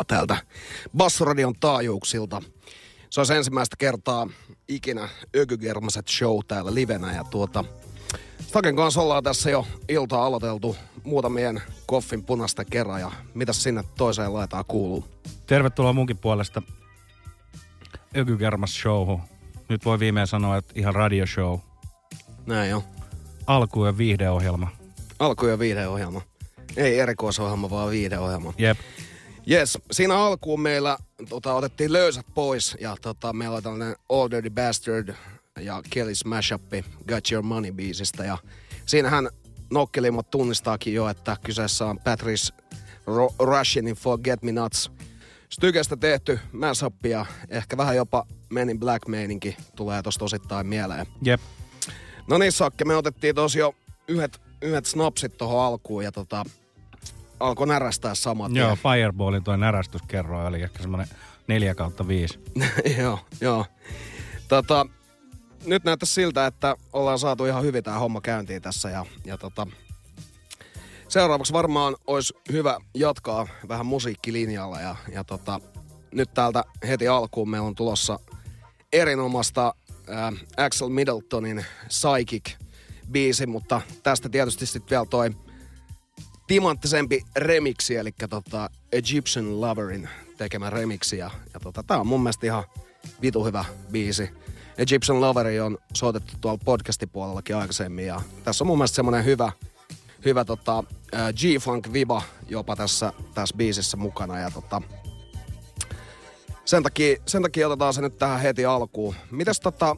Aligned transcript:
soittaa 0.00 0.16
täältä 0.16 0.36
Bassoradion 0.96 1.54
taajuuksilta. 1.60 2.42
Se 3.10 3.20
olisi 3.20 3.34
ensimmäistä 3.34 3.76
kertaa 3.78 4.28
ikinä 4.68 5.08
Ökygermaset 5.36 6.08
show 6.08 6.38
täällä 6.48 6.74
livenä 6.74 7.14
ja 7.14 7.24
tuota... 7.24 7.64
Staken 8.46 8.76
kanssa 8.76 9.00
ollaan 9.00 9.22
tässä 9.22 9.50
jo 9.50 9.66
ilta 9.88 10.22
aloiteltu 10.22 10.76
muutamien 11.04 11.62
koffin 11.86 12.24
punasta 12.24 12.64
kerran 12.64 13.00
ja 13.00 13.10
mitä 13.34 13.52
sinne 13.52 13.84
toiseen 13.96 14.34
laitaan 14.34 14.64
kuuluu? 14.68 15.04
Tervetuloa 15.46 15.92
munkin 15.92 16.18
puolesta 16.18 16.62
Ökygermas 18.16 18.74
showhun. 18.74 19.20
Nyt 19.68 19.84
voi 19.84 19.98
viimein 19.98 20.26
sanoa, 20.26 20.56
että 20.56 20.72
ihan 20.76 20.94
radioshow. 20.94 21.58
Näin 22.46 22.70
jo. 22.70 22.84
Alku- 23.46 23.86
ja 23.86 23.98
viihdeohjelma. 23.98 24.68
Alku- 25.18 25.46
ja 25.46 25.58
viihdeohjelma. 25.58 26.22
Ei 26.76 26.98
erikoisohjelma, 26.98 27.70
vaan 27.70 27.90
viihdeohjelma. 27.90 28.54
Jep. 28.58 28.78
Yes, 29.50 29.78
siinä 29.92 30.18
alkuun 30.18 30.60
meillä 30.60 30.98
tota, 31.28 31.54
otettiin 31.54 31.92
löysät 31.92 32.26
pois 32.34 32.76
ja 32.80 32.96
tota, 33.02 33.32
meillä 33.32 33.54
oli 33.54 33.62
tällainen 33.62 33.96
All 34.08 34.30
Dirty 34.30 34.50
Bastard 34.50 35.14
ja 35.60 35.82
Kelly's 35.96 36.28
Mashup, 36.28 36.62
Got 37.08 37.32
Your 37.32 37.44
Money 37.44 37.72
biisistä 37.72 38.24
ja 38.24 38.38
siinähän 38.86 39.28
nokkelimmat 39.70 40.30
tunnistaakin 40.30 40.94
jo, 40.94 41.08
että 41.08 41.36
kyseessä 41.44 41.86
on 41.86 41.98
Patrice 41.98 42.54
Ro- 43.06 43.34
Russianin 43.38 43.94
Forget 43.94 44.42
Me 44.42 44.52
Nuts. 44.52 44.90
Stykestä 45.50 45.96
tehty 45.96 46.38
mashup 46.52 47.06
ja 47.06 47.26
ehkä 47.48 47.76
vähän 47.76 47.96
jopa 47.96 48.26
Menin 48.50 48.80
Black 48.80 49.08
meininki 49.08 49.56
tulee 49.76 50.02
tosta 50.02 50.24
osittain 50.24 50.66
mieleen. 50.66 51.06
Jep. 51.22 51.40
No 52.28 52.38
niin 52.38 52.52
Sakke, 52.52 52.84
me 52.84 52.96
otettiin 52.96 53.34
tosiaan 53.34 53.72
yhdet, 54.08 54.40
yhdet 54.62 54.86
snapsit 54.86 55.36
tuohon 55.38 55.64
alkuun 55.64 56.04
ja 56.04 56.12
tota, 56.12 56.44
alkoi 57.40 57.66
närästää 57.66 58.14
samat. 58.14 58.52
Joo, 58.54 58.76
Fireballin 58.76 59.44
toi 59.44 59.58
närästyskerro 59.58 60.46
oli 60.46 60.62
ehkä 60.62 60.82
semmoinen 60.82 61.08
4 61.46 61.74
kautta 61.74 62.08
5. 62.08 62.38
joo, 62.98 63.18
joo. 63.40 63.66
Tota, 64.48 64.86
nyt 65.66 65.84
näyttäisi 65.84 66.14
siltä, 66.14 66.46
että 66.46 66.76
ollaan 66.92 67.18
saatu 67.18 67.44
ihan 67.44 67.62
hyvin 67.62 67.84
tämä 67.84 67.98
homma 67.98 68.20
käyntiin 68.20 68.62
tässä 68.62 68.90
ja, 68.90 69.06
ja 69.24 69.38
tota, 69.38 69.66
seuraavaksi 71.08 71.52
varmaan 71.52 71.96
olisi 72.06 72.34
hyvä 72.52 72.78
jatkaa 72.94 73.46
vähän 73.68 73.86
musiikkilinjalla 73.86 74.80
ja, 74.80 74.96
ja 75.12 75.24
tota, 75.24 75.60
nyt 76.12 76.34
täältä 76.34 76.64
heti 76.88 77.08
alkuun 77.08 77.50
meillä 77.50 77.66
on 77.66 77.74
tulossa 77.74 78.18
erinomasta 78.92 79.74
äh, 80.10 80.64
Axel 80.64 80.88
Middletonin 80.88 81.64
Psychic 81.86 82.56
biisi, 83.10 83.46
mutta 83.46 83.80
tästä 84.02 84.28
tietysti 84.28 84.66
sitten 84.66 84.90
vielä 84.90 85.06
toi 85.06 85.30
timanttisempi 86.50 87.22
remiksi, 87.36 87.96
eli 87.96 88.12
tota 88.30 88.70
Egyptian 88.92 89.60
Loverin 89.60 90.08
tekemä 90.36 90.70
remiksi. 90.70 91.18
Ja, 91.18 91.30
ja 91.54 91.60
tota, 91.60 91.82
tää 91.82 92.00
on 92.00 92.06
mun 92.06 92.20
mielestä 92.20 92.46
ihan 92.46 92.64
vitu 93.22 93.44
hyvä 93.44 93.64
biisi. 93.92 94.30
Egyptian 94.78 95.20
Loveri 95.20 95.60
on 95.60 95.78
soitettu 95.94 96.32
tuolla 96.40 96.60
podcastipuolellakin 96.64 97.56
aikaisemmin 97.56 98.06
ja 98.06 98.20
tässä 98.44 98.64
on 98.64 98.66
mun 98.66 98.78
mielestä 98.78 98.96
semmonen 98.96 99.24
hyvä, 99.24 99.52
hyvä 100.24 100.44
tota, 100.44 100.84
ää, 101.12 101.32
G-Funk-viba 101.32 102.22
jopa 102.48 102.76
tässä, 102.76 103.12
tässä 103.34 103.56
biisissä 103.56 103.96
mukana. 103.96 104.38
Ja 104.38 104.50
tota, 104.50 104.82
sen, 106.64 106.82
takia, 106.82 107.16
sen 107.26 107.42
takia 107.42 107.66
otetaan 107.66 107.94
se 107.94 108.00
nyt 108.00 108.18
tähän 108.18 108.40
heti 108.40 108.64
alkuun. 108.64 109.14
Mitäs 109.30 109.60
tota, 109.60 109.96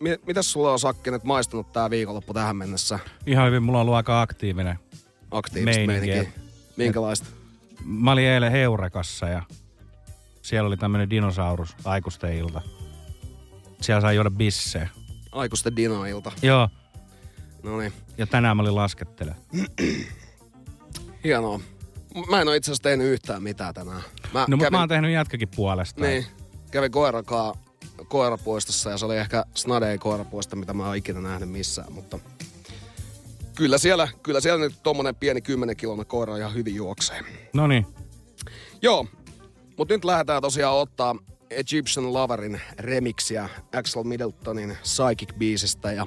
mi, 0.00 0.16
mitäs 0.26 0.52
sulla 0.52 0.72
on 0.72 0.78
Sakki 0.78 1.10
nyt 1.10 1.24
maistunut 1.24 1.72
tää 1.72 1.90
viikonloppu 1.90 2.34
tähän 2.34 2.56
mennessä? 2.56 2.98
Ihan 3.26 3.46
hyvin, 3.46 3.62
mulla 3.62 3.78
on 3.78 3.82
ollut 3.82 3.94
aika 3.94 4.20
aktiivinen. 4.20 4.78
Aktiivista 5.30 5.80
Meininkiä. 5.86 6.14
meininkiä. 6.14 6.42
Minkälaista? 6.76 7.26
Mä 7.84 8.12
olin 8.12 8.24
eilen 8.24 8.52
Heurekassa 8.52 9.28
ja 9.28 9.42
siellä 10.42 10.66
oli 10.66 10.76
tämmönen 10.76 11.10
dinosaurus 11.10 11.76
aikuisten 11.84 12.34
ilta. 12.34 12.60
Siellä 13.80 14.00
sai 14.00 14.14
juoda 14.14 14.30
bissejä. 14.30 14.88
Aikuisten 15.32 15.76
dinoilta. 15.76 16.32
Joo, 16.42 16.68
No 17.62 17.78
niin, 17.78 17.92
ja 18.18 18.26
tänään 18.26 18.56
mä 18.56 18.62
olin 18.62 18.74
laskettele. 18.74 19.34
hienoa. 21.24 21.60
Mä 22.30 22.40
en 22.40 22.48
oo 22.48 22.54
itse 22.54 22.70
asiassa 22.70 22.82
tehnyt 22.82 23.06
yhtään 23.06 23.42
mitään 23.42 23.74
tänään. 23.74 24.02
Mä 24.34 24.40
No 24.48 24.56
mutta 24.56 24.64
kävin, 24.64 24.72
mä 24.72 24.78
oon 24.78 24.88
tehnyt 24.88 25.12
jätkäkin 25.12 25.48
puolesta. 25.56 26.00
niin, 26.00 26.26
kävin 26.70 26.90
koirakaa 26.92 27.54
koirapuistossa 28.08 28.90
ja 28.90 28.98
se 28.98 29.04
oli 29.06 29.16
ehkä 29.16 29.44
snadein 29.54 30.00
koirapuisto, 30.00 30.56
mitä 30.56 30.74
mä 30.74 30.86
oon 30.86 30.96
ikinä 30.96 31.20
nähnyt 31.20 31.50
missään, 31.50 31.92
mutta 31.92 32.18
kyllä 33.60 33.78
siellä, 33.78 34.08
kyllä 34.22 34.40
siellä 34.40 34.64
nyt 34.64 34.82
tommonen 34.82 35.14
pieni 35.14 35.40
10 35.40 35.76
kilon 35.76 36.06
koira 36.06 36.36
ihan 36.36 36.54
hyvin 36.54 36.74
juoksee. 36.74 37.20
No 37.52 37.66
niin, 37.66 37.86
Joo, 38.82 39.06
mutta 39.76 39.94
nyt 39.94 40.04
lähdetään 40.04 40.42
tosiaan 40.42 40.76
ottaa 40.76 41.16
Egyptian 41.50 42.12
Loverin 42.12 42.60
remixiä 42.78 43.48
Axel 43.76 44.04
Middletonin 44.04 44.78
Psychic-biisistä 44.82 45.92
ja 45.92 46.06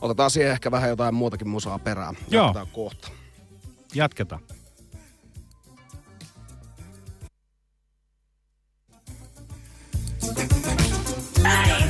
otetaan 0.00 0.30
siihen 0.30 0.52
ehkä 0.52 0.70
vähän 0.70 0.90
jotain 0.90 1.14
muutakin 1.14 1.48
musaa 1.48 1.78
perään. 1.78 2.16
Joo. 2.30 2.44
Jatketaan 2.44 2.68
kohta. 2.72 3.10
jatketaan. 3.94 4.40
really 11.44 11.89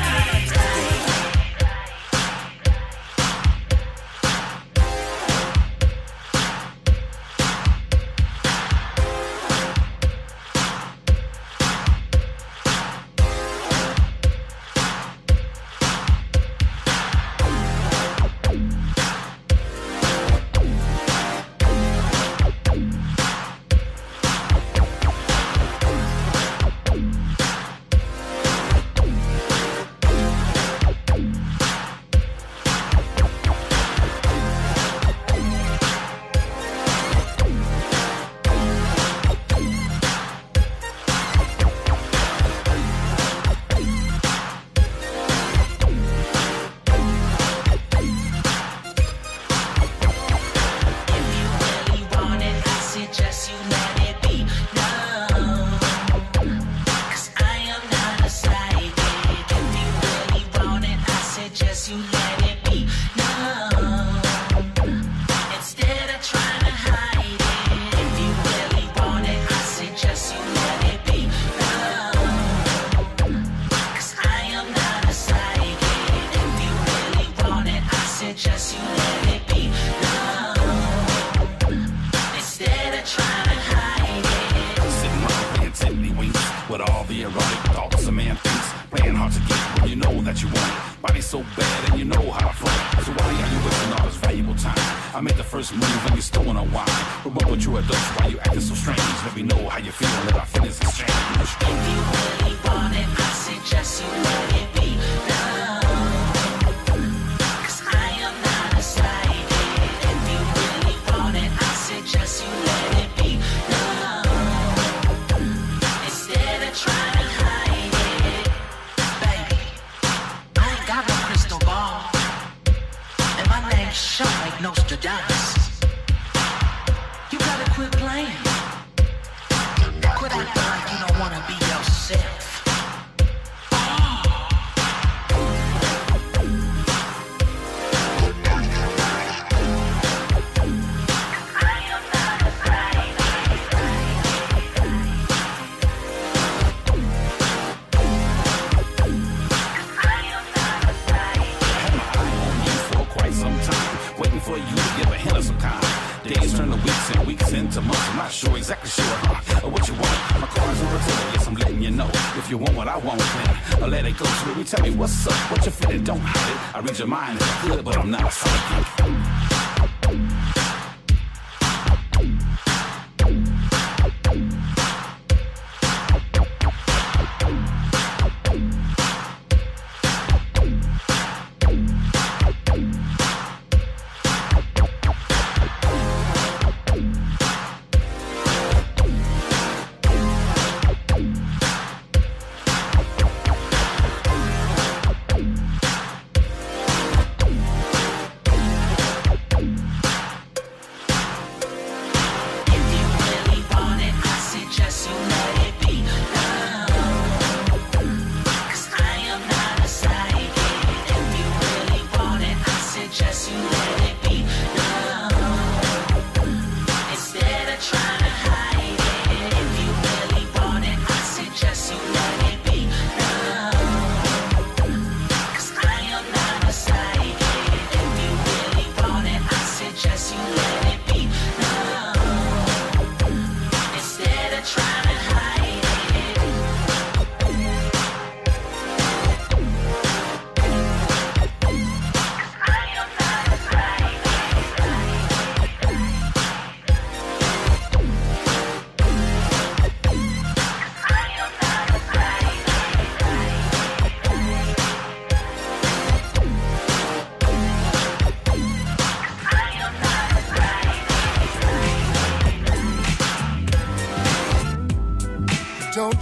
to 234.63 235.10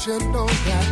you 0.08 0.18
know 0.32 0.46
that 0.46 0.87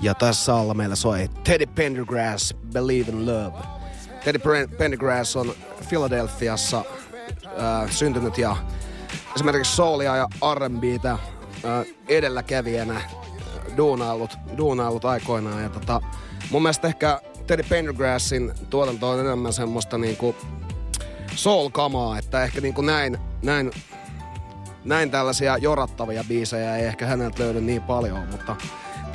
Ja 0.00 0.14
tässä 0.14 0.54
alla 0.54 0.74
meillä 0.74 0.94
soi 0.94 1.28
Teddy 1.44 1.66
Pendergrass, 1.66 2.54
Believe 2.72 3.12
in 3.12 3.26
Love. 3.26 3.58
Teddy 4.24 4.38
Pen- 4.38 4.76
Pendergrass 4.78 5.36
on 5.36 5.54
Philadelphiassa 5.88 6.84
äh, 7.46 7.90
syntynyt 7.90 8.38
ja 8.38 8.56
esimerkiksi 9.36 9.76
soulia 9.76 10.16
ja 10.16 10.28
R&Btä 10.54 11.10
äh, 11.10 11.20
edelläkävijänä 12.08 12.96
äh, 12.96 13.06
duunaillut, 13.76 14.36
duunaillut 14.56 15.04
aikoinaan. 15.04 15.62
Ja 15.62 15.68
tota, 15.68 16.00
mun 16.50 16.62
mielestä 16.62 16.88
ehkä 16.88 17.20
Teddy 17.46 17.62
Pendergrassin 17.68 18.52
tuotanto 18.70 19.10
on 19.10 19.20
enemmän 19.20 19.52
semmoista 19.52 19.98
niinku 19.98 20.36
soul-kamaa, 21.34 22.18
että 22.18 22.42
ehkä 22.42 22.60
niinku 22.60 22.82
näin, 22.82 23.18
näin 23.42 23.70
näin 24.86 25.10
tällaisia 25.10 25.58
jorattavia 25.58 26.24
biisejä 26.28 26.76
ei 26.76 26.86
ehkä 26.86 27.06
häneltä 27.06 27.42
löydy 27.42 27.60
niin 27.60 27.82
paljon, 27.82 28.28
mutta 28.30 28.56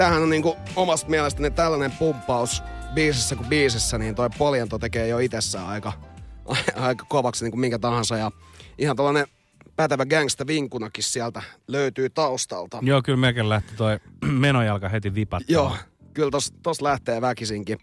tämähän 0.02 0.24
on 0.24 0.30
niinku 0.30 0.58
omasta 0.76 1.10
mielestäni 1.10 1.52
tällainen 1.52 1.92
pumppaus 1.92 2.64
biisissä 2.94 3.36
kuin 3.36 3.50
biisissä, 3.50 3.98
niin 3.98 4.16
toi 4.16 4.30
Poliento 4.38 4.80
tekee 4.80 5.08
jo 5.08 5.20
itsessään 5.20 5.68
aika, 5.68 5.94
aika 6.76 7.06
kovaksi 7.10 7.46
niin 7.46 7.52
kuin 7.52 7.60
minkä 7.60 7.80
tahansa 7.80 8.18
ja 8.18 8.32
ihan 8.78 8.96
tällainen 8.96 9.28
pätevä 9.76 10.06
gangsta 10.06 10.48
vinkunakin 10.48 11.04
sieltä 11.04 11.42
löytyy 11.68 12.10
taustalta. 12.10 12.80
Joo, 12.82 13.02
kyllä 13.02 13.18
mekin 13.18 13.50
lähti 13.50 13.76
toi 13.76 14.00
menojalka 14.46 14.90
heti 14.90 15.16
vipattaa. 15.16 15.54
Joo, 15.54 15.76
kyllä 16.14 16.32
tos, 16.32 16.54
tos 16.64 16.82
lähtee 16.82 17.22
väkisinkin. 17.22 17.78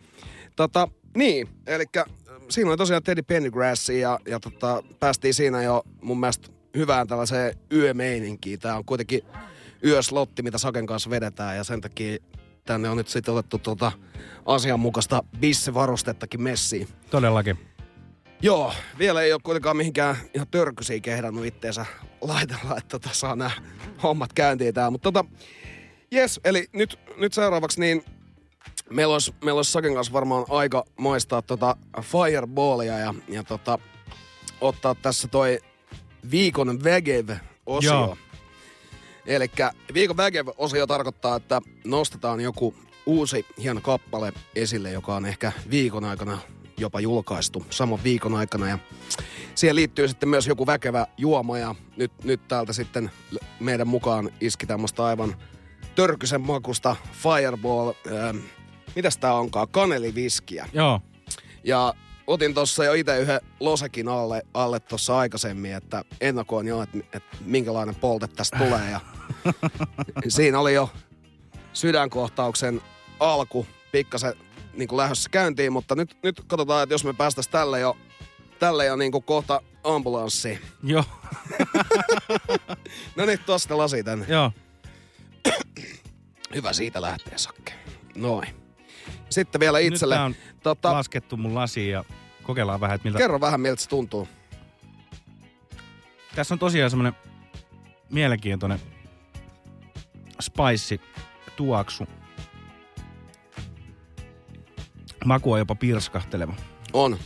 Tota, 0.56 0.88
niin, 1.16 1.48
eli 1.66 1.84
siinä 2.50 2.70
oli 2.70 2.76
tosiaan 2.76 3.02
Teddy 3.02 3.22
Pendergrass 3.22 3.88
ja, 3.88 4.18
ja 4.26 4.40
tota, 4.40 4.82
päästiin 5.00 5.34
siinä 5.34 5.62
jo 5.62 5.82
mun 6.02 6.20
mielestä 6.20 6.48
hyvään 6.76 7.06
tällaiseen 7.06 7.54
yömeininkiin. 7.72 8.58
Tää 8.58 8.76
on 8.76 8.84
kuitenkin 8.84 9.22
yöslotti, 9.84 10.42
mitä 10.42 10.58
Saken 10.58 10.86
kanssa 10.86 11.10
vedetään 11.10 11.56
ja 11.56 11.64
sen 11.64 11.80
takia 11.80 12.18
tänne 12.64 12.88
on 12.88 12.96
nyt 12.96 13.08
sitten 13.08 13.34
otettu 13.34 13.58
tota 13.58 13.92
asianmukaista 14.46 15.22
bissevarustettakin 15.40 16.42
messiin. 16.42 16.88
Todellakin. 17.10 17.58
Joo, 18.42 18.72
vielä 18.98 19.22
ei 19.22 19.32
ole 19.32 19.40
kuitenkaan 19.44 19.76
mihinkään 19.76 20.16
ihan 20.34 20.48
törkysiä 20.50 21.00
kehdannut 21.00 21.46
itteensä 21.46 21.86
laitella, 22.20 22.76
että 22.76 22.88
tota, 22.88 23.08
saa 23.12 23.36
nämä 23.36 23.50
hommat 24.02 24.32
käyntiin 24.32 24.74
tää. 24.74 24.90
Mutta 24.90 25.12
tota, 25.12 25.30
jes, 26.10 26.40
eli 26.44 26.66
nyt, 26.72 26.98
nyt 27.16 27.32
seuraavaksi 27.32 27.80
niin 27.80 28.04
meillä 28.90 29.12
olisi, 29.12 29.34
meillä 29.44 29.58
olisi 29.58 29.72
Saken 29.72 29.94
kanssa 29.94 30.12
varmaan 30.12 30.44
aika 30.48 30.84
maistaa 30.98 31.42
tota 31.42 31.76
Fireballia 32.02 32.98
ja, 32.98 33.14
ja 33.28 33.44
tota, 33.44 33.78
ottaa 34.60 34.94
tässä 34.94 35.28
toi 35.28 35.58
viikon 36.30 36.84
Vägev-osio. 36.84 37.92
Joo. 37.92 38.16
Eli 39.28 39.50
viikon 39.94 40.16
Vägev-osio 40.16 40.86
tarkoittaa, 40.86 41.36
että 41.36 41.60
nostetaan 41.84 42.40
joku 42.40 42.74
uusi 43.06 43.46
hieno 43.62 43.80
kappale 43.80 44.32
esille, 44.54 44.90
joka 44.90 45.16
on 45.16 45.26
ehkä 45.26 45.52
viikon 45.70 46.04
aikana 46.04 46.38
jopa 46.78 47.00
julkaistu 47.00 47.66
saman 47.70 48.04
viikon 48.04 48.34
aikana. 48.34 48.68
Ja 48.68 48.78
siihen 49.54 49.76
liittyy 49.76 50.08
sitten 50.08 50.28
myös 50.28 50.46
joku 50.46 50.66
väkevä 50.66 51.06
juoma 51.16 51.58
ja 51.58 51.74
nyt, 51.96 52.12
nyt 52.24 52.48
täältä 52.48 52.72
sitten 52.72 53.10
meidän 53.60 53.88
mukaan 53.88 54.30
iski 54.40 54.66
tämmöistä 54.66 55.04
aivan 55.04 55.36
törkysen 55.94 56.40
makusta 56.40 56.96
Fireball, 57.12 57.92
ähm, 58.06 58.36
mitäs 58.96 59.18
tää 59.18 59.34
onkaan, 59.34 59.68
kaneliviskiä. 59.68 60.68
Joo. 60.72 61.00
Ja 61.64 61.94
otin 62.28 62.54
tuossa 62.54 62.84
jo 62.84 62.92
itse 62.92 63.18
yhden 63.18 63.40
losekin 63.60 64.08
alle, 64.08 64.42
alle 64.54 64.80
tuossa 64.80 65.18
aikaisemmin, 65.18 65.74
että 65.74 66.04
ennakoin 66.20 66.66
jo, 66.66 66.82
että, 66.82 66.98
että 66.98 67.36
minkälainen 67.44 67.94
polte 67.94 68.28
tästä 68.28 68.58
tulee. 68.58 68.90
Ja 68.90 69.00
siinä 70.28 70.60
oli 70.60 70.74
jo 70.74 70.90
sydänkohtauksen 71.72 72.80
alku 73.20 73.66
pikkasen 73.92 74.34
niin 74.72 74.88
kuin 74.88 74.96
lähdössä 74.96 75.30
käyntiin, 75.30 75.72
mutta 75.72 75.94
nyt, 75.94 76.16
nyt 76.22 76.42
katsotaan, 76.46 76.82
että 76.82 76.94
jos 76.94 77.04
me 77.04 77.12
päästäisiin 77.12 77.52
tälle 77.52 77.80
jo, 77.80 77.96
tälle 78.58 78.86
jo 78.86 78.96
niin 78.96 79.12
kuin 79.12 79.24
kohta 79.24 79.62
ambulanssiin. 79.84 80.58
Joo. 80.82 81.04
No 83.16 83.26
niin, 83.26 83.38
tuosta 83.46 83.78
lasi 83.78 84.04
tänne. 84.04 84.26
Joo. 84.28 84.52
Hyvä 86.54 86.72
siitä 86.72 87.02
lähtee, 87.02 87.38
Sakke. 87.38 87.72
Noin. 88.14 88.48
Sitten 89.30 89.60
vielä 89.60 89.78
itselle. 89.78 90.14
Nyt 90.14 90.24
on 90.24 90.34
tota, 90.62 90.92
laskettu 90.92 91.36
mun 91.36 91.54
lasiin 91.54 91.90
ja 91.90 92.04
kokeillaan 92.48 92.80
vähän, 92.80 92.94
että 92.94 93.08
miltä... 93.08 93.18
kerro 93.18 93.40
vähän, 93.40 93.60
miltä 93.60 93.82
se 93.82 93.88
tuntuu. 93.88 94.28
Tässä 96.34 96.54
on 96.54 96.58
tosiaan 96.58 96.90
semmonen 96.90 97.12
mielenkiintoinen 98.10 98.80
spicy 100.40 101.00
tuoksu. 101.56 102.06
Maku 105.24 105.52
on 105.52 105.58
jopa 105.58 105.74
pirskahteleva. 105.74 106.54
On. 106.92 107.18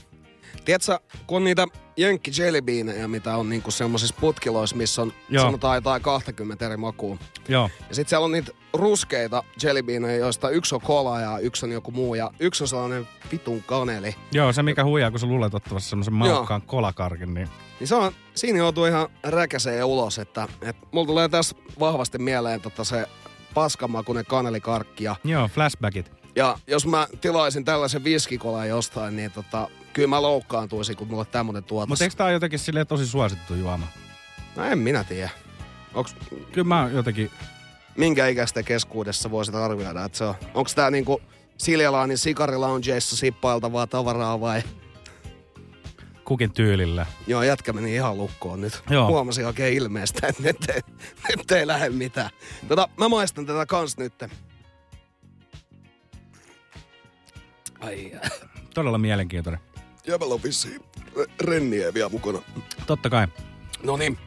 Tiedätkö, 0.65 0.99
kun 1.27 1.37
on 1.37 1.45
niitä 1.45 1.67
jenkki 1.97 2.31
jellybeanejä, 2.39 3.09
mitä 3.09 3.37
on 3.37 3.49
niinku 3.49 3.71
semmoisissa 3.71 4.15
putkiloissa, 4.21 4.77
missä 4.77 5.03
on 5.03 5.13
Joo. 5.29 5.45
sanotaan 5.45 5.77
jotain 5.77 6.03
20 6.03 6.67
eri 6.67 6.77
makua. 6.77 7.17
Joo. 7.49 7.71
Ja 7.89 7.95
sitten 7.95 8.09
siellä 8.11 8.25
on 8.25 8.33
niitä 8.33 8.53
ruskeita 8.73 9.43
jellybeanejä, 9.63 10.17
joista 10.17 10.51
yksi 10.51 10.75
on 10.75 10.81
kola 10.81 11.21
ja 11.21 11.39
yksi 11.39 11.67
on 11.67 11.73
joku 11.73 11.91
muu. 11.91 12.15
Ja 12.15 12.31
yksi 12.41 12.65
on 12.65 12.69
sellainen 12.69 13.09
vitun 13.33 13.63
kaneli. 13.63 14.15
Joo, 14.33 14.53
se 14.53 14.63
mikä 14.63 14.85
huijaa, 14.85 15.11
kun 15.11 15.21
sä 15.21 15.27
luulet 15.27 15.55
ottavassa 15.55 15.91
semmoisen 15.91 16.15
maukkaan 16.15 16.63
kolakarkin, 16.63 17.35
niin 17.35 17.49
Niin 17.81 17.89
se 17.89 17.95
on, 17.95 18.13
siinä 18.35 18.59
joutuu 18.59 18.85
ihan 18.85 19.09
räkäseen 19.23 19.85
ulos, 19.85 20.19
että, 20.19 20.49
että 20.63 20.87
mulla 20.93 21.07
tulee 21.07 21.29
tässä 21.29 21.57
vahvasti 21.81 22.19
mieleen 22.19 22.61
tota 22.61 22.85
se 22.85 23.07
paskamakunen 23.55 24.25
kanelikarkki. 24.27 25.05
Ja, 25.05 25.17
joo, 25.25 25.49
flashbackit. 25.49 26.13
ja 26.37 26.59
jos 26.67 26.87
mä 26.87 27.07
tilaisin 27.21 27.65
tällaisen 27.65 28.05
viskikolan 28.05 28.69
jostain, 28.69 29.17
niin 29.17 29.31
tota, 29.31 29.69
kyllä 29.93 30.09
mä 30.09 30.23
loukkaantuisin, 30.23 30.97
kun 30.97 31.09
mulle 31.09 31.25
tämmönen 31.25 31.65
tuotas. 31.65 31.89
Mutta 31.89 32.05
eikö 32.05 32.17
tää 32.17 32.27
ole 32.27 32.33
jotenkin 32.33 32.59
silleen 32.59 32.87
tosi 32.87 33.07
suosittu 33.07 33.55
juoma? 33.55 33.87
No 34.57 34.65
en 34.65 34.79
minä 34.79 35.05
tiedä. 35.05 35.31
Onks, 35.95 36.17
Kyllä 36.53 36.69
mä 36.69 36.91
jotenkin, 36.93 37.31
minkä 37.97 38.27
ikäisten 38.27 38.65
keskuudessa 38.65 39.31
voisit 39.31 39.55
arvioida, 39.55 40.05
että 40.05 40.19
se 40.19 40.25
on, 40.25 40.35
onko 40.55 40.71
tää 40.75 40.91
niinku 40.91 41.21
Siljalaanin 41.59 42.19
sikariloungeissa 42.19 43.17
sippailtavaa 43.17 43.87
tavaraa 43.87 44.41
vai... 44.41 44.63
kukin 46.25 46.53
tyylillä. 46.53 47.07
Joo, 47.27 47.43
jätkä 47.43 47.73
meni 47.73 47.95
ihan 47.95 48.17
lukkoon 48.17 48.61
nyt. 48.61 48.83
Joo. 48.91 49.07
Huomasin 49.07 49.47
oikein 49.47 49.75
ilmeestä, 49.75 50.27
että 50.27 50.43
nyt 50.43 50.57
ei, 50.69 50.81
nyt 51.37 51.51
ei 51.53 51.67
lähde 51.67 51.89
mitään. 51.89 52.31
Tota, 52.69 52.89
mä 52.97 53.09
maistan 53.09 53.47
tätä 53.47 53.67
kans 53.67 53.97
nyt. 53.99 54.25
Ai, 57.81 58.13
Todella 58.75 58.99
mielenkiintoinen. 58.99 59.61
Jäbällä 60.07 60.35
on 60.35 60.43
vissiin 60.43 60.83
renniä 61.41 61.95
vielä 61.95 62.09
mukana. 62.09 62.39
Totta 62.87 63.11
kai. 63.11 63.27
No 63.83 63.97
niin. 63.97 64.19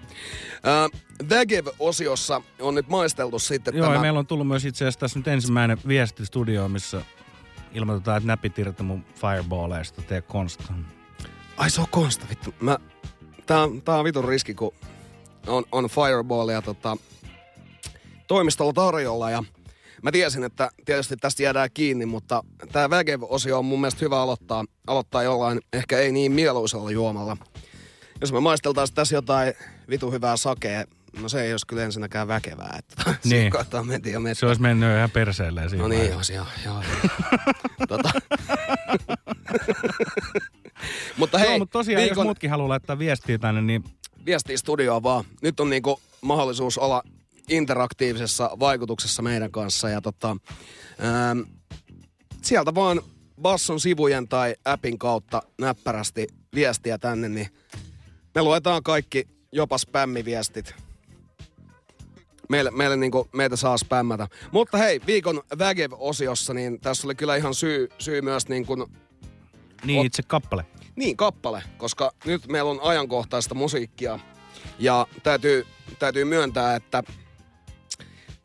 Äh, 0.56 1.02
Vägev-osiossa 1.30 2.42
on 2.60 2.76
nyt 2.76 2.88
maisteltu 2.90 3.40
sitten 3.40 3.76
Joo, 3.76 3.86
tämä... 3.86 3.96
ja 3.96 4.02
meillä 4.02 4.20
on 4.20 4.28
tullut 4.28 4.48
myös 4.48 4.66
itse 4.66 4.86
asiassa 4.86 5.00
tässä 5.00 5.20
nyt 5.20 5.28
ensimmäinen 5.28 5.78
viesti 5.88 6.26
studioon, 6.26 6.72
missä 6.72 7.02
ilmoitetaan, 7.74 8.18
että 8.18 8.28
näpit 8.28 8.60
irti 8.60 8.84
mun 8.84 9.06
fireballeista, 9.16 10.02
tee 10.02 10.22
konsta. 10.22 10.74
Ai 11.58 11.70
se 11.70 11.82
on 11.82 11.88
konsta, 11.90 12.26
vittu. 12.30 12.54
Mä, 12.60 12.78
tää, 13.46 13.64
on- 13.64 13.82
tää 13.82 13.96
on 13.96 14.06
vitun 14.06 14.26
riski, 14.26 14.54
kun 14.54 14.74
on, 15.48 15.64
on 15.72 15.90
fireballia 15.90 16.62
tota, 16.62 16.98
toimistolla 18.28 18.74
tarjolla 18.74 19.32
ja 19.32 19.44
mä 20.02 20.12
tiesin, 20.12 20.44
että 20.44 20.70
tietysti 20.86 21.18
tästä 21.18 21.44
jäädään 21.44 21.70
kiinni, 21.74 22.06
mutta 22.06 22.44
tämä 22.72 22.90
Vägev-osio 22.90 23.60
on 23.60 23.66
mun 23.66 23.82
mielestä 23.82 24.06
hyvä 24.06 24.22
aloittaa, 24.22 24.66
aloittaa 24.88 25.24
jollain 25.24 25.60
ehkä 25.74 26.00
ei 26.00 26.12
niin 26.12 26.32
mieluisella 26.32 26.92
juomalla. 26.92 27.38
Jos 28.22 28.34
me 28.34 28.40
maisteltaisiin 28.40 28.96
tässä 28.96 29.16
jotain 29.16 29.54
vitu 29.90 30.12
hyvää 30.12 30.38
sakea, 30.38 30.84
no 31.22 31.30
se 31.30 31.42
ei 31.42 31.52
olisi 31.52 31.68
kyllä 31.68 31.84
ensinnäkään 31.84 32.28
väkevää. 32.28 32.76
Että 32.80 33.16
Niin. 33.30 33.52
kohtaa 33.52 33.84
mentiin 33.84 34.14
jo 34.14 34.20
Se 34.34 34.46
olisi 34.46 34.62
mennyt 34.62 34.98
ihan 34.98 35.12
perseelleen 35.12 35.70
siinä 35.70 35.84
No 35.84 35.88
niin, 35.88 36.10
jos 36.10 36.30
joo, 36.30 36.46
joo. 36.66 36.84
tota. 37.88 38.10
mutta 41.18 41.38
hei, 41.38 41.50
Joo, 41.50 41.60
mutta 41.60 41.74
tosiaan, 41.74 42.02
viikon 42.02 42.18
jos 42.18 42.26
muutkin 42.26 42.50
haluaa 42.50 42.70
laittaa 42.70 43.00
viestiä 43.00 43.38
tänne, 43.38 43.62
niin 43.62 43.84
viestiä 44.26 44.58
studioon 44.58 45.04
vaan. 45.04 45.24
Nyt 45.42 45.60
on 45.60 45.70
niinku 45.70 46.00
mahdollisuus 46.22 46.78
olla 46.78 47.04
interaktiivisessa 47.50 48.52
vaikutuksessa 48.60 49.22
meidän 49.22 49.52
kanssa. 49.52 49.90
Ja 49.90 50.02
tota, 50.02 50.38
ähm, 51.04 51.40
sieltä 52.42 52.76
vaan 52.76 53.02
Basson 53.42 53.80
sivujen 53.80 54.28
tai 54.28 54.56
appin 54.66 54.98
kautta 55.00 55.42
näppärästi 55.62 56.28
viestiä 56.56 56.98
tänne, 56.98 57.30
niin 57.30 57.48
me 58.36 58.42
luetaan 58.42 58.84
kaikki, 58.84 59.28
jopa 59.52 59.78
spämmiviestit. 59.78 60.76
Meille, 62.50 62.72
meille 62.72 62.96
niinku, 62.96 63.30
meitä 63.34 63.56
saa 63.56 63.78
spämmätä. 63.78 64.28
Mutta 64.52 64.78
hei, 64.78 65.02
viikon 65.08 65.42
Vägev-osiossa, 65.60 66.54
niin 66.54 66.80
tässä 66.80 67.08
oli 67.08 67.16
kyllä 67.16 67.36
ihan 67.36 67.54
syy, 67.54 67.90
syy 68.00 68.22
myös 68.22 68.48
niin 68.48 68.66
kuin 68.66 68.86
niin 69.86 70.06
itse 70.06 70.24
kappale. 70.24 70.66
niin, 70.96 71.18
kappale, 71.18 71.64
koska 71.78 72.12
nyt 72.26 72.48
meillä 72.48 72.72
on 72.72 72.80
ajankohtaista 72.82 73.56
musiikkia. 73.56 74.20
Ja 74.80 75.08
täytyy, 75.24 75.66
täytyy 76.00 76.26
myöntää, 76.26 76.76
että 76.76 77.04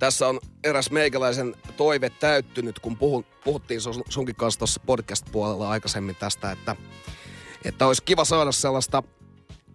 tässä 0.01 0.29
on 0.29 0.41
eräs 0.65 0.91
meikäläisen 0.91 1.55
toive 1.77 2.11
täyttynyt, 2.11 2.79
kun 2.79 2.97
puhun, 2.97 3.25
puhuttiin 3.45 3.81
sun, 3.81 4.03
sunkin 4.09 4.37
kanssa 4.37 4.59
tuossa 4.59 4.81
podcast-puolella 4.87 5.71
aikaisemmin 5.71 6.17
tästä, 6.17 6.53
että, 6.53 6.77
että 7.65 7.87
olisi 7.87 8.03
kiva 8.03 8.25
saada 8.25 8.53
sellaista 8.53 9.03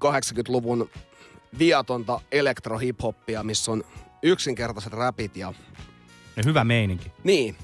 80-luvun 0.06 0.90
viatonta 1.60 2.22
elektrohiphoppia, 2.32 3.44
missä 3.44 3.72
on 3.72 3.84
yksinkertaiset 4.24 4.94
räpit 4.94 5.38
ja 5.38 5.54
Ja 6.38 6.44
hyvä 6.46 6.64
meininki. 6.64 7.12
niin. 7.24 7.56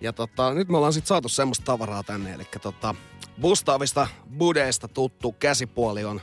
Ja 0.00 0.12
tota, 0.12 0.54
nyt 0.54 0.68
me 0.68 0.76
ollaan 0.76 0.92
sitten 0.92 1.08
saatu 1.08 1.28
semmoista 1.28 1.64
tavaraa 1.64 2.02
tänne, 2.02 2.34
eli 2.34 2.44
tota, 2.62 2.94
Bustavista 3.40 4.06
Budeista 4.38 4.88
tuttu 4.88 5.32
käsipuoli 5.32 6.04
on 6.04 6.20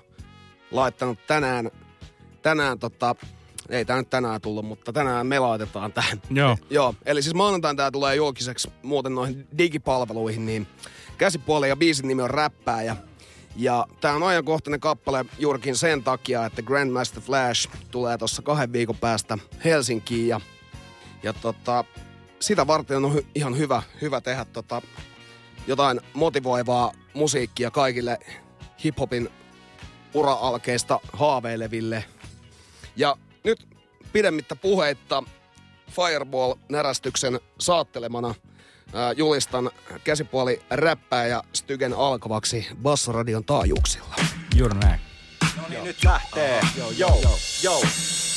laittanut 0.72 1.20
tänään, 1.28 1.72
tänään 2.42 2.80
tota, 2.80 3.16
ei 3.70 3.86
tää 3.86 3.98
nyt 3.98 4.10
tänään 4.10 4.42
tullut, 4.42 4.66
mutta 4.66 4.94
tänään 4.94 5.28
me 5.28 5.40
laitetaan 5.40 5.94
tähän. 5.94 6.22
Joo. 6.32 6.58
Joo, 6.70 6.96
eli 7.06 7.22
siis 7.22 7.36
maanantaina 7.36 7.78
tää 7.78 7.92
tulee 7.92 8.16
julkiseksi 8.16 8.72
muuten 8.84 9.16
noihin 9.16 9.48
digipalveluihin, 9.58 10.46
niin 10.46 10.68
käsipuoli 11.18 11.70
ja 11.70 11.76
biisin 11.76 12.08
nimi 12.08 12.22
on 12.22 12.30
Räppää 12.30 12.84
ja 12.84 12.96
ja 13.56 13.88
tää 14.02 14.16
on 14.16 14.24
ajankohtainen 14.24 14.80
kappale 14.80 15.26
juurikin 15.40 15.76
sen 15.76 16.04
takia, 16.04 16.46
että 16.46 16.62
Grandmaster 16.62 17.22
Flash 17.22 17.70
tulee 17.92 18.18
tuossa 18.18 18.42
kahden 18.42 18.74
viikon 18.74 18.98
päästä 18.98 19.38
Helsinkiin 19.66 20.28
ja, 20.28 20.42
ja 21.24 21.34
tota, 21.34 21.84
sitä 22.40 22.68
varten 22.68 23.06
on 23.06 23.14
hy, 23.14 23.26
ihan 23.36 23.58
hyvä, 23.58 23.84
hyvä 24.02 24.22
tehdä 24.22 24.46
tota, 24.46 24.82
jotain 25.68 26.02
motivoivaa 26.14 26.92
musiikkia 27.14 27.72
kaikille 27.72 28.20
hiphopin 28.84 29.30
ura-alkeista 30.14 31.00
haaveileville. 31.14 32.04
Ja 32.96 33.18
nyt 33.44 33.68
pidemmittä 34.14 34.56
puheitta 34.56 35.24
Fireball-närästyksen 35.92 37.40
saattelemana 37.60 38.36
ää, 38.94 39.12
julistan 39.12 39.72
käsipuoli 40.04 40.62
räppää 40.70 41.28
ja 41.28 41.44
Stygen 41.54 41.94
alkavaksi 41.94 42.68
Bassoradion 42.82 43.46
taajuuksilla. 43.46 44.16
Juuri 44.56 44.80
näin. 44.80 45.00
niin 45.70 45.84
nyt 45.84 46.04
lähtee. 46.04 46.62
Joo, 46.78 46.92
joo, 46.92 47.22
joo. 47.64 47.82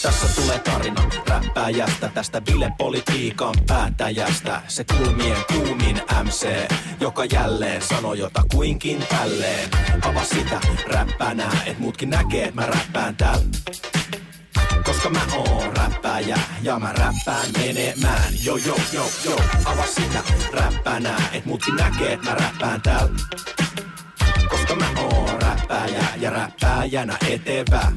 Tässä 0.02 0.40
tulee 0.42 0.58
tarina 0.58 1.10
räppääjästä, 1.28 2.10
tästä 2.14 2.40
bilepolitiikan 2.40 3.54
päättäjästä. 3.66 4.62
Se 4.68 4.84
kulmien 4.84 5.36
kuumin 5.52 6.00
MC, 6.24 6.48
joka 7.00 7.24
jälleen 7.24 7.82
sanoi 7.82 8.18
jota 8.18 8.42
kuinkin 8.54 9.04
tälleen. 9.08 9.68
Ava 10.02 10.24
sitä 10.24 10.60
räppänä, 10.86 11.50
et 11.66 11.78
muutkin 11.78 12.10
näkee, 12.10 12.44
et 12.44 12.54
mä 12.54 12.66
räppään 12.66 13.16
täällä. 13.16 13.44
Koska 14.84 15.10
mä 15.10 15.20
oon 15.36 15.76
räppääjä 15.76 16.38
ja 16.62 16.78
mä 16.78 16.92
räppään 16.92 17.46
menemään. 17.58 18.34
Jo, 18.44 18.56
jo, 18.56 18.76
jo, 18.92 19.04
jo, 19.24 19.36
ava 19.64 19.86
sitä 19.86 20.22
räppänä, 20.52 21.16
et 21.32 21.44
muutkin 21.44 21.76
näkee, 21.76 22.12
et 22.12 22.22
mä 22.22 22.34
räppään 22.34 22.82
täällä. 22.82 23.14
Koska 24.48 24.76
mä 24.76 24.88
oon 25.00 25.42
räppääjä 25.42 26.04
ja 26.16 26.30
räppääjänä 26.30 27.18
etevä. 27.30 27.92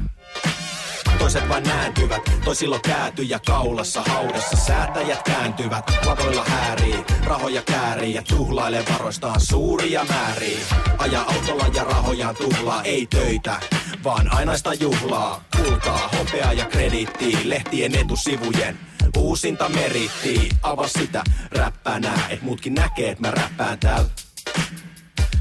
Toiset 1.19 1.49
vain 1.49 1.63
nääntyvät, 1.63 2.21
toisilla 2.45 2.80
kääntyjä 2.80 3.39
kaulassa 3.45 4.01
haudassa. 4.01 4.58
Säätäjät 4.58 5.23
kääntyvät, 5.23 5.91
lavoilla 6.06 6.45
häärii, 6.45 7.06
rahoja 7.23 7.62
käärii 7.62 8.13
ja 8.13 8.23
tuhlailee 8.23 8.84
varoistaan 8.93 9.41
suuria 9.41 10.06
määriä. 10.10 10.60
Aja 10.97 11.21
autolla 11.21 11.67
ja 11.73 11.84
rahojaan 11.84 12.36
tuhlaa, 12.36 12.84
ei 12.84 13.08
töitä, 13.08 13.60
vaan 14.04 14.34
ainaista 14.34 14.73
juhlaa. 14.73 15.43
Kultaa, 15.58 16.10
hopeaa 16.19 16.54
ja 16.54 16.65
krediittiä, 16.65 17.39
lehtien 17.43 17.95
etusivujen 17.95 18.80
uusinta 19.17 19.69
meritti. 19.69 20.49
Ava 20.63 20.88
sitä 20.88 21.23
räppänä, 21.51 22.13
et 22.30 22.41
muutkin 22.41 22.73
näkee, 22.73 23.12
et 23.12 23.19
mä 23.19 23.32
räppään 23.32 23.80
täällä. 23.80 24.10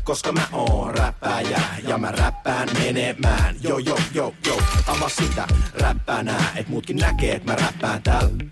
Koska 0.04 0.32
mä 0.32 0.48
oon 0.52 0.94
räppääjä 0.94 1.60
ja 1.88 1.98
mä 1.98 2.10
räppään 2.10 2.68
menemään. 2.78 3.56
Jo, 3.60 3.78
jo, 3.78 3.96
jo, 4.14 4.34
jo, 4.46 4.58
ava 4.86 5.08
sitä 5.08 5.46
räppänä, 5.74 6.44
et 6.56 6.68
muutkin 6.68 6.96
näkee, 6.96 7.34
et 7.34 7.44
mä 7.44 7.54
räppään 7.54 8.02
täällä. 8.02 8.44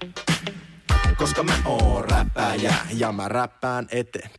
Koska 1.19 1.43
mä 1.43 1.55
oon 1.65 2.05
räppääjä 2.11 2.75
ja 2.95 3.13
mä 3.13 3.29
räppään 3.29 3.87
eteen. 3.91 4.31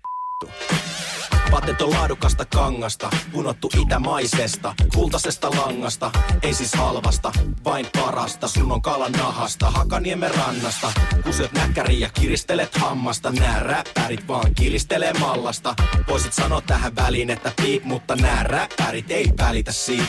Vaatteet 1.54 1.82
on 1.82 1.92
laadukasta 1.92 2.46
kangasta, 2.46 3.10
punottu 3.32 3.70
itämaisesta, 3.82 4.74
kultaisesta 4.96 5.50
langasta, 5.50 6.12
ei 6.42 6.54
siis 6.54 6.74
halvasta, 6.74 7.32
vain 7.66 7.88
parasta. 8.00 8.48
Sun 8.48 8.72
on 8.72 8.82
kalan 8.82 9.12
nahasta, 9.12 9.72
Hakaniemen 9.72 10.36
rannasta. 10.36 10.92
Kusyt 11.24 11.52
näkkäri 11.52 12.00
ja 12.00 12.10
kiristelet 12.10 12.78
hammasta, 12.78 13.32
nää 13.32 13.60
räppärit 13.60 14.28
vaan 14.28 14.56
kiristelee 14.56 15.14
mallasta. 15.14 15.76
Voisit 16.08 16.34
sanoa 16.34 16.62
tähän 16.62 16.96
väliin, 16.96 17.30
että 17.30 17.52
piip, 17.62 17.84
mutta 17.84 18.16
nää 18.16 18.44
räppärit 18.44 19.12
ei 19.12 19.30
välitä 19.38 19.72
siitä. 19.72 20.06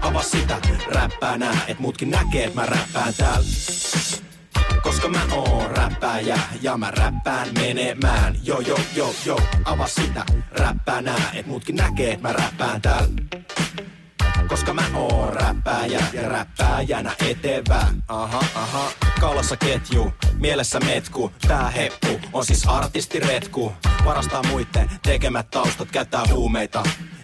Ava 0.00 0.22
sitä 0.22 0.58
räppänä, 0.86 1.58
et 1.68 1.78
muutkin 1.78 2.10
näkee, 2.10 2.44
et 2.44 2.54
mä 2.54 2.66
räppään 2.66 3.14
täällä. 3.14 3.46
Koska 5.06 5.18
mä 5.18 5.34
oon 5.34 5.70
räppääjä 5.70 6.38
ja 6.62 6.76
mä 6.76 6.90
räppään 6.90 7.48
menemään. 7.58 8.36
Jo, 8.42 8.60
jo, 8.60 8.76
jo, 8.94 9.14
jo, 9.24 9.36
ava 9.64 9.88
sitä 9.88 10.24
räppänä, 10.50 11.14
et 11.34 11.46
muutkin 11.46 11.76
näkee, 11.76 12.12
et 12.12 12.20
mä 12.20 12.32
räppään 12.32 12.82
täällä. 12.82 13.08
Koska 14.48 14.74
mä 14.74 14.82
oon 14.94 15.32
räppääjä 15.32 16.02
ja 16.12 16.28
räppääjänä 16.28 17.12
etevä. 17.28 17.86
Aha, 18.08 18.44
aha. 18.54 18.90
Kaulassa 19.20 19.56
ketju, 19.56 20.12
mielessä 20.38 20.80
metku. 20.80 21.32
Tää 21.48 21.70
heppu 21.70 22.20
on 22.32 22.46
siis 22.46 22.66
artistiretku. 22.66 23.72
Varastaa 24.04 24.42
muitten 24.42 24.90
tekemät 25.02 25.50
taustat, 25.50 25.90
käyttää 25.90 26.24
huumeita 26.32 26.82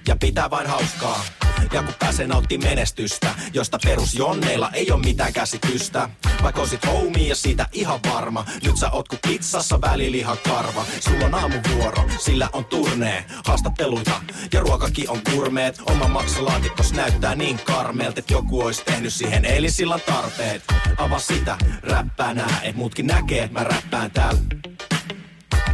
ja 0.09 0.17
pitää 0.17 0.51
vain 0.51 0.67
hauskaa. 0.67 1.25
Ja 1.73 1.83
kun 1.83 1.95
pääsee 1.99 2.27
nauttii 2.27 2.59
menestystä, 2.59 3.35
josta 3.53 3.79
perusjonneilla 3.85 4.71
ei 4.73 4.91
oo 4.91 4.99
mitään 4.99 5.33
käsitystä. 5.33 6.09
Vaikka 6.43 6.61
oisit 6.61 6.87
homie 6.87 7.29
ja 7.29 7.37
siitä 7.37 7.67
ihan 7.73 8.01
varma, 8.15 8.45
nyt 8.65 8.77
sä 8.77 8.91
oot 8.91 9.09
ku 9.09 9.17
pizzassa 9.29 9.81
väliliha 9.81 10.37
karva. 10.37 10.85
Sulla 11.01 11.27
on 11.27 11.35
aamuvuoro, 11.35 12.05
sillä 12.19 12.49
on 12.53 12.65
turnee, 12.65 13.25
haastatteluita 13.45 14.21
ja 14.53 14.61
ruokakin 14.61 15.11
on 15.11 15.21
kurmeet. 15.35 15.81
Oma 15.87 16.09
maksalaatikos 16.09 16.93
näyttää 16.93 17.35
niin 17.35 17.61
karmeelta, 17.65 18.21
että 18.21 18.33
joku 18.35 18.63
ois 18.63 18.81
tehnyt 18.81 19.13
siihen 19.13 19.45
eilisillan 19.45 20.01
tarpeet. 20.07 20.63
Ava 20.97 21.19
sitä 21.19 21.59
räppänä, 21.83 22.47
et 22.63 22.77
muutkin 22.77 23.07
näkee, 23.07 23.45
et 23.45 23.53
mä 23.53 23.65
räppään 23.65 24.11
täällä. 24.11 24.41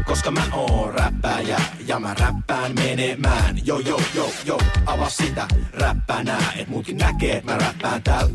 Koska 0.09 0.31
mä 0.31 0.42
oon 0.53 0.94
räppääjä 0.94 1.61
ja 1.87 2.01
mä 2.01 2.14
räppään 2.14 2.73
menemään. 2.75 3.59
Jo, 3.64 3.79
jo, 3.79 4.01
jo, 4.14 4.31
jo, 4.44 4.59
ava 4.87 5.11
sitä 5.11 5.49
räppänä, 5.73 6.38
et 6.57 6.68
muutkin 6.68 6.97
näkee, 6.97 7.37
et 7.37 7.44
mä 7.44 7.59
räppään 7.59 8.03
täällä. 8.03 8.35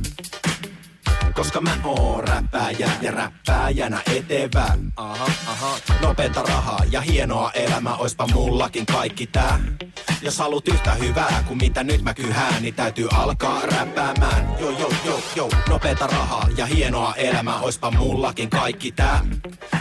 Koska 1.35 1.61
mä 1.61 1.77
oon 1.83 2.27
räppääjä 2.27 2.89
ja 3.01 3.11
räppääjänä 3.11 4.01
etevä. 4.15 4.77
Aha, 4.95 5.27
aha. 5.47 5.77
Rahaa 6.47 6.79
ja 6.91 7.01
hienoa 7.01 7.51
elämä, 7.51 7.95
oispa 7.95 8.27
mullakin 8.27 8.85
kaikki 8.85 9.27
tää. 9.27 9.59
Jos 10.21 10.37
haluat 10.37 10.67
yhtä 10.67 10.93
hyvää 10.93 11.43
kuin 11.47 11.57
mitä 11.57 11.83
nyt 11.83 12.01
mä 12.01 12.13
kyhään, 12.13 12.61
niin 12.61 12.73
täytyy 12.73 13.07
alkaa 13.11 13.61
räppäämään. 13.61 14.55
Jo, 14.59 14.69
jo, 14.69 14.89
jo, 15.05 15.19
jo. 15.35 15.49
Nopeeta 15.69 16.07
rahaa 16.07 16.47
ja 16.57 16.65
hienoa 16.65 17.13
elämä, 17.15 17.59
oispa 17.59 17.91
mullakin 17.91 18.49
kaikki 18.49 18.91
tää. 18.91 19.25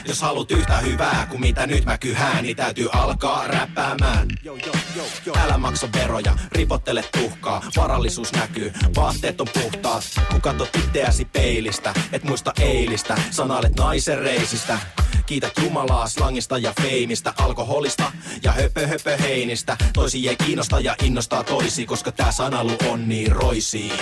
Jos 0.04 0.22
haluat 0.22 0.50
yhtä 0.50 0.76
hyvää 0.76 1.26
kuin 1.30 1.40
mitä 1.40 1.66
nyt 1.66 1.84
mä 1.84 1.98
kyhään, 1.98 2.42
niin 2.42 2.56
täytyy 2.56 2.88
alkaa 2.92 3.46
räppäämään. 3.46 4.28
Jo, 4.44 4.56
jo, 4.56 4.72
jo, 4.96 5.02
jo. 5.26 5.32
Älä 5.44 5.58
maksa 5.58 5.88
veroja, 5.92 6.36
ripottele 6.52 7.04
tuhkaa, 7.18 7.62
varallisuus 7.76 8.32
näkyy, 8.32 8.72
vaatteet 8.96 9.40
on 9.40 9.46
puhtaat. 9.62 10.04
Kun 10.30 10.40
katsot 10.40 10.76
itseäsi 10.76 11.24
peilistä, 11.42 11.94
et 12.12 12.24
muista 12.24 12.52
eilistä, 12.60 13.16
sanailet 13.30 13.76
naisen 13.76 14.18
reisistä. 14.18 14.78
Kiität 15.26 15.52
Jumalaa 15.62 16.08
slangista 16.08 16.58
ja 16.58 16.72
feimistä, 16.82 17.34
alkoholista 17.36 18.12
ja 18.42 18.52
höpö 18.52 18.86
höpö 18.86 19.16
heinistä. 19.16 19.76
Toisi 19.92 20.28
ei 20.28 20.36
kiinnosta 20.36 20.80
ja 20.80 20.96
innostaa 21.02 21.44
toisi, 21.44 21.86
koska 21.86 22.12
tää 22.12 22.32
sanalu 22.32 22.76
on 22.88 23.08
niin 23.08 23.32
roisii. 23.32 23.92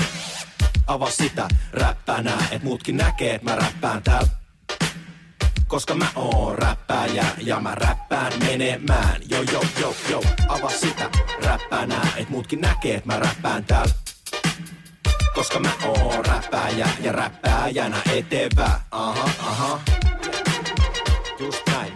Ava 0.86 1.10
sitä 1.10 1.48
räppänä, 1.72 2.36
et 2.50 2.62
muutkin 2.62 2.96
näkee, 2.96 3.34
et 3.34 3.42
mä 3.42 3.56
räppään 3.56 4.02
täällä. 4.02 4.28
Koska 5.66 5.94
mä 5.94 6.06
oon 6.14 6.58
räppääjä 6.58 7.26
ja 7.38 7.60
mä 7.60 7.74
räppään 7.74 8.32
menemään. 8.38 9.22
Jo, 9.28 9.42
jo, 9.52 9.62
jo, 9.80 9.96
jo, 10.10 10.22
ava 10.48 10.70
sitä 10.70 11.10
räppänä, 11.42 12.00
et 12.16 12.28
muutkin 12.28 12.60
näkee, 12.60 12.94
et 12.94 13.04
mä 13.04 13.18
räppään 13.18 13.64
täällä. 13.64 14.09
Koska 15.40 15.60
mä 15.60 15.70
oon 15.84 16.24
räppääjä 16.26 16.88
ja 17.00 17.12
räppääjänä 17.12 18.02
etevä. 18.14 18.80
Aha, 18.90 19.30
aha. 19.38 19.80
Just 21.38 21.62
näin. 21.72 21.92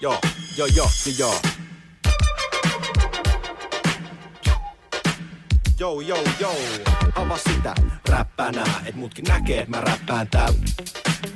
Joo, 0.00 0.18
joo, 0.56 0.66
joo, 0.66 0.88
joo, 1.18 1.40
joo. 5.78 6.00
Joo, 6.00 6.00
joo, 6.00 6.56
joo. 7.16 7.24
Ava 7.24 7.38
sitä 7.38 7.74
räppänä, 8.08 8.64
et 8.86 8.94
muutkin 8.94 9.24
näkee, 9.24 9.62
et 9.62 9.68
mä 9.68 9.80
räppään 9.80 10.28
täällä. 10.28 10.58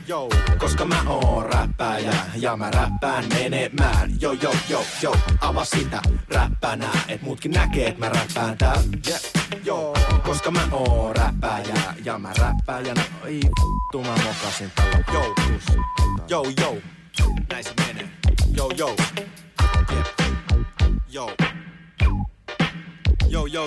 Joo, 0.07 0.31
koska 0.59 0.85
mä 0.85 1.03
oon 1.07 1.47
räppääjä 1.47 2.15
ja 2.35 2.57
mä 2.57 2.71
räppään 2.71 3.25
menemään. 3.29 4.11
Jo, 4.21 4.33
jo, 4.33 4.55
jo, 4.69 4.85
jo, 5.03 5.17
ava 5.41 5.65
sitä 5.65 6.03
räppänä, 6.35 6.89
et 7.09 7.23
muutkin 7.23 7.51
näkee, 7.51 7.89
et 7.89 7.99
mä 7.99 8.09
räppään 8.09 8.59
täällä. 8.59 8.83
Yeah. 9.09 9.21
Joo, 9.65 9.97
koska 10.23 10.51
mä 10.51 10.69
oon 10.73 11.17
räppääjä 11.17 11.75
ja 12.05 12.19
mä 12.19 12.33
räppääjänä. 12.39 13.03
Ei 13.25 13.41
vittu, 13.45 14.03
mä 14.03 14.15
mokasin 14.25 14.73
tällä. 14.75 15.05
Joo, 16.29 16.45
joo, 16.61 16.77
joo, 17.19 17.37
näin 17.51 17.65
se 17.65 17.75
menee. 17.87 18.09
Joo, 18.57 18.71
joo, 18.77 18.97
yeah. 19.93 20.07
joo. 21.09 21.37
Yo, 23.31 23.47
yo, 23.47 23.67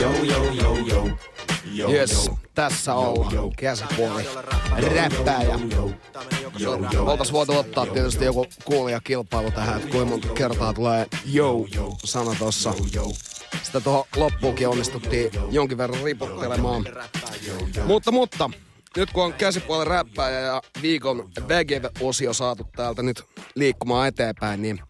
yo. 0.00 0.12
Yo, 0.24 0.52
yo, 0.52 0.76
yo, 0.86 1.18
yo. 1.74 1.90
Yes, 1.90 2.26
yo. 2.26 2.38
tässä 2.54 2.94
ollaan. 2.94 3.52
Käsipuoli. 3.56 4.22
Räppääjä. 4.94 5.58
Oltais 7.00 7.32
voitu 7.32 7.58
ottaa 7.58 7.86
tietysti 7.86 8.24
joku 8.24 8.46
kuulijakilpailu 8.64 9.50
tähän, 9.50 9.76
että 9.76 9.90
kuinka 9.90 10.10
monta 10.10 10.28
kertaa 10.28 10.74
tulee 10.74 11.06
yo 11.34 11.66
sana 12.04 12.34
tossa. 12.38 12.74
Sitä 13.62 13.80
tuohon 13.80 14.04
loppuunkin 14.16 14.68
onnistuttiin 14.68 15.30
jonkin 15.50 15.78
verran 15.78 16.04
ripottelemaan. 16.04 16.84
Mutta, 17.86 18.10
mutta, 18.10 18.50
nyt 18.96 19.10
kun 19.12 19.24
on 19.24 19.32
käsipuolen 19.32 19.86
räppääjä 19.86 20.38
ja 20.38 20.62
viikon 20.82 21.30
Vägev-osio 21.48 22.32
saatu 22.32 22.66
täältä 22.76 23.02
nyt 23.02 23.24
liikkumaan 23.54 24.08
eteenpäin, 24.08 24.62
niin 24.62 24.80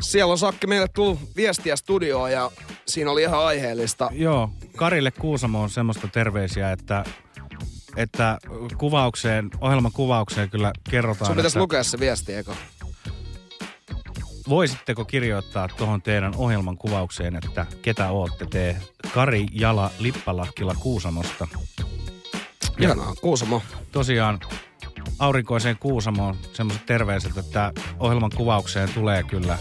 siellä 0.00 0.32
on 0.32 0.38
Sakki 0.38 0.66
meille 0.66 0.88
tullut 0.88 1.18
viestiä 1.36 1.76
studioon 1.76 2.32
ja 2.32 2.50
siinä 2.88 3.10
oli 3.10 3.22
ihan 3.22 3.46
aiheellista. 3.46 4.10
Joo, 4.12 4.50
Karille 4.76 5.10
Kuusamo 5.10 5.62
on 5.62 5.70
semmoista 5.70 6.08
terveisiä, 6.08 6.72
että, 6.72 7.04
että 7.96 8.38
kuvaukseen, 8.78 9.50
ohjelman 9.60 9.92
kuvaukseen 9.92 10.50
kyllä 10.50 10.72
kerrotaan, 10.90 11.26
Sun 11.26 11.36
pitäisi 11.36 11.58
että 11.58 11.62
lukea 11.62 11.84
se 11.84 12.00
viesti, 12.00 12.34
eikö? 12.34 12.52
voisitteko 14.48 15.04
kirjoittaa 15.04 15.68
tuohon 15.68 16.02
teidän 16.02 16.34
ohjelman 16.36 16.78
kuvaukseen, 16.78 17.36
että 17.36 17.66
ketä 17.82 18.10
ootte 18.10 18.46
te 18.46 18.76
Kari 19.14 19.46
Jala 19.52 19.90
Lippalakkila 19.98 20.74
Kuusamosta. 20.74 21.48
Ja 22.78 22.84
Ihanaa, 22.84 23.14
Kuusamo. 23.20 23.62
tosiaan 23.92 24.40
aurinkoiseen 25.18 25.78
Kuusamoon 25.78 26.36
semmoiset 26.52 26.86
terveiset, 26.86 27.36
että 27.36 27.72
ohjelman 27.98 28.30
kuvaukseen 28.36 28.88
tulee 28.94 29.22
kyllä 29.22 29.58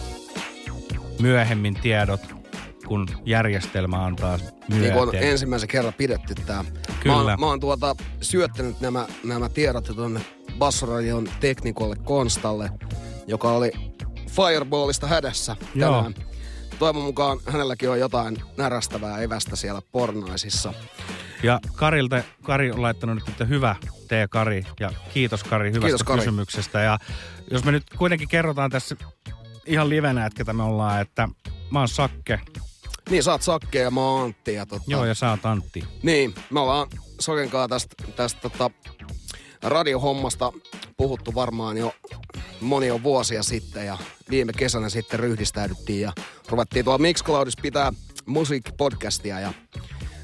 myöhemmin 1.22 1.76
tiedot, 1.76 2.37
kun 2.88 3.08
järjestelmä 3.26 4.06
antaa 4.06 4.38
Niin 4.38 4.82
kuin 4.82 4.94
on 4.94 5.10
myöten. 5.12 5.30
ensimmäisen 5.30 5.70
kerran 5.70 5.94
pidetty 5.94 6.36
tää. 6.36 6.66
Kyllä. 7.00 7.16
Mä 7.16 7.30
oon, 7.32 7.40
mä 7.40 7.46
oon 7.46 7.60
tuota, 7.60 7.96
syöttänyt 8.22 8.82
nämä, 8.82 9.08
nämä 9.24 9.50
tiedot 9.50 9.86
tuonne 9.96 10.22
Bassoradion 10.58 11.28
teknikolle 11.40 11.96
Konstalle, 11.96 12.70
joka 13.28 13.52
oli 13.52 13.72
Fireballista 14.28 15.08
hädässä 15.08 15.56
Joo. 15.76 15.92
tänään. 15.96 16.16
Toivon 16.80 17.04
mukaan 17.04 17.40
hänelläkin 17.48 17.90
on 17.90 18.00
jotain 18.00 18.38
närästävää 18.58 19.20
evästä 19.20 19.56
siellä 19.56 19.82
pornaisissa. 19.92 20.74
Ja 21.44 21.60
Karilta, 21.76 22.24
Kari 22.44 22.72
on 22.72 22.82
laittanut 22.82 23.16
nyt, 23.16 23.28
että 23.30 23.46
hyvä 23.46 23.76
tee 24.08 24.28
Kari 24.28 24.66
ja 24.80 24.92
kiitos 25.14 25.44
Kari 25.44 25.70
hyvästä 25.70 25.86
Kiitos, 25.88 26.04
Kari. 26.04 26.20
kysymyksestä. 26.20 26.80
Ja 26.80 26.98
jos 27.52 27.64
me 27.64 27.72
nyt 27.72 27.84
kuitenkin 27.98 28.28
kerrotaan 28.28 28.70
tässä 28.72 28.96
ihan 29.66 29.90
livenä, 29.90 30.26
että 30.26 30.54
me 30.54 30.64
ollaan, 30.64 31.02
että 31.02 31.30
mä 31.72 31.80
oon 31.80 31.88
Sakke, 31.88 32.40
Niin, 33.10 33.24
sä 33.24 33.32
oot 33.32 33.42
Sakke 33.42 33.80
ja 33.80 33.92
mä 33.92 34.02
oon 34.02 34.24
Antti. 34.24 34.54
Ja 34.54 34.66
tota, 34.66 34.84
joo 34.88 35.06
ja 35.06 35.14
sä 35.14 35.30
oot 35.30 35.46
Antti. 35.46 35.84
Niin, 36.04 36.36
me 36.50 36.60
ollaan 36.60 36.88
Sokenkaan 37.20 37.70
tästä, 37.70 37.96
tästä 38.16 38.42
tota, 38.42 38.72
radiohommasta 39.64 40.52
puhuttu 40.98 41.36
varmaan 41.36 41.78
jo 41.78 41.94
monia 42.62 43.04
vuosia 43.04 43.44
sitten 43.44 43.86
ja 43.86 43.98
viime 44.30 44.54
kesänä 44.54 44.90
sitten 44.90 45.20
ryhdistäydyttiin 45.20 46.02
ja 46.02 46.14
ruvettiin 46.50 46.86
tuolla 46.86 46.98
Mixcloudissa 46.98 47.62
pitää 47.62 47.94
musiikkipodcastia 48.26 49.40
ja 49.40 49.54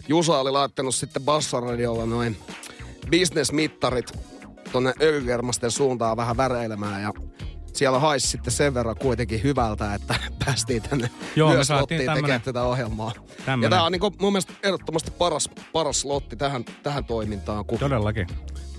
Jusa 0.08 0.40
oli 0.40 0.52
laittanut 0.52 0.96
sitten 0.96 1.22
Bassaradiolla 1.22 2.06
noin 2.06 2.38
bisnesmittarit 3.10 4.14
tonne 4.72 4.94
öljykermasten 5.02 5.72
suuntaan 5.72 6.18
vähän 6.18 6.38
väreilemään 6.38 7.02
ja 7.02 7.14
siellä 7.74 8.00
haisi 8.00 8.28
sitten 8.28 8.54
sen 8.54 8.74
verran 8.74 8.96
kuitenkin 8.96 9.44
hyvältä, 9.44 9.94
että 9.94 10.16
päästiin 10.46 10.82
tänne 10.82 11.10
Joo, 11.36 11.54
myös 11.54 11.70
lottiin 11.70 12.00
tämmönen- 12.00 12.16
tekemään 12.24 12.42
tätä 12.42 12.64
ohjelmaa. 12.64 13.12
tämmönen- 13.46 13.66
Ja 13.66 13.70
tää 13.70 13.84
on 13.84 13.92
niinku 13.92 14.12
mun 14.20 14.34
mielestä 14.34 14.54
ehdottomasti 14.64 15.12
paras, 15.12 15.50
paras 15.74 16.02
slotti 16.02 16.36
tähän, 16.36 16.66
tähän 16.84 17.06
toimintaan, 17.06 17.66
kun 17.66 17.80
Todellakin. 17.80 18.28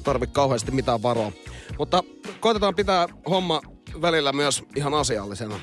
tarvi 0.05 0.27
kauheasti 0.27 0.71
mitään 0.71 1.03
varoa. 1.03 1.33
Mutta 1.79 2.03
koitetaan 2.41 2.75
pitää 2.75 3.09
homma 3.31 3.61
välillä 4.03 4.33
myös 4.33 4.63
ihan 4.77 4.95
asiallisena. 4.95 5.61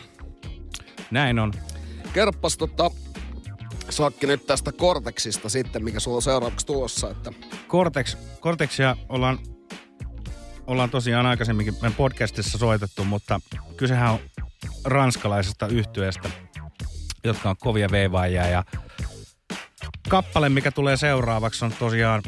Näin 1.12 1.39
on. 1.39 1.54
Kerppas 2.13 2.58
tota, 2.58 2.91
Sakki 3.89 4.28
nyt 4.28 4.46
tästä 4.48 4.72
Cortexista 4.72 5.50
sitten, 5.50 5.84
mikä 5.84 6.00
sulla 6.00 6.15
on 6.15 6.22
seuraavaksi 6.22 6.65
tulossa. 6.65 7.10
Että 7.10 7.32
Cortex, 7.67 8.17
Cortexia 8.41 8.96
ollaan, 9.10 9.39
ollaan 10.72 10.90
tosiaan 10.90 11.26
aikaisemminkin 11.26 11.74
meidän 11.74 11.94
podcastissa 11.94 12.58
soitettu, 12.58 13.04
mutta 13.04 13.42
kysehän 13.78 14.12
on 14.12 14.20
ranskalaisesta 14.86 15.68
yhtyeestä, 15.68 16.30
jotka 17.24 17.50
on 17.50 17.56
kovia 17.60 17.88
veivaajia 17.92 18.48
ja 18.48 18.64
kappale, 20.10 20.50
mikä 20.50 20.72
tulee 20.72 20.98
seuraavaksi 20.98 21.66
on 21.66 21.74
tosiaan 21.80 22.24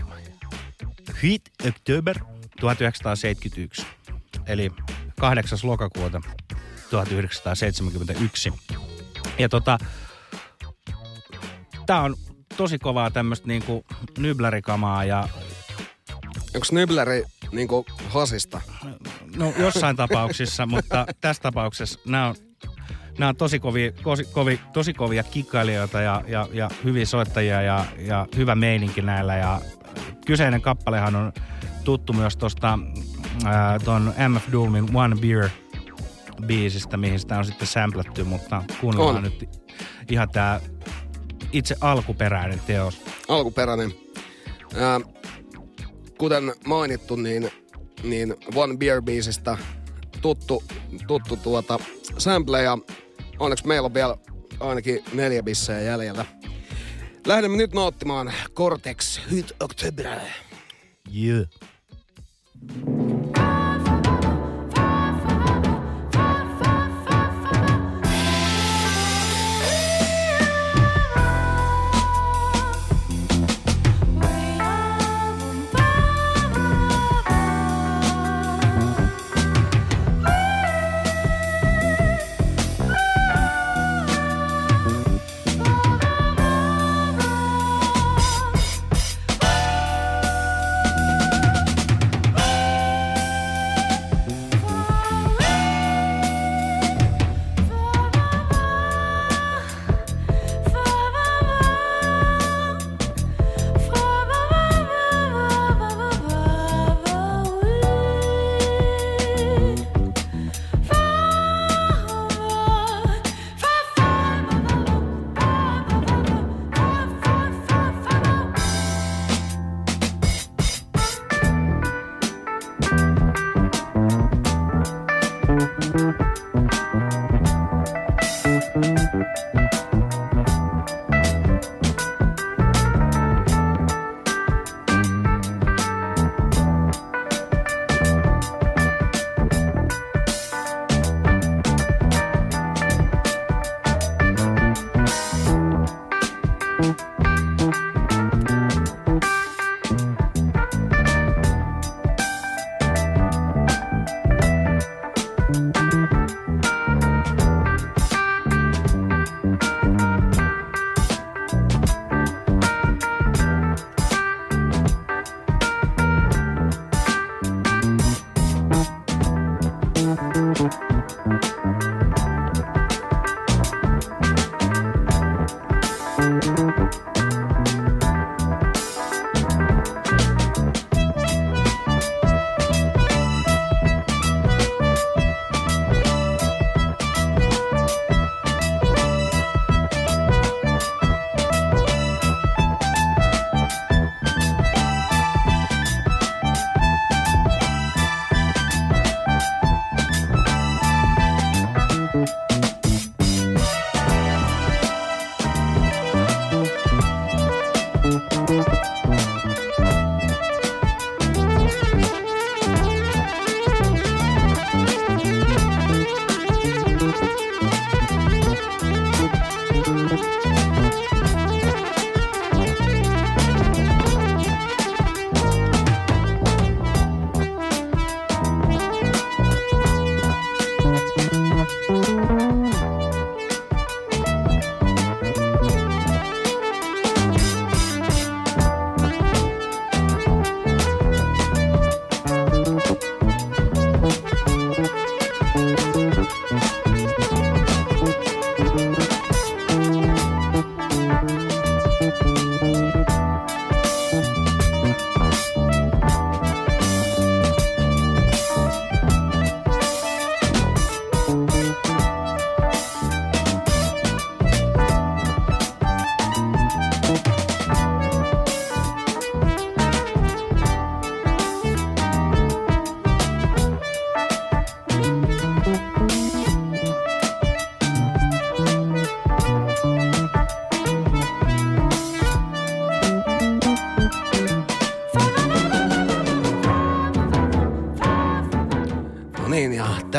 Hit 1.24 1.42
October 1.68 2.20
1971, 2.60 3.88
eli 4.46 4.72
8. 5.20 5.60
lokakuuta 5.64 6.22
1971. 6.90 8.54
Ja 9.40 9.50
tota, 9.50 9.78
tää 11.86 12.02
on 12.02 12.16
tosi 12.58 12.80
kovaa 12.80 13.12
tämmöistä 13.12 13.48
niinku 13.48 13.86
nyblärikamaa 14.18 15.06
ja 15.06 15.30
onko 16.56 16.68
Nybleri 16.72 17.24
niinku 17.52 17.86
hasista? 18.10 18.62
no 19.36 19.54
jossain 19.58 19.96
tapauksissa, 19.96 20.66
mutta 20.66 21.06
tässä 21.22 21.42
tapauksessa 21.44 22.00
nämä 22.06 22.28
on, 22.28 22.36
nämä 23.20 23.30
on 23.30 23.36
tosi, 23.36 23.60
kovia, 23.60 23.92
tosi, 23.92 24.24
kovi, 24.24 24.60
tosi 24.74 24.94
kovia 24.94 25.24
kikkailijoita 25.24 26.02
ja, 26.02 26.24
ja, 26.28 26.48
ja 26.54 26.70
hyviä 26.84 27.06
soittajia 27.06 27.62
ja, 27.62 27.86
ja 27.98 28.28
hyvä 28.36 28.56
meininki 28.56 29.02
näillä. 29.02 29.36
Ja 29.36 29.62
kyseinen 30.26 30.62
kappalehan 30.62 31.16
on 31.16 31.34
tuttu 31.84 32.14
myös 32.14 32.38
tuosta 32.38 32.80
ton 33.86 34.14
MF 34.30 34.52
Doomin 34.52 34.96
One 34.96 35.16
Beer 35.16 35.50
biisistä, 36.46 36.98
mihin 36.98 37.20
sitä 37.20 37.38
on 37.38 37.46
sitten 37.46 37.68
samplattu, 37.68 38.26
mutta 38.26 38.64
kuunnellaan 38.82 39.16
On. 39.16 39.24
nyt 39.24 39.50
ihan 40.12 40.30
tämä 40.30 40.60
itse 41.52 41.76
alkuperäinen 41.82 42.62
teos. 42.68 43.02
Alkuperäinen. 43.28 43.94
Ää, 44.76 45.00
kuten 46.24 46.54
mainittu, 46.66 47.16
niin, 47.16 47.52
niin 48.04 48.36
One 48.56 48.78
Beer 48.78 49.02
biisistä 49.02 49.58
tuttu, 50.22 50.64
tuttu 51.08 51.38
tuota 51.38 51.80
sample 52.18 52.62
ja 52.62 52.78
onneksi 53.40 53.68
meillä 53.68 53.86
on 53.86 53.94
vielä 53.94 54.18
ainakin 54.60 55.04
neljä 55.14 55.44
bissejä 55.44 55.82
jäljellä. 55.82 56.26
Lähdemme 57.28 57.58
nyt 57.58 57.74
nauttimaan 57.74 58.34
Cortex 58.56 59.20
Hit 59.32 59.52
October. 59.60 60.20
Yeah. 61.16 61.48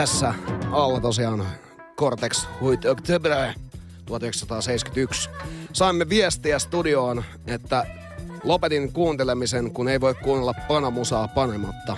Tässä 0.04 0.34
alla 0.70 1.00
tosiaan 1.00 1.46
Cortex 1.96 2.48
Huit 2.60 2.84
Octobre 2.84 3.54
1971. 4.06 5.30
Saimme 5.72 6.08
viestiä 6.08 6.58
studioon, 6.58 7.24
että 7.46 7.86
lopetin 8.42 8.92
kuuntelemisen, 8.92 9.70
kun 9.70 9.88
ei 9.88 10.00
voi 10.00 10.14
kuunnella 10.14 10.54
panamusaa 10.68 11.28
panematta. 11.28 11.96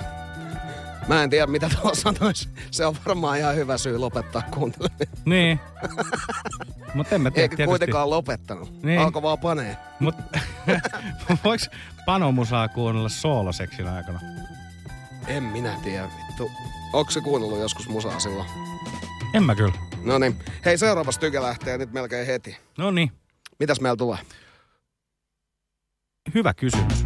Mä 1.09 1.23
en 1.23 1.31
tiedä, 1.31 1.47
mitä 1.47 1.71
tuo 1.81 1.95
sanoisi. 1.95 2.49
Se 2.71 2.87
on 2.87 2.97
varmaan 3.07 3.39
ihan 3.39 3.57
hyvä 3.57 3.79
syy 3.79 3.99
lopettaa 3.99 4.43
kuunteleminen. 4.55 5.09
Niin. 5.25 5.61
Mutta 6.95 7.15
en 7.15 7.21
mä 7.21 7.31
tiedä 7.31 7.43
Eikä 7.45 7.57
tietysti. 7.57 7.71
kuitenkaan 7.71 8.11
lopettanut. 8.11 8.83
Niin. 8.83 9.01
Alkoi 9.01 9.23
vaan 9.23 9.39
panee. 9.39 9.77
Mut 10.01 10.15
voiko 11.45 11.65
panomusaa 12.07 12.69
kuunnella 12.69 13.09
sooloseksin 13.09 13.89
aikana? 13.89 14.21
En 15.27 15.43
minä 15.43 15.79
tiedä, 15.85 16.09
vittu. 16.29 16.51
Onko 16.97 17.11
se 17.11 17.21
kuunnellut 17.21 17.59
joskus 17.59 17.89
musaa 17.89 18.21
silloin? 18.21 18.49
En 19.35 19.43
mä 19.43 19.55
kyllä. 19.55 19.73
No 20.03 20.19
niin. 20.19 20.37
Hei, 20.65 20.79
seuraava 20.79 21.13
styke 21.13 21.43
lähtee 21.43 21.79
nyt 21.79 21.93
melkein 21.93 22.27
heti. 22.27 22.57
No 22.79 22.91
niin, 22.91 23.13
Mitäs 23.59 23.81
meillä 23.81 23.97
tulee? 23.97 24.19
hyvä 26.35 26.55
kysymys. 26.55 27.05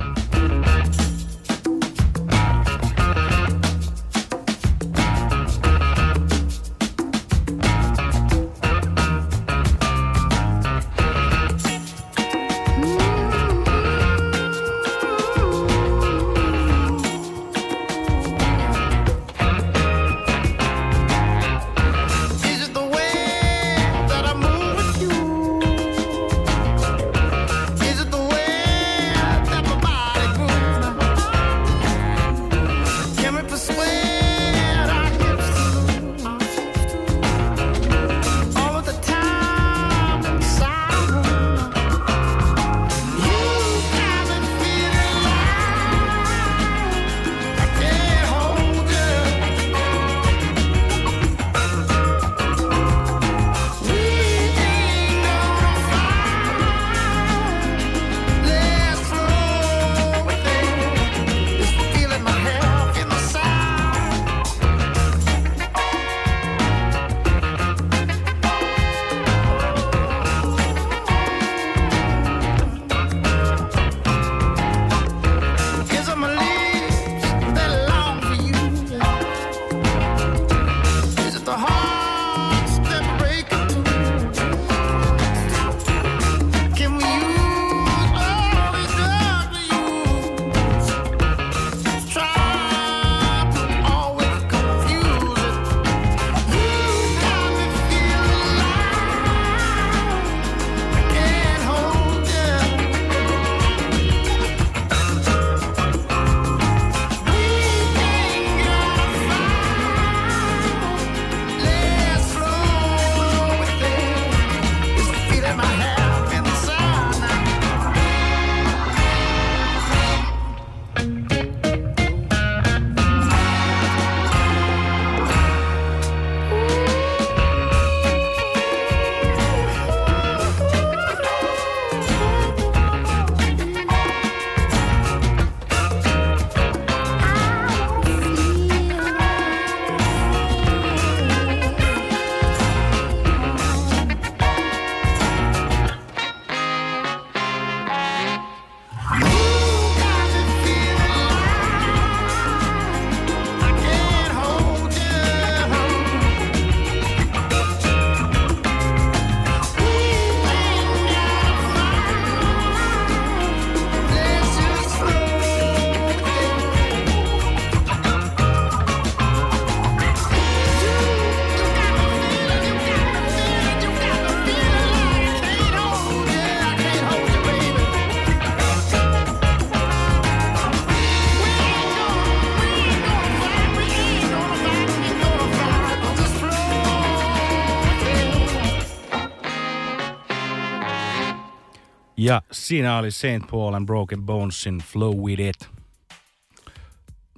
Ja 192.21 192.43
siinä 192.53 192.99
oli 192.99 193.11
St. 193.11 193.51
Paul 193.51 193.75
and 193.75 193.87
Broken 193.87 194.23
Bonesin 194.23 194.79
Flow 194.79 195.17
With 195.17 195.41
It. 195.43 195.69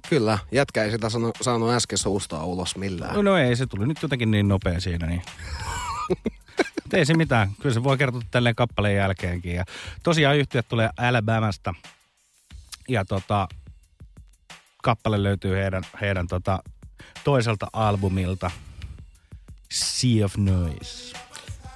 Kyllä, 0.09 0.39
jätkä 0.51 0.83
ei 0.83 0.91
sitä 0.91 1.09
sano, 1.09 1.31
saanut 1.41 1.69
äsken 1.69 1.97
suustaa 1.97 2.45
ulos 2.45 2.75
millään. 2.75 3.15
No, 3.15 3.21
no 3.21 3.37
ei, 3.37 3.55
se 3.55 3.65
tuli 3.67 3.87
nyt 3.87 4.01
jotenkin 4.01 4.31
niin 4.31 4.47
nopea 4.47 4.79
siinä. 4.79 5.07
Niin. 5.07 5.21
Ei 6.93 7.05
se 7.05 7.13
mitään. 7.13 7.51
Kyllä 7.61 7.73
se 7.73 7.83
voi 7.83 7.97
kertoa 7.97 8.21
tälleen 8.31 8.55
kappaleen 8.55 8.95
jälkeenkin. 8.95 9.55
Ja 9.55 9.65
tosiaan 10.03 10.37
yhtiöt 10.37 10.67
tulee 10.67 10.89
Alabamasta. 10.97 11.73
Ja 12.89 13.05
tota, 13.05 13.47
kappale 14.83 15.23
löytyy 15.23 15.55
heidän, 15.55 15.83
heidän 16.01 16.27
tota, 16.27 16.63
toiselta 17.23 17.67
albumilta. 17.73 18.51
Sea 19.71 20.25
of 20.25 20.37
Noise. 20.37 21.17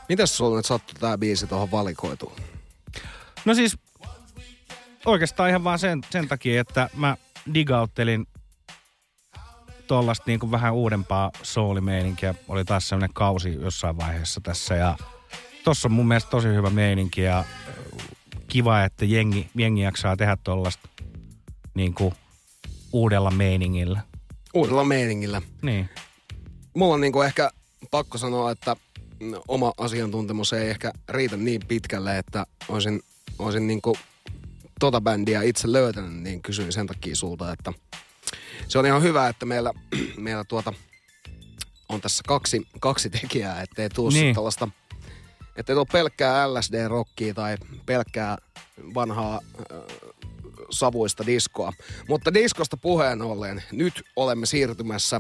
Mitäs 0.10 0.38
sulla 0.38 0.58
nyt 0.58 0.66
sattui 0.66 1.00
tää 1.00 1.18
biisi 1.18 1.48
tuohon 1.48 1.72
valikoituun? 1.72 2.34
No 3.48 3.54
siis 3.54 3.78
oikeastaan 5.06 5.50
ihan 5.50 5.64
vaan 5.64 5.80
sen, 5.80 6.02
sen 6.10 6.28
takia, 6.28 6.62
että 6.62 6.90
mä 6.96 7.18
digauttelin 7.54 8.28
tollasta 9.88 10.24
niin 10.28 10.40
kuin 10.40 10.52
vähän 10.52 10.74
uudempaa 10.74 11.32
soulimeininkiä. 11.44 12.36
Oli 12.48 12.66
taas 12.66 12.90
sellainen 12.90 13.14
kausi 13.14 13.54
jossain 13.54 13.98
vaiheessa 13.98 14.42
tässä 14.42 14.76
ja 14.76 14.98
tossa 15.64 15.88
on 15.88 15.92
mun 15.92 16.08
mielestä 16.08 16.30
tosi 16.30 16.48
hyvä 16.48 16.70
meininki 16.70 17.22
ja 17.22 17.44
ö, 17.68 17.72
kiva, 18.48 18.84
että 18.84 19.06
jengi, 19.06 19.50
jengi 19.56 19.82
jaksaa 19.82 20.18
tehdä 20.18 20.38
tollasta 20.44 20.90
niin 21.74 21.94
kuin 21.94 22.14
uudella 22.94 23.32
meiningillä. 23.32 24.02
Uudella 24.54 24.84
meiningillä. 24.84 25.42
Niin. 25.62 25.90
Mulla 26.74 26.94
on 26.94 27.02
niinku 27.02 27.22
ehkä 27.22 27.50
pakko 27.92 28.18
sanoa, 28.18 28.52
että 28.52 28.76
oma 29.48 29.74
asiantuntemus 29.78 30.54
ei 30.54 30.70
ehkä 30.70 30.94
riitä 31.10 31.38
niin 31.38 31.62
pitkälle, 31.68 32.18
että 32.18 32.46
olisin, 32.70 33.02
olisin 33.40 33.68
niinku 33.68 33.98
tota 34.80 35.02
bändiä 35.02 35.42
itse 35.42 35.72
löytänyt, 35.72 36.14
niin 36.14 36.42
kysyin 36.42 36.74
sen 36.74 36.88
takia 36.88 37.16
sulta, 37.16 37.52
että 37.52 37.74
se 38.68 38.80
on 38.80 38.86
ihan 38.86 39.04
hyvä, 39.04 39.28
että 39.28 39.46
meillä, 39.46 39.74
meillä 40.18 40.44
tuota 40.44 40.74
on 41.90 42.02
tässä 42.02 42.24
kaksi, 42.28 42.68
kaksi 42.80 43.10
tekijää, 43.10 43.62
ettei 43.62 43.90
tuu 43.90 44.10
Niin. 44.10 44.22
niin. 44.22 44.36
tällaista, 44.36 44.68
ettei 45.56 45.76
tuu 45.76 45.86
pelkkää 45.86 46.48
LSD-rockia 46.54 47.34
tai 47.34 47.58
pelkkää 47.86 48.38
vanhaa 48.94 49.42
äh, 49.72 49.78
savuista 50.70 51.26
diskoa. 51.26 51.74
Mutta 52.08 52.34
diskosta 52.34 52.78
puheen 52.78 53.22
ollen, 53.22 53.64
nyt 53.72 54.04
olemme 54.16 54.46
siirtymässä 54.46 55.20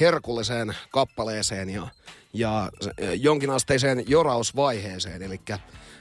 herkulliseen 0.00 0.76
kappaleeseen 0.90 1.70
ja, 1.70 1.88
ja 2.32 2.62
äh, 2.62 3.08
jonkinasteiseen 3.14 4.04
jorausvaiheeseen. 4.06 5.22
Eli 5.22 5.40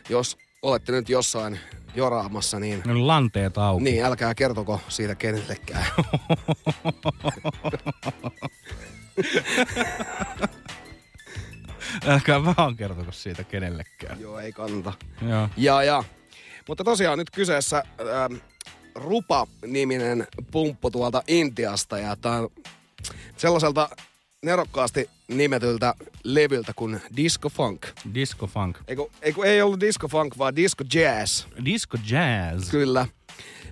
jos 0.09 0.37
olette 0.61 0.91
nyt 0.91 1.09
jossain 1.09 1.59
joraamassa, 1.95 2.59
niin 2.59 2.81
Ne 2.85 2.91
on 2.91 3.07
lanteet 3.07 3.57
auki. 3.57 3.83
niin, 3.83 4.05
älkää 4.05 4.35
kertoko 4.35 4.79
siitä 4.87 5.15
kenellekään. 5.15 5.85
Älkää 12.07 12.45
vaan 12.45 12.75
kertoko 12.75 13.11
siitä 13.11 13.43
kenellekään. 13.43 14.21
Joo, 14.21 14.39
ei 14.39 14.51
kannata. 14.53 14.93
Joo. 15.29 15.49
Ja, 15.57 15.83
ja. 15.83 16.03
Mutta 16.67 16.83
tosiaan 16.83 17.17
nyt 17.17 17.29
kyseessä 17.31 17.83
ähm, 18.23 18.33
Rupa-niminen 18.95 20.27
pumppu 20.51 20.91
tuolta 20.91 21.23
Intiasta. 21.27 21.97
Ja 21.99 22.15
tää 22.15 22.39
sellaiselta 23.37 23.89
nerokkaasti 24.45 25.09
nimetyltä 25.27 25.93
levyltä 26.23 26.73
kuin 26.75 27.01
Disco 27.15 27.49
Funk. 27.49 27.87
Disco 28.13 28.47
funk. 28.47 28.77
Eiku, 28.87 29.11
eiku, 29.21 29.43
ei 29.43 29.61
ollut 29.61 29.79
Disco 29.79 30.07
Funk, 30.07 30.37
vaan 30.37 30.55
Disco 30.55 30.83
Jazz. 30.93 31.45
Disco 31.65 31.97
jazz. 32.11 32.69
Kyllä. 32.69 33.07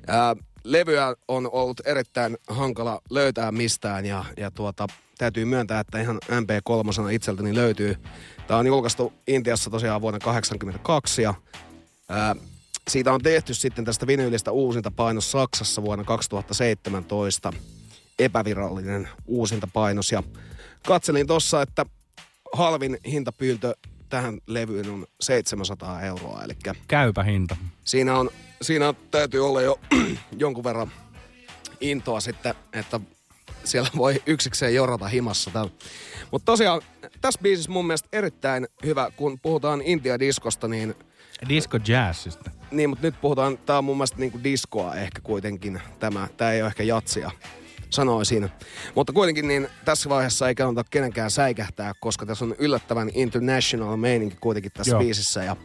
Ää, 0.07 0.35
levyä 0.63 1.15
on 1.27 1.49
ollut 1.51 1.81
erittäin 1.85 2.37
hankala 2.47 3.01
löytää 3.09 3.51
mistään 3.51 4.05
ja, 4.05 4.25
ja 4.37 4.51
tuota, 4.51 4.87
täytyy 5.17 5.45
myöntää, 5.45 5.79
että 5.79 6.01
ihan 6.01 6.19
MP3 6.31 7.11
itseltäni 7.11 7.55
löytyy. 7.55 7.95
Tämä 8.47 8.59
on 8.59 8.67
julkaistu 8.67 9.13
Intiassa 9.27 9.69
tosiaan 9.69 10.01
vuonna 10.01 10.19
1982 10.19 11.21
ja 11.21 11.33
ää, 12.09 12.35
siitä 12.87 13.13
on 13.13 13.21
tehty 13.21 13.53
sitten 13.53 13.85
tästä 13.85 14.07
vinyylistä 14.07 14.51
uusinta 14.51 14.91
painos 14.91 15.31
Saksassa 15.31 15.81
vuonna 15.81 16.03
2017. 16.03 17.53
Epävirallinen 18.19 19.09
uusinta 19.27 19.67
painos 19.73 20.11
ja 20.11 20.23
katselin 20.85 21.27
tossa, 21.27 21.61
että 21.61 21.85
halvin 22.53 22.97
hintapyyntö 23.07 23.75
tähän 24.09 24.37
levyyn 24.47 24.89
on 24.89 25.05
700 25.21 26.01
euroa, 26.01 26.43
eli 26.43 26.53
Käypä 26.87 27.23
hinta. 27.23 27.57
siinä 27.83 28.17
on, 28.17 28.29
siinä 28.61 28.89
on, 28.89 28.95
täytyy 29.11 29.45
olla 29.45 29.61
jo 29.61 29.79
jonkun 30.37 30.63
verran 30.63 30.91
intoa 31.81 32.19
sitten, 32.19 32.55
että 32.73 32.99
siellä 33.63 33.89
voi 33.97 34.23
yksikseen 34.25 34.75
jorata 34.75 35.07
himassa. 35.07 35.51
Mutta 36.31 36.45
tosiaan 36.45 36.81
tässä 37.21 37.39
biisissä 37.43 37.71
mun 37.71 37.87
mielestä 37.87 38.09
erittäin 38.13 38.67
hyvä, 38.85 39.11
kun 39.15 39.39
puhutaan 39.39 39.81
Intia-diskosta, 39.81 40.67
niin, 40.67 40.95
Disco 41.49 41.79
jazzista. 41.87 42.51
niin 42.71 42.89
mutta 42.89 43.07
nyt 43.07 43.21
puhutaan, 43.21 43.57
tää 43.57 43.77
on 43.77 43.83
mun 43.83 43.97
mielestä 43.97 44.17
niinku 44.17 44.39
diskoa 44.43 44.95
ehkä 44.95 45.21
kuitenkin 45.21 45.81
tämä. 45.99 46.27
Tää 46.37 46.53
ei 46.53 46.61
ole 46.61 46.67
ehkä 46.67 46.83
jatsia, 46.83 47.31
sanoisin. 47.95 48.49
Mutta 48.95 49.13
kuitenkin 49.13 49.47
niin 49.47 49.67
tässä 49.85 50.09
vaiheessa 50.09 50.47
ei 50.47 50.55
kannata 50.55 50.89
kenenkään 50.89 51.31
säikähtää, 51.31 51.93
koska 51.99 52.25
tässä 52.25 52.45
on 52.45 52.55
yllättävän 52.59 53.09
international 53.13 53.95
meininki 53.95 54.37
kuitenkin 54.41 54.71
tässä 54.71 54.91
Joo. 54.91 54.99
biisissä. 54.99 55.43
Ja 55.43 55.55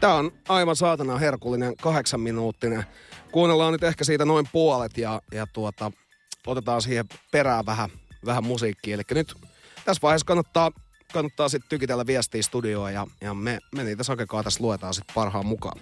Tää 0.00 0.14
on 0.14 0.32
aivan 0.48 0.76
saatana 0.76 1.18
herkullinen, 1.18 1.76
kahdeksan 1.76 2.20
minuuttinen. 2.20 2.84
Kuunnellaan 3.32 3.72
nyt 3.72 3.82
ehkä 3.82 4.04
siitä 4.04 4.24
noin 4.24 4.48
puolet 4.52 4.98
ja, 4.98 5.22
ja 5.32 5.46
tuota, 5.46 5.92
otetaan 6.46 6.82
siihen 6.82 7.04
perään 7.32 7.66
vähän, 7.66 7.90
vähän 8.24 8.44
musiikkia. 8.44 8.94
Eli 8.94 9.02
nyt 9.10 9.34
tässä 9.84 10.02
vaiheessa 10.02 10.24
kannattaa, 10.24 10.70
kannattaa 11.12 11.48
sitten 11.48 11.68
tykitellä 11.68 12.06
viestiä 12.06 12.42
studioon 12.42 12.94
ja, 12.94 13.06
ja 13.20 13.34
me, 13.34 13.58
me 13.74 13.84
niitä 13.84 14.02
sakekaa 14.02 14.42
tässä 14.42 14.64
luetaan 14.64 14.94
sitten 14.94 15.14
parhaan 15.14 15.46
mukaan. 15.46 15.80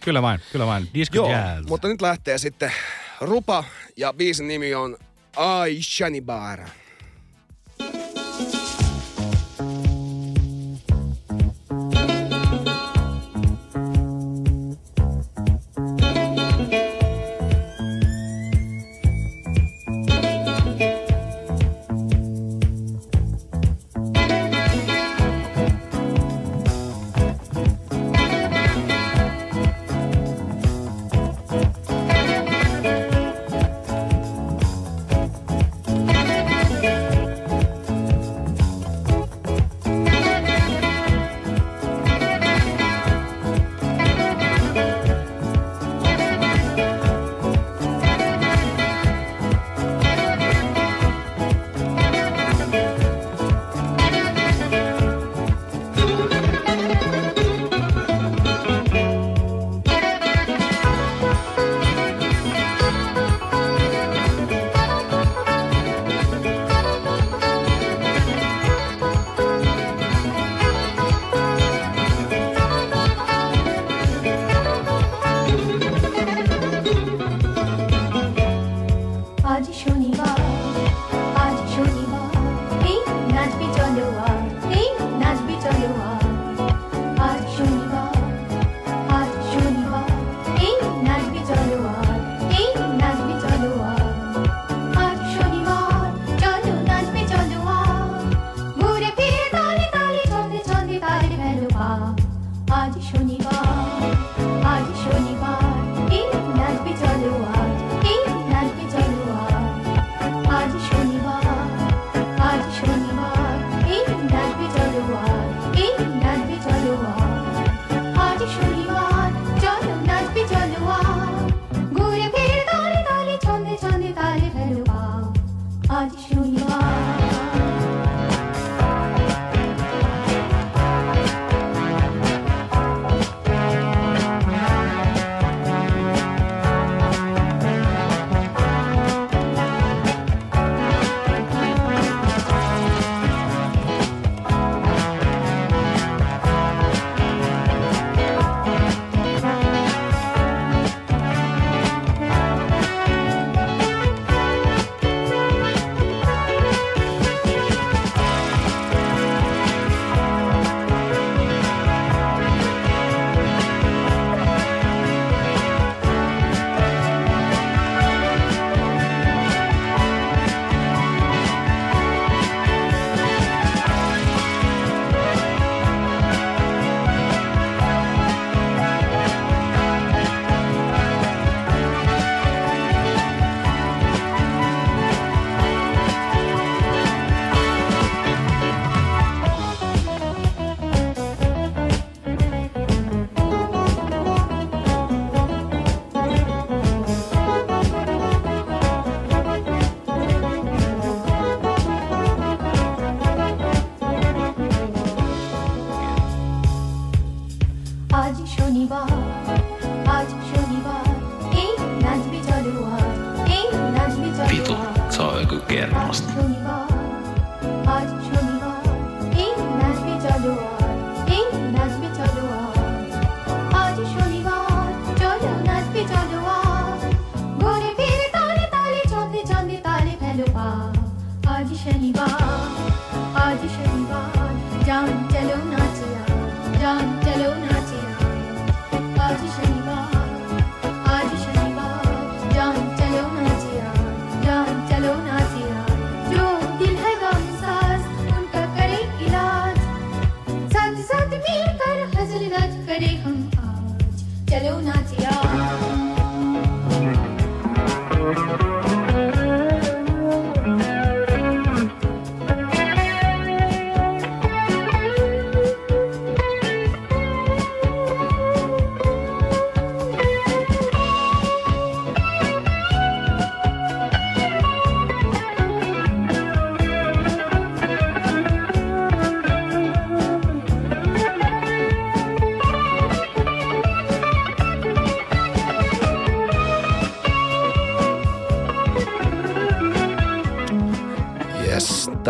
Kyllä 0.00 0.22
vain, 0.22 0.40
kyllä 0.52 0.66
vain. 0.66 0.88
Disco 0.94 1.16
Joo, 1.16 1.30
jazz. 1.30 1.68
mutta 1.68 1.88
nyt 1.88 2.02
lähtee 2.02 2.38
sitten 2.38 2.72
Rupa 3.20 3.64
ja 3.96 4.12
biisin 4.12 4.48
nimi 4.48 4.74
on 4.74 4.96
Ai 5.36 5.80
Shanibar. 5.82 6.85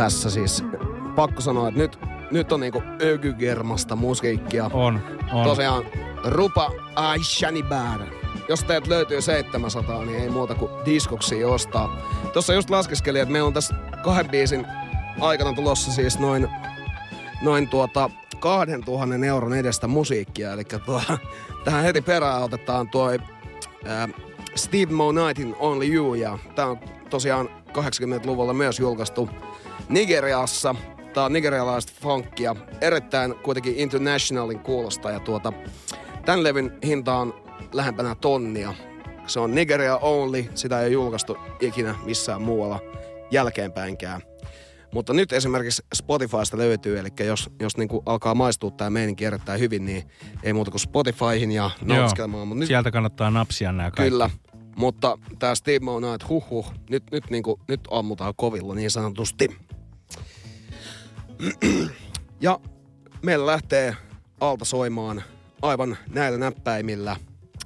Tässä 0.07 0.31
siis 0.31 0.65
pakko 1.17 1.41
sanoa, 1.41 1.69
että 1.69 1.81
nyt, 1.81 1.99
nyt 2.31 2.53
on 2.53 2.61
niinku 2.61 2.83
ökygermasta 3.03 3.97
musiikkia. 3.97 4.71
On, 4.73 5.01
on. 5.33 5.45
Tosiaan 5.45 5.85
Rupa 6.25 6.71
Aishani 6.95 7.63
Bad. 7.63 8.01
Jos 8.49 8.65
teet 8.65 8.87
löytyy 8.87 9.21
700, 9.21 10.05
niin 10.05 10.21
ei 10.21 10.31
muuta 10.31 10.55
kuin 10.55 10.71
diskoksia 10.85 11.49
ostaa. 11.49 11.97
Tuossa 12.33 12.55
just 12.55 12.71
laskeskelin, 12.71 13.23
että 13.23 13.33
meillä 13.33 13.47
on 13.47 13.53
tässä 13.53 13.75
kahden 14.05 14.31
biisin 14.31 14.67
aikana 15.21 15.53
tulossa 15.53 15.93
siis 15.93 16.19
noin, 16.19 16.49
noin 17.43 17.69
tuota 17.69 18.11
2000 18.41 19.27
euron 19.27 19.55
edestä 19.55 19.87
musiikkia. 19.87 20.53
Eli 20.53 20.65
tuo, 20.65 21.03
tähän 21.65 21.85
heti 21.85 22.01
perään 22.01 22.43
otetaan 22.43 22.89
tuo 22.89 23.11
ää, 23.85 24.09
Steve 24.55 24.93
Mo 24.93 25.13
Nightin 25.13 25.57
Only 25.59 25.95
You. 25.95 26.15
Ja 26.15 26.39
tää 26.55 26.67
on 26.67 26.79
tosiaan 27.11 27.49
80-luvulla 27.69 28.53
myös 28.53 28.79
julkaistu 28.79 29.31
Nigeriassa. 29.89 30.75
Tää 31.15 31.25
on 31.25 31.33
nigerialaista 31.33 31.93
funkia. 32.03 32.57
Erittäin 32.81 33.35
kuitenkin 33.35 33.77
internationalin 33.77 34.59
kuulosta. 34.59 35.11
Ja 35.11 35.21
tuota, 35.21 35.53
tämän 36.25 36.43
levyn 36.43 36.79
hinta 36.85 37.17
on 37.17 37.35
lähempänä 37.73 38.15
tonnia. 38.15 38.75
Se 39.27 39.41
on 39.41 39.55
Nigeria 39.55 39.97
only. 39.97 40.45
Sitä 40.55 40.81
ei 40.81 40.85
ole 40.85 40.93
julkaistu 40.93 41.37
ikinä 41.61 41.95
missään 42.05 42.43
muualla 42.43 42.81
jälkeenpäinkään. 43.31 44.21
Mutta 44.93 45.13
nyt 45.13 45.33
esimerkiksi 45.33 45.83
Spotifysta 45.95 46.59
löytyy, 46.59 46.99
eli 46.99 47.09
jos, 47.27 47.51
jos 47.61 47.77
niinku 47.77 48.03
alkaa 48.07 48.35
maistua 48.35 48.71
tämä 48.71 48.91
meininki 48.91 49.25
erittäin 49.25 49.61
hyvin, 49.61 49.85
niin 49.85 50.05
ei 50.43 50.53
muuta 50.53 50.71
kuin 50.71 50.81
Spotifyhin 50.81 51.53
ja 51.53 51.71
nautiskelemaan. 51.81 52.49
Mut 52.49 52.59
nyt 52.59 52.67
Sieltä 52.67 52.91
kannattaa 52.91 53.31
napsia 53.31 53.73
nämä 53.73 53.91
kaikki. 53.91 54.11
Kyllä, 54.11 54.31
mutta 54.77 55.19
tämä 55.39 55.55
Steve 55.55 55.79
Mo 55.79 56.01
Night, 56.01 56.29
huh 56.29 56.51
huh, 56.51 56.73
nyt, 56.91 57.05
nyt, 57.13 57.31
niinku, 57.31 57.61
nyt 57.69 57.81
ammutaan 57.91 58.35
kovilla 58.37 58.75
niin 58.75 58.91
sanotusti. 58.91 59.66
Ja 62.41 62.61
meillä 63.23 63.47
lähtee 63.47 63.97
alta 64.41 64.65
soimaan 64.65 65.23
aivan 65.63 65.97
näillä 66.15 66.39
näppäimillä 66.39 67.17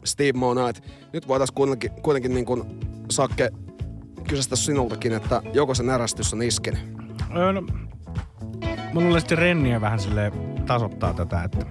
Steve 0.04 0.32
Mo 0.32 0.54
Night. 0.54 0.84
Nyt 1.12 1.28
voitaisiin 1.28 1.54
kuitenkin, 1.54 1.90
kuitenkin 1.90 2.34
niin 2.34 2.44
kuin 2.44 2.62
Sakke 3.10 3.50
kysästä 4.28 4.56
sinultakin, 4.56 5.12
että 5.12 5.42
joko 5.52 5.74
se 5.74 5.82
närästys 5.82 6.32
on 6.32 6.42
iskenyt. 6.42 6.80
Öö, 7.36 7.52
no, 7.52 7.60
mä 8.94 9.00
luulen, 9.00 9.18
että 9.18 9.36
renniä 9.36 9.80
vähän 9.80 10.00
sille 10.00 10.32
tasoittaa 10.66 11.14
tätä, 11.14 11.42
että 11.44 11.66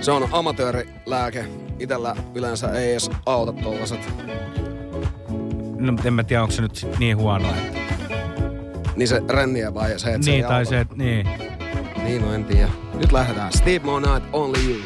Se 0.00 0.12
on 0.12 0.28
amatöörilääke. 0.32 1.44
Itellä 1.78 2.16
yleensä 2.34 2.72
ei 2.72 2.90
edes 2.90 3.10
auta 3.26 3.52
tollaset. 3.52 4.00
no, 5.78 5.92
en 6.04 6.14
mä 6.14 6.24
tiedä, 6.24 6.42
onko 6.42 6.54
se 6.54 6.62
nyt 6.62 6.86
niin 6.98 7.16
huono. 7.16 7.48
Että... 7.48 8.05
Niin 8.96 9.08
se 9.08 9.22
renniä 9.28 9.74
vai 9.74 9.98
se, 9.98 10.14
että 10.14 10.24
se 10.24 10.30
Niin, 10.30 10.44
ei 10.44 10.48
tai 10.48 10.58
auta? 10.58 10.70
se, 10.70 10.86
niin. 10.94 11.28
Niin, 12.04 12.22
no 12.22 12.32
en 12.34 12.44
tiedä. 12.44 12.68
Nyt 12.94 13.12
lähdetään. 13.12 13.52
Steve 13.52 13.78
Mo 13.78 14.00
Night, 14.00 14.28
Only 14.32 14.58
You. 14.68 14.80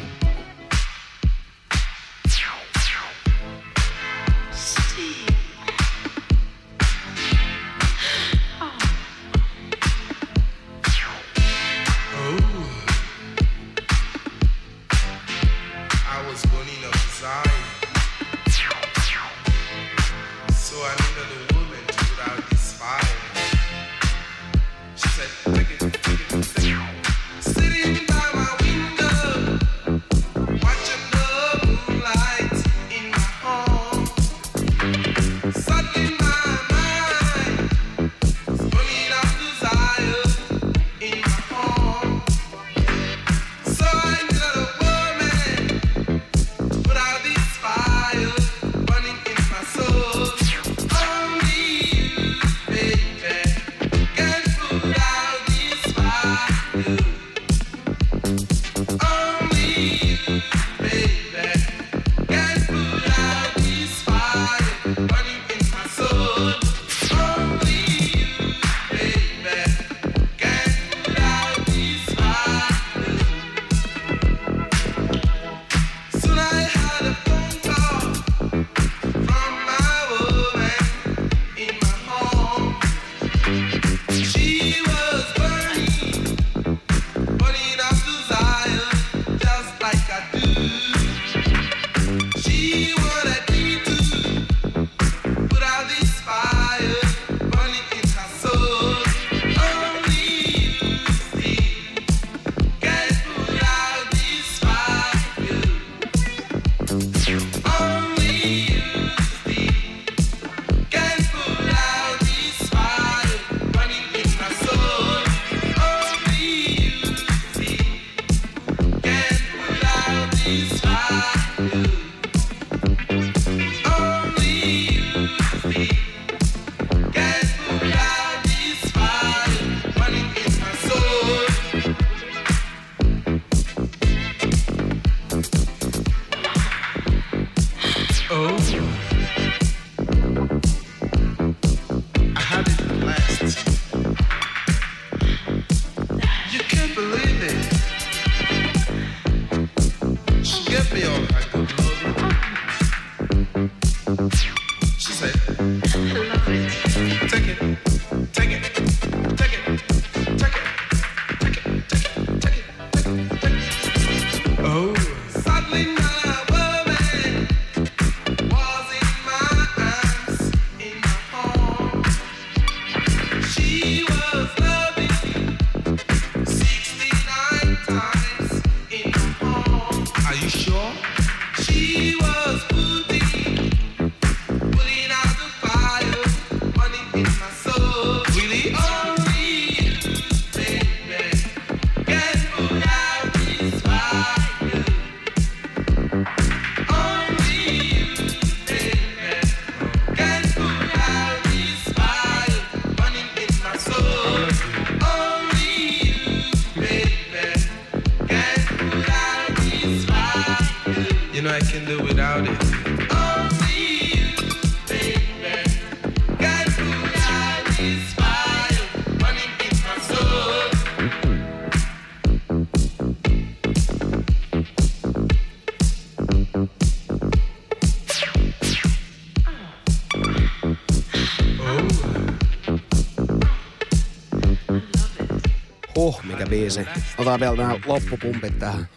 Biisi. 236.51 236.87
Otetaan 237.17 237.39
vielä 237.39 237.55
nämä 237.55 237.79
loppupumpit 237.85 238.59
tähän. 238.59 238.87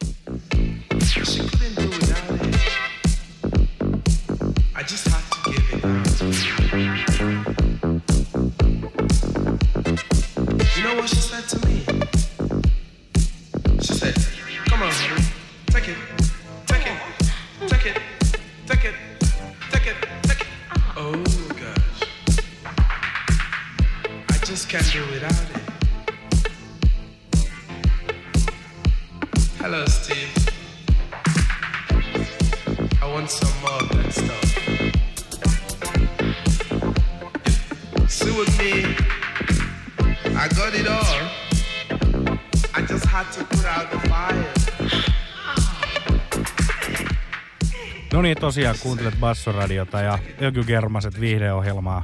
Tosiaan 48.45 48.76
kuuntelet 48.82 49.14
Bassoradiota 49.20 50.01
ja 50.01 50.18
Ökygermaset 50.42 51.20
viihdeohjelmaa. 51.20 52.03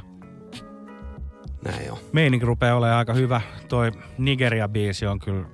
Näin 1.65 1.91
on. 1.91 1.97
Meininki 2.13 2.45
rupeaa 2.45 2.77
olemaan 2.77 2.97
aika 2.97 3.13
hyvä. 3.13 3.41
Toi 3.67 3.91
Nigeria-biisi 4.17 5.05
on 5.07 5.19
kyllä, 5.19 5.45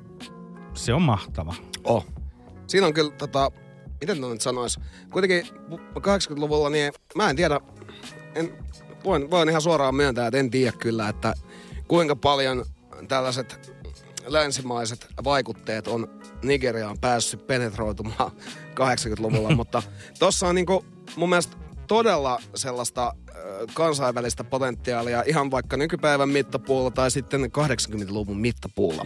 se 0.73 0.93
on 0.93 1.01
mahtava. 1.01 1.53
Oh. 1.83 2.05
Siinä 2.67 2.87
on 2.87 2.93
kyllä 2.93 3.11
tota, 3.11 3.51
miten 4.01 4.21
nyt 4.21 4.41
sanois, 4.41 4.79
kuitenkin 5.09 5.47
80-luvulla 5.99 6.69
niin 6.69 6.93
mä 7.15 7.29
en 7.29 7.35
tiedä, 7.35 7.59
en, 8.35 8.53
voin, 9.03 9.31
voin 9.31 9.49
ihan 9.49 9.61
suoraan 9.61 9.95
myöntää, 9.95 10.27
että 10.27 10.37
en 10.37 10.51
tiedä 10.51 10.77
kyllä, 10.79 11.09
että 11.09 11.33
kuinka 11.87 12.15
paljon 12.15 12.65
tällaiset 13.07 13.66
länsimaiset 14.27 15.07
vaikutteet 15.23 15.87
on 15.87 16.07
Nigeriaan 16.43 16.97
päässyt 17.01 17.47
penetroitumaan 17.47 18.31
80-luvulla, 18.79 19.55
mutta 19.55 19.83
tossa 20.19 20.47
on 20.47 20.55
niinku 20.55 20.85
mun 21.15 21.29
mielestä 21.29 21.57
todella 21.87 22.39
sellaista 22.55 23.13
kansainvälistä 23.73 24.43
potentiaalia 24.43 25.23
ihan 25.27 25.51
vaikka 25.51 25.77
nykypäivän 25.77 26.29
mittapuulla 26.29 26.91
tai 26.91 27.11
sitten 27.11 27.41
80-luvun 27.41 28.39
mittapuulla. 28.39 29.05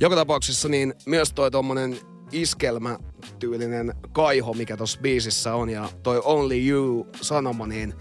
Joka 0.00 0.16
tapauksessa 0.16 0.68
niin 0.68 0.94
myös 1.06 1.32
toi 1.32 1.50
tommonen 1.50 2.00
iskelmätyylinen 2.32 3.94
kaiho, 4.12 4.52
mikä 4.54 4.76
tuossa 4.76 5.00
biisissä 5.00 5.54
on 5.54 5.70
ja 5.70 5.88
toi 6.02 6.20
Only 6.24 6.68
You-sanoma, 6.68 7.66
niin 7.66 7.94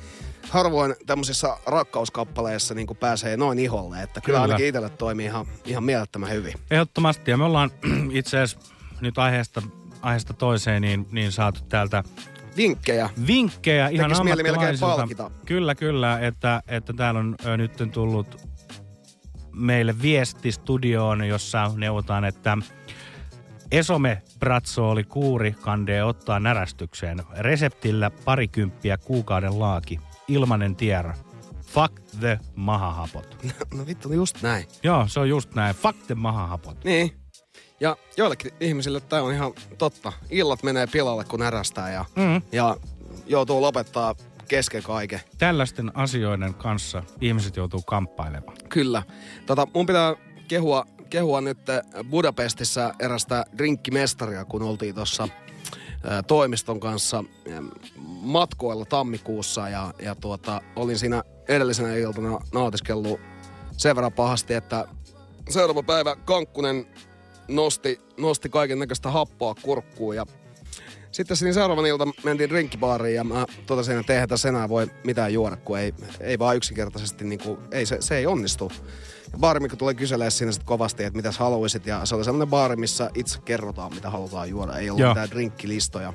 harvoin 0.50 0.96
tämmöisissä 1.06 1.58
rakkauskappaleissa 1.66 2.74
niin 2.74 2.88
pääsee 3.00 3.38
noin 3.38 3.60
iholle, 3.60 4.04
että 4.04 4.22
kyllä, 4.22 4.38
Kyllä. 4.38 4.42
ainakin 4.42 4.66
itselle 4.68 4.90
toimii 4.90 5.26
ihan, 5.26 5.46
ihan 5.66 5.84
mielettömän 5.84 6.30
hyvin. 6.30 6.54
Ehdottomasti. 6.72 7.32
Ja 7.32 7.38
me 7.38 7.44
ollaan 7.44 7.72
itse 8.12 8.40
asiassa 8.40 8.74
nyt 9.02 9.18
aiheesta, 9.18 9.62
aiheesta 10.02 10.34
toiseen 10.34 10.82
niin, 10.82 11.08
niin 11.12 11.32
saatu 11.32 11.60
täältä 11.70 12.04
Vinkkejä. 12.58 13.10
vinkkejä 13.28 13.88
ihan 13.88 14.10
Tekis 14.10 14.24
mieli 14.24 14.44
melkein 14.44 14.56
ammattilaisilta. 14.56 14.96
palkita. 14.98 15.46
Kyllä, 15.46 15.76
kyllä, 15.76 16.20
että, 16.20 16.62
että 16.68 16.94
täällä 16.94 17.20
on 17.20 17.36
nyt 17.58 17.72
tullut 17.92 18.48
meille 19.54 20.02
viesti 20.02 20.52
studioon, 20.52 21.24
jossa 21.28 21.72
neuvotaan, 21.76 22.26
että 22.26 22.58
Esome 23.72 24.22
Bratsooli 24.40 25.04
kuuri 25.04 25.52
kandee 25.62 26.04
ottaa 26.04 26.40
närästykseen. 26.40 27.24
Reseptillä 27.38 28.12
parikymppiä 28.26 28.98
kuukauden 28.98 29.60
laaki. 29.60 30.00
Ilmanen 30.28 30.76
tier. 30.76 31.14
Fuck 31.62 31.94
the 32.20 32.40
mahahapot. 32.56 33.38
No 33.78 33.86
vittu, 33.86 34.14
just 34.14 34.42
näin. 34.42 34.66
Joo, 34.84 35.08
se 35.08 35.20
on 35.20 35.30
just 35.30 35.56
näin. 35.56 35.76
Fuck 35.76 36.00
the 36.08 36.16
mahahapot. 36.16 36.84
Niin. 36.84 37.18
Ja 37.80 37.98
joillekin 38.18 38.52
ihmisille 38.60 39.00
tämä 39.00 39.22
on 39.22 39.34
ihan 39.34 39.54
totta. 39.78 40.14
Illat 40.30 40.64
menee 40.64 40.88
pilalle, 40.88 41.24
kun 41.24 41.40
närästää 41.40 41.92
ja, 41.92 42.06
Mm. 42.16 42.42
ja 42.52 42.78
joutuu 43.26 43.62
lopettaa 43.62 44.16
kesken 44.48 44.84
kaiken. 44.84 45.20
Tällaisten 45.38 45.92
asioiden 45.98 46.54
kanssa 46.54 47.04
ihmiset 47.22 47.56
joutuu 47.56 47.82
kamppailemaan. 47.82 48.58
Kyllä. 48.70 49.04
Tota, 49.46 49.68
mun 49.74 49.86
pitää 49.86 50.16
kehua, 50.48 50.86
kehua 51.10 51.42
nyt 51.42 51.58
Budapestissa 52.10 52.94
erästä 53.00 53.46
drinkkimestaria, 53.58 54.46
kun 54.46 54.62
oltiin 54.64 54.96
tuossa 54.96 55.28
toimiston 56.28 56.80
kanssa 56.80 57.24
matkoilla 58.22 58.86
tammikuussa 58.86 59.70
ja, 59.70 59.94
ja 60.00 60.16
tuota, 60.16 60.62
olin 60.76 61.00
siinä 61.00 61.24
edellisenä 61.48 61.96
iltana 61.96 62.40
nautiskellut 62.54 63.20
sen 63.78 63.96
verran 63.96 64.14
pahasti, 64.14 64.54
että 64.54 64.88
seuraava 65.50 65.84
päivä 65.84 66.16
Kankkunen 66.16 66.88
nosti, 67.48 68.02
nosti 68.18 68.50
kaiken 68.50 68.80
näköistä 68.80 69.12
happoa 69.12 69.56
kurkkuun 69.56 70.16
ja 70.16 70.26
sitten 71.12 71.38
siinä 71.38 71.54
seuraavan 71.54 71.86
ilta 71.86 72.08
mentiin 72.24 72.50
drinkkibaariin 72.50 73.16
ja 73.16 73.24
mä 73.24 73.46
totesin, 73.66 74.00
että 74.00 74.14
eihän 74.14 74.30
tässä 74.30 74.50
enää 74.50 74.70
voi 74.70 74.88
mitään 75.04 75.34
juoda, 75.34 75.56
kun 75.56 75.80
ei, 75.80 75.94
ei 76.20 76.40
vaan 76.40 76.58
yksinkertaisesti, 76.58 77.26
niin 77.26 77.40
kuin, 77.40 77.60
ei, 77.72 77.86
se, 77.86 77.98
se 78.00 78.18
ei 78.18 78.28
onnistu. 78.28 78.72
Ja 79.38 79.40
baarimikko 79.40 79.78
tuli 79.78 79.96
kyselemään 79.96 80.32
siinä 80.32 80.52
sitten 80.52 80.68
kovasti, 80.68 81.04
että 81.04 81.18
mitäs 81.18 81.38
haluaisit. 81.38 81.86
Ja 81.86 82.06
se 82.06 82.16
oli 82.16 82.24
sellainen 82.24 82.48
baari, 82.48 82.76
missä 82.76 83.10
itse 83.14 83.40
kerrotaan, 83.46 83.96
mitä 83.96 84.10
halutaan 84.10 84.50
juoda. 84.50 84.78
Ei 84.78 84.90
ollut 84.90 85.02
Joo. 85.02 85.10
mitään 85.10 85.30
drinkkilistoja. 85.30 86.14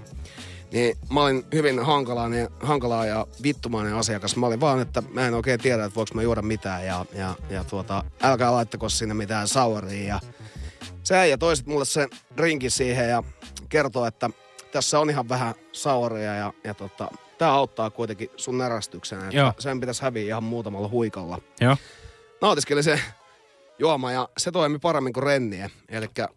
Niin 0.72 0.96
mä 1.12 1.22
olin 1.22 1.44
hyvin 1.54 1.84
hankalainen, 1.84 2.48
hankalaa 2.60 3.06
ja 3.06 3.26
vittumainen 3.42 3.94
asiakas. 3.94 4.36
Mä 4.36 4.46
olin 4.46 4.60
vaan, 4.60 4.80
että 4.80 5.02
mä 5.12 5.26
en 5.26 5.34
oikein 5.34 5.60
tiedä, 5.60 5.84
että 5.84 5.94
voiko 5.94 6.14
mä 6.14 6.22
juoda 6.22 6.42
mitään. 6.42 6.86
Ja, 6.86 7.06
ja, 7.14 7.34
ja 7.50 7.64
tuota, 7.64 8.04
älkää 8.22 8.52
laittako 8.52 8.88
sinne 8.88 9.14
mitään 9.14 9.48
sauria. 9.48 10.06
Ja 10.08 10.20
se 11.02 11.16
äijä 11.16 11.38
toisit 11.38 11.66
mulle 11.66 11.84
sen 11.84 12.08
drinkin 12.36 12.70
siihen 12.70 13.08
ja 13.08 13.22
kertoo, 13.68 14.06
että 14.06 14.30
tässä 14.72 14.98
on 14.98 15.10
ihan 15.10 15.28
vähän 15.28 15.54
sauria 15.72 16.34
ja, 16.34 16.52
ja 16.64 16.74
tota, 16.74 17.08
tämä 17.38 17.52
auttaa 17.52 17.90
kuitenkin 17.90 18.28
sun 18.36 18.58
Joo. 19.32 19.52
sen 19.58 19.80
pitäisi 19.80 20.02
häviä 20.02 20.26
ihan 20.26 20.44
muutamalla 20.44 20.88
huikalla. 20.88 21.38
Joo. 21.60 21.76
Nautiskelin 22.42 22.84
se 22.84 23.00
juoma 23.78 24.12
ja 24.12 24.28
se 24.38 24.50
toimi 24.50 24.78
paremmin 24.78 25.12
kuin 25.12 25.24
renniä. 25.24 25.70
Elikkä 25.88 26.28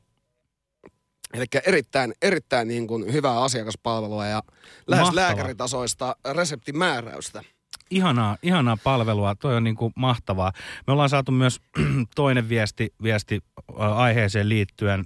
Eli 1.33 1.45
erittäin, 1.65 2.13
erittäin 2.21 2.67
niin 2.67 2.87
kuin 2.87 3.13
hyvää 3.13 3.41
asiakaspalvelua 3.43 4.25
ja 4.25 4.43
lähes 4.87 5.05
Mahtavaa. 5.05 5.15
lääkäritasoista 5.27 6.15
reseptimääräystä. 6.33 7.43
Ihanaa, 7.91 8.37
ihanaa 8.43 8.77
palvelua, 8.83 9.35
toi 9.35 9.55
on 9.55 9.63
niin 9.63 9.75
kuin 9.75 9.93
mahtavaa. 9.95 10.51
Me 10.87 10.93
ollaan 10.93 11.09
saatu 11.09 11.31
myös 11.31 11.61
toinen 12.15 12.49
viesti, 12.49 12.93
viesti 13.03 13.41
äh, 13.79 13.99
aiheeseen 13.99 14.49
liittyen. 14.49 15.05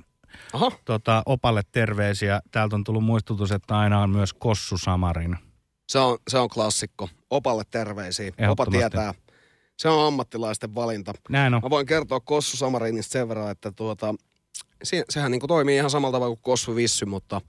Aha. 0.54 0.72
Tota, 0.86 1.24
opalle 1.26 1.62
terveisiä. 1.72 2.42
Täältä 2.52 2.76
on 2.76 2.84
tullut 2.84 3.04
muistutus, 3.04 3.52
että 3.52 3.78
aina 3.78 4.02
on 4.02 4.10
myös 4.10 4.34
Kossu 4.34 4.78
Samarin. 4.78 5.38
Se 5.90 6.00
on, 6.00 6.18
se 6.28 6.38
on 6.38 6.50
klassikko. 6.50 7.10
Opalle 7.30 7.64
terveisiä. 7.72 8.32
Opa 8.50 8.66
tietää. 8.66 9.14
Se 9.80 9.90
on 9.90 10.08
ammattilaisten 10.08 10.76
valinta. 10.76 11.14
Näin 11.30 11.54
on. 11.54 11.62
Mä 11.64 11.70
voin 11.70 11.86
kertoa 11.86 12.20
Kossu 12.20 12.58
Samarinista 12.58 13.12
sen 13.12 13.30
verran, 13.30 13.52
että 13.52 13.72
tuota, 13.72 14.16
se, 14.84 15.04
sehän 15.10 15.32
niin 15.32 15.42
toimii 15.48 15.76
ihan 15.76 15.90
samalla 15.90 16.16
tavalla 16.16 16.36
kuin 16.36 16.44
Kossu 16.44 16.76
Vissy, 16.76 17.06
mutta 17.06 17.42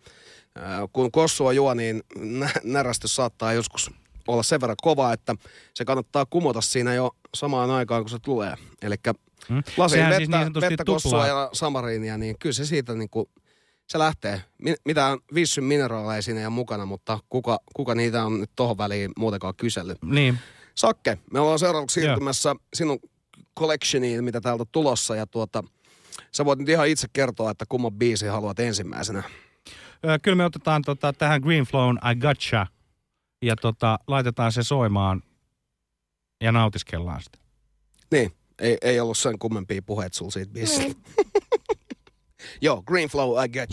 ää, 0.54 0.88
kun 0.92 1.12
Kossua 1.12 1.52
juo, 1.52 1.74
niin 1.74 2.02
nä- 2.18 2.50
närästys 2.64 3.16
saattaa 3.16 3.52
joskus 3.52 3.90
olla 4.28 4.42
sen 4.42 4.60
verran 4.60 4.76
kova, 4.82 5.12
että 5.12 5.34
se 5.74 5.84
kannattaa 5.84 6.26
kumota 6.26 6.60
siinä 6.60 6.94
jo 6.94 7.10
samaan 7.34 7.70
aikaan, 7.70 8.02
kun 8.02 8.10
se 8.10 8.18
tulee. 8.18 8.54
Eli 8.82 8.94
Hmm. 9.48 9.62
lasin 9.76 9.96
Sehän 9.98 10.10
vettä, 10.10 10.38
siis 10.42 10.52
niin 10.54 10.60
vettä 10.70 10.84
Kossua 10.84 11.26
ja 11.26 11.50
Samariinia, 11.52 12.18
niin 12.18 12.36
kyllä 12.38 12.52
se 12.52 12.64
siitä 12.66 12.94
niin 12.94 13.10
kuin, 13.10 13.26
se 13.86 13.98
lähtee. 13.98 14.42
Mi- 14.58 14.74
mitään 14.84 15.18
Vissyn 15.34 15.64
mineraaleja 15.64 16.22
siinä 16.22 16.40
ei 16.40 16.46
ole 16.46 16.54
mukana, 16.54 16.86
mutta 16.86 17.18
kuka, 17.28 17.60
kuka 17.74 17.94
niitä 17.94 18.24
on 18.24 18.40
nyt 18.40 18.50
tohon 18.56 18.78
väliin 18.78 19.10
muutenkaan 19.18 19.54
kysellyt. 19.56 19.98
Niin. 20.04 20.38
Sakke, 20.74 21.18
me 21.32 21.40
ollaan 21.40 21.58
seuraavaksi 21.58 22.00
siirtymässä 22.00 22.54
sinun 22.74 22.98
collectioniin, 23.58 24.24
mitä 24.24 24.40
täältä 24.40 24.62
on 24.62 24.66
tulossa. 24.72 25.16
Ja 25.16 25.26
tuota, 25.26 25.64
sä 26.32 26.44
voit 26.44 26.58
nyt 26.58 26.68
ihan 26.68 26.88
itse 26.88 27.08
kertoa, 27.12 27.50
että 27.50 27.64
kumman 27.68 27.92
biisi 27.92 28.26
haluat 28.26 28.58
ensimmäisenä. 28.60 29.22
Ö, 30.04 30.18
Kyllä 30.22 30.36
me 30.36 30.44
otetaan 30.44 30.82
tota, 30.82 31.12
tähän 31.12 31.40
Green 31.40 31.64
Flown 31.64 31.98
I 32.12 32.14
Gotcha 32.16 32.66
ja 33.42 33.56
tota, 33.56 33.98
laitetaan 34.06 34.52
se 34.52 34.62
soimaan 34.62 35.22
ja 36.40 36.52
nautiskellaan 36.52 37.22
sitä. 37.22 37.38
Niin, 38.10 38.32
ei, 38.58 38.78
ei 38.82 39.00
ollut 39.00 39.18
sen 39.18 39.38
kummempia 39.38 39.82
puheet 39.82 40.14
sulla 40.14 40.30
siitä 40.30 40.52
biisistä. 40.52 41.00
Joo, 42.62 42.82
Green 42.82 43.08
Flow, 43.08 43.44
I 43.44 43.48
get 43.48 43.70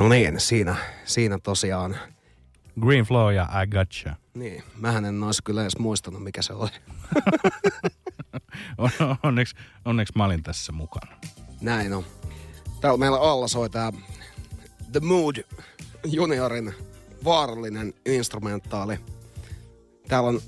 No 0.00 0.08
niin, 0.08 0.40
siinä, 0.40 0.76
siinä 1.04 1.38
tosiaan, 1.38 1.96
Green 2.80 3.04
Flow 3.04 3.34
ja 3.34 3.48
I 3.62 3.66
Gotcha. 3.66 4.16
niin, 4.34 4.62
mähän 4.76 5.04
en 5.04 5.22
olisi 5.22 5.42
kyllä 5.42 5.62
edes 5.62 5.78
muistanut, 5.78 6.24
mikä 6.24 6.42
se 6.42 6.52
oli. 6.52 6.70
On, 8.78 8.90
onneksi, 9.22 9.54
onneksi 9.84 10.12
mä 10.16 10.24
olin 10.24 10.42
tässä 10.42 10.72
mukana. 10.72 11.16
Näin 11.60 11.92
on. 11.92 12.04
Täällä 12.80 12.98
meillä 12.98 13.20
alla 13.20 13.48
soi 13.48 13.70
tää 13.70 13.92
The 14.92 15.00
Mood 15.00 15.36
juniorin 16.04 16.74
vaarallinen 17.24 17.94
instrumentaali. 18.06 18.98
Täällä 20.08 20.28
on, 20.28 20.40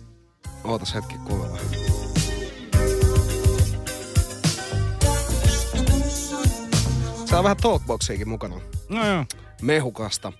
ootas 0.64 0.94
hetki 0.94 1.14
kuunnella. 1.24 1.58
Täällä 7.16 7.38
on 7.38 7.44
vähän 7.44 7.56
talkboxiakin 7.56 8.28
mukana. 8.28 8.60
No 8.92 9.06
joo. 9.06 9.24
Mehukasta. 9.62 10.32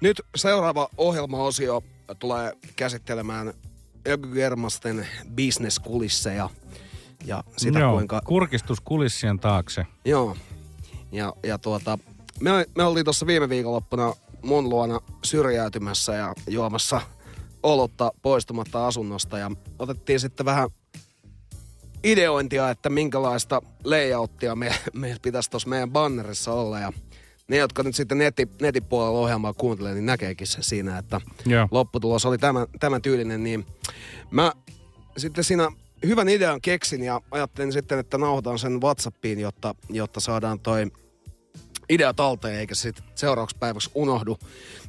Nyt 0.00 0.22
seuraava 0.36 0.88
ohjelmaosio 0.96 1.82
tulee 2.18 2.52
käsittelemään 2.76 3.54
Ökygermasten 4.08 5.06
bisneskulisseja 5.34 6.50
ja 7.24 7.44
sitä 7.56 7.78
joo. 7.78 7.92
kuinka 7.92 8.20
Kurkistus 8.24 8.80
kulissien 8.80 9.38
taakse. 9.38 9.86
Joo. 10.04 10.36
Ja, 11.12 11.32
ja 11.42 11.58
tuota, 11.58 11.98
me, 12.40 12.66
me 12.76 12.84
oltiin 12.84 13.04
tuossa 13.04 13.26
viime 13.26 13.48
viikonloppuna 13.48 14.14
mun 14.42 14.68
luona 14.68 15.00
syrjäytymässä 15.24 16.14
ja 16.14 16.34
juomassa 16.48 17.00
olutta 17.62 18.12
poistumatta 18.22 18.86
asunnosta 18.86 19.38
ja 19.38 19.50
otettiin 19.78 20.20
sitten 20.20 20.46
vähän 20.46 20.70
ideointia, 22.04 22.70
että 22.70 22.90
minkälaista 22.90 23.62
layouttia 23.84 24.56
me, 24.56 24.74
meillä 24.94 25.18
pitäisi 25.22 25.50
tuossa 25.50 25.68
meidän 25.68 25.90
bannerissa 25.90 26.52
olla 26.52 26.78
ja 26.78 26.92
ne, 27.48 27.56
jotka 27.56 27.82
nyt 27.82 27.96
sitten 27.96 28.18
neti, 28.18 28.48
netin 28.60 28.84
puolella 28.84 29.18
ohjelmaa 29.18 29.52
kuuntelee, 29.52 29.94
niin 29.94 30.06
näkeekin 30.06 30.46
se 30.46 30.62
siinä, 30.62 30.98
että 30.98 31.20
Joo. 31.46 31.68
lopputulos 31.70 32.26
oli 32.26 32.38
tämän, 32.38 32.66
tämän 32.80 33.02
tyylinen, 33.02 33.42
niin 33.42 33.66
mä 34.30 34.52
sitten 35.16 35.44
siinä 35.44 35.68
hyvän 36.06 36.28
idean 36.28 36.60
keksin 36.60 37.02
ja 37.02 37.20
ajattelin 37.30 37.72
sitten, 37.72 37.98
että 37.98 38.18
nauhoitan 38.18 38.58
sen 38.58 38.80
Whatsappiin, 38.80 39.40
jotta, 39.40 39.74
jotta 39.90 40.20
saadaan 40.20 40.60
toi 40.60 40.86
idea 41.88 42.14
talteen, 42.14 42.58
eikä 42.58 42.74
se 42.74 42.80
sitten 42.80 43.04
seuraavaksi 43.14 43.56
päiväksi 43.60 43.90
unohdu. 43.94 44.38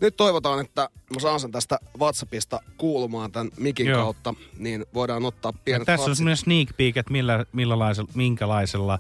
Nyt 0.02 0.18
toivotaan, 0.18 0.66
että 0.66 0.90
mä 1.14 1.20
saan 1.20 1.40
sen 1.40 1.52
tästä 1.52 1.80
Whatsappista 2.00 2.60
kuulumaan 2.78 3.32
tämän 3.32 3.52
mikin 3.58 3.86
Joo. 3.86 4.04
kautta, 4.04 4.34
niin 4.58 4.86
voidaan 4.94 5.26
ottaa 5.26 5.52
Ja 5.56 5.60
pienet 5.66 5.86
tässä 5.86 6.10
on 6.10 6.16
semmoinen 6.16 6.38
sneak 6.38 6.68
peek, 6.78 6.98
että 6.98 7.12
millä, 7.12 7.46
millälaisella, 7.52 8.12
minkälaisella 8.16 9.00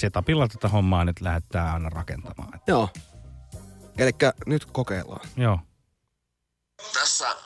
setupilla 0.00 0.48
tätä 0.48 0.68
hommaa 0.68 1.04
nyt 1.04 1.20
lähdetään 1.20 1.74
aina 1.74 1.88
rakentamaan. 1.88 2.60
Joo. 2.66 2.88
Eli 3.98 4.10
nyt 4.46 4.64
kokeillaan. 4.64 5.28
joo. 5.36 5.58
Tässä 6.92 7.36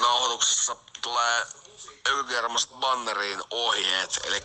nauhoituksessa 0.00 0.76
tulee 1.02 1.46
Ökykermasta 2.08 2.74
banneriin 2.76 3.42
ohjeet, 3.50 4.20
eli 4.24 4.42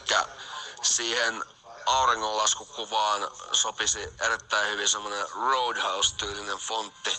siihen 0.82 1.44
auringonlaskukuvaan 1.86 3.22
sopisi 3.52 4.00
erittäin 4.22 4.72
hyvin 4.72 4.90
semmoinen 4.90 5.26
Roadhouse-tyylinen 5.32 6.58
fontti. 6.58 7.18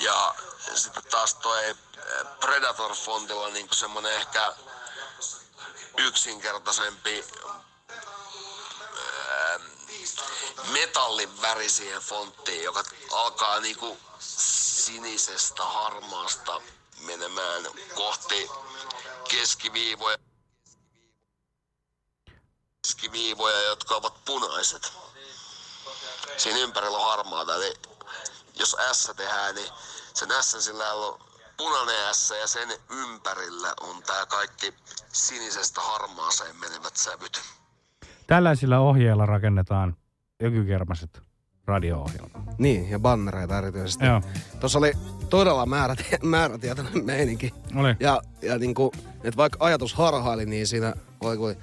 Ja 0.00 0.34
sitten 0.74 1.02
taas 1.10 1.34
toi 1.34 1.64
eh, 1.64 1.76
Predator-fontilla 2.40 3.48
niin 3.48 3.68
semmoinen 3.72 4.12
ehkä 4.12 4.52
yksinkertaisempi 5.98 7.24
eh, 9.28 9.60
metallin 10.72 11.42
väri 11.42 11.70
siihen 11.70 12.02
fonttiin, 12.02 12.62
joka 12.62 12.84
alkaa 13.12 13.60
niinku 13.60 13.98
sinisestä 14.18 15.64
harmaasta 15.64 16.60
menemään 17.00 17.64
kohti 17.94 18.50
keskiviivoja. 19.28 20.18
Keskiviivoja, 22.82 23.62
jotka 23.62 23.96
ovat 23.96 24.24
punaiset. 24.24 24.92
Siinä 26.36 26.58
ympärillä 26.58 26.98
on 26.98 27.10
harmaata, 27.10 27.54
eli 27.54 27.74
jos 28.54 28.76
S 28.92 29.10
tehdään, 29.16 29.54
niin 29.54 29.72
sen 30.14 30.28
S 30.42 30.56
sillä 30.58 30.92
on 30.92 31.28
punainen 31.56 32.14
S 32.14 32.30
ja 32.30 32.46
sen 32.46 32.80
ympärillä 32.90 33.74
on 33.80 34.02
tää 34.02 34.26
kaikki 34.26 34.74
sinisestä 35.12 35.80
harmaaseen 35.80 36.56
menevät 36.56 36.96
sävyt. 36.96 37.40
Tällaisilla 38.28 38.78
ohjeilla 38.78 39.26
rakennetaan 39.26 39.96
ökykermaset 40.42 41.22
radio-ohjelma. 41.66 42.44
Niin, 42.58 42.90
ja 42.90 42.98
bannereita 42.98 43.58
erityisesti. 43.58 44.04
Joo. 44.06 44.22
Tuossa 44.60 44.78
oli 44.78 44.92
todella 45.30 45.66
määräti- 45.66 46.18
määrätietoinen 46.36 47.04
meininki. 47.04 47.54
Oli. 47.76 47.96
Ja, 48.00 48.20
ja 48.42 48.58
niinku, 48.58 48.92
että 49.24 49.36
vaikka 49.36 49.64
ajatus 49.64 49.94
harhaili, 49.94 50.46
niin 50.46 50.66
siinä 50.66 50.94
oli 51.20 51.36
kuin 51.36 51.56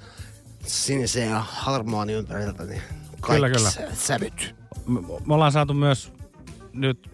sinisen 0.62 1.30
ja 1.30 1.40
harmaan 1.48 2.10
ympäriltä, 2.10 2.64
niin 2.64 2.82
kaikki 3.20 3.34
Kyllä, 3.44 3.50
kyllä. 3.56 3.70
sä- 3.70 3.94
sävyt. 3.94 4.54
Me, 4.86 5.00
me 5.26 5.34
ollaan 5.34 5.52
saatu 5.52 5.74
myös 5.74 6.12
nyt 6.72 7.10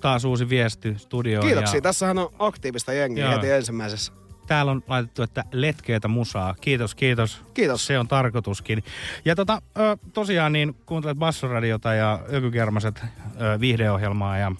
taas 0.00 0.24
uusi 0.24 0.48
viesti 0.48 0.98
studioon. 0.98 1.46
Kiitoksia. 1.46 1.76
Ja 1.78 1.82
Tässähän 1.82 2.18
on 2.18 2.28
aktiivista 2.38 2.92
jengiä 2.92 3.24
Joo. 3.24 3.34
heti 3.34 3.50
ensimmäisessä. 3.50 4.12
Täällä 4.46 4.72
on 4.72 4.82
laitettu, 4.88 5.22
että 5.22 5.44
letkeitä 5.52 6.08
musaa. 6.08 6.54
Kiitos, 6.60 6.94
kiitos. 6.94 7.42
Kiitos. 7.54 7.86
Se 7.86 7.98
on 7.98 8.08
tarkoituskin. 8.08 8.84
Ja 9.24 9.36
tota, 9.36 9.62
ö, 9.78 9.96
tosiaan 10.12 10.52
niin 10.52 10.76
kuuntelet 10.86 11.18
Bassoradiota 11.18 11.94
ja 11.94 12.20
Ökykermaset 12.32 13.02
ö, 13.04 13.60
viihdeohjelmaa 13.60 14.38
ja 14.38 14.52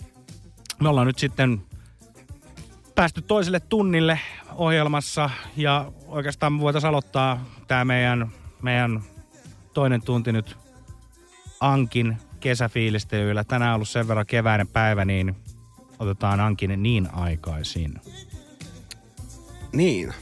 me 0.81 0.89
ollaan 0.89 1.07
nyt 1.07 1.19
sitten 1.19 1.63
päästy 2.95 3.23
toiselle 3.23 3.61
tunnille 3.61 4.21
ohjelmassa 4.55 5.31
ja 5.57 5.93
oikeastaan 6.07 6.53
me 6.53 6.61
voitaisiin 6.61 6.89
aloittaa 6.89 7.45
tämä 7.69 7.85
meidän, 7.85 8.31
meidän 8.63 9.03
toinen 9.75 10.03
tunti 10.03 10.33
nyt 10.33 10.57
Ankin 11.61 12.17
kesäfiilistelyillä. 12.41 13.45
Tänään 13.45 13.71
on 13.71 13.75
ollut 13.75 13.89
sen 13.89 14.09
verran 14.09 14.27
keväinen 14.27 14.69
päivä, 14.69 15.05
niin 15.05 15.37
otetaan 15.99 16.41
Ankin 16.41 16.83
niin 16.83 17.09
aikaisin. 17.13 18.01
Niin. 19.75 20.15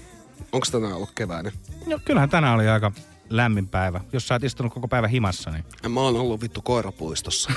Onko 0.53 0.66
tänään 0.72 0.94
ollut 0.94 1.11
keväinen? 1.14 1.53
No 1.86 1.98
kyllähän 2.05 2.30
tänään 2.30 2.55
oli 2.55 2.68
aika 2.68 2.92
lämmin 3.30 3.68
päivä. 3.68 4.00
Jos 4.12 4.28
sä 4.28 4.34
oot 4.34 4.44
istunut 4.44 4.74
koko 4.74 4.88
päivä 4.88 5.09
himassa, 5.09 5.50
niin... 5.50 5.64
Mä 5.88 6.00
oon 6.00 6.16
ollut 6.16 6.42
vittu 6.42 6.62
koirapuistossa. 6.62 7.53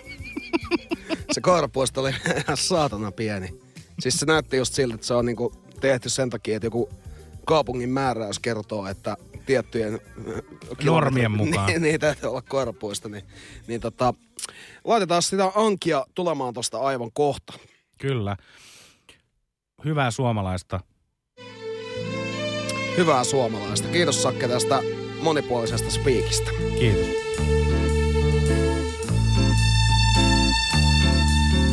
se 1.32 1.40
koirapuisto 1.40 2.00
oli 2.00 2.14
ihan 2.44 2.56
saatana 2.56 3.12
pieni. 3.12 3.60
Siis 3.98 4.14
se 4.14 4.26
näytti 4.26 4.56
just 4.56 4.74
siltä, 4.74 4.94
että 4.94 5.06
se 5.06 5.14
on 5.14 5.26
niinku 5.26 5.52
tehty 5.80 6.08
sen 6.08 6.30
takia, 6.30 6.56
että 6.56 6.66
joku 6.66 6.90
kaupungin 7.46 7.90
määräys 7.90 8.38
kertoo, 8.38 8.86
että 8.86 9.16
tiettyjen 9.46 9.94
äh, 9.94 10.42
Normien 10.84 11.30
mukaan. 11.30 11.66
niin, 11.70 11.82
niin 11.82 12.00
täytyy 12.00 12.28
olla 12.28 12.42
koirapuisto. 12.42 13.08
Niin, 13.08 13.24
niin 13.66 13.80
tota, 13.80 14.14
laitetaan 14.84 15.22
sitä 15.22 15.52
ankia 15.54 16.06
tulemaan 16.14 16.54
tosta 16.54 16.78
aivan 16.78 17.12
kohta. 17.12 17.52
Kyllä. 17.98 18.36
Hyvää 19.84 20.10
suomalaista. 20.10 20.80
Hyvää 22.96 23.24
suomalaista. 23.24 23.88
Kiitos 23.88 24.22
Sakke 24.22 24.48
tästä 24.48 24.82
monipuolisesta 25.22 25.90
spiikistä. 25.90 26.50
Kiitos. 26.78 27.06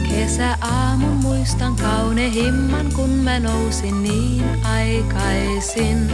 Kesäaamun 0.10 1.16
muistan 1.16 1.76
kaunehimman, 1.76 2.90
kun 2.96 3.10
mä 3.10 3.40
nousin 3.40 4.04
niin 4.04 4.44
aikaisin. 4.64 6.12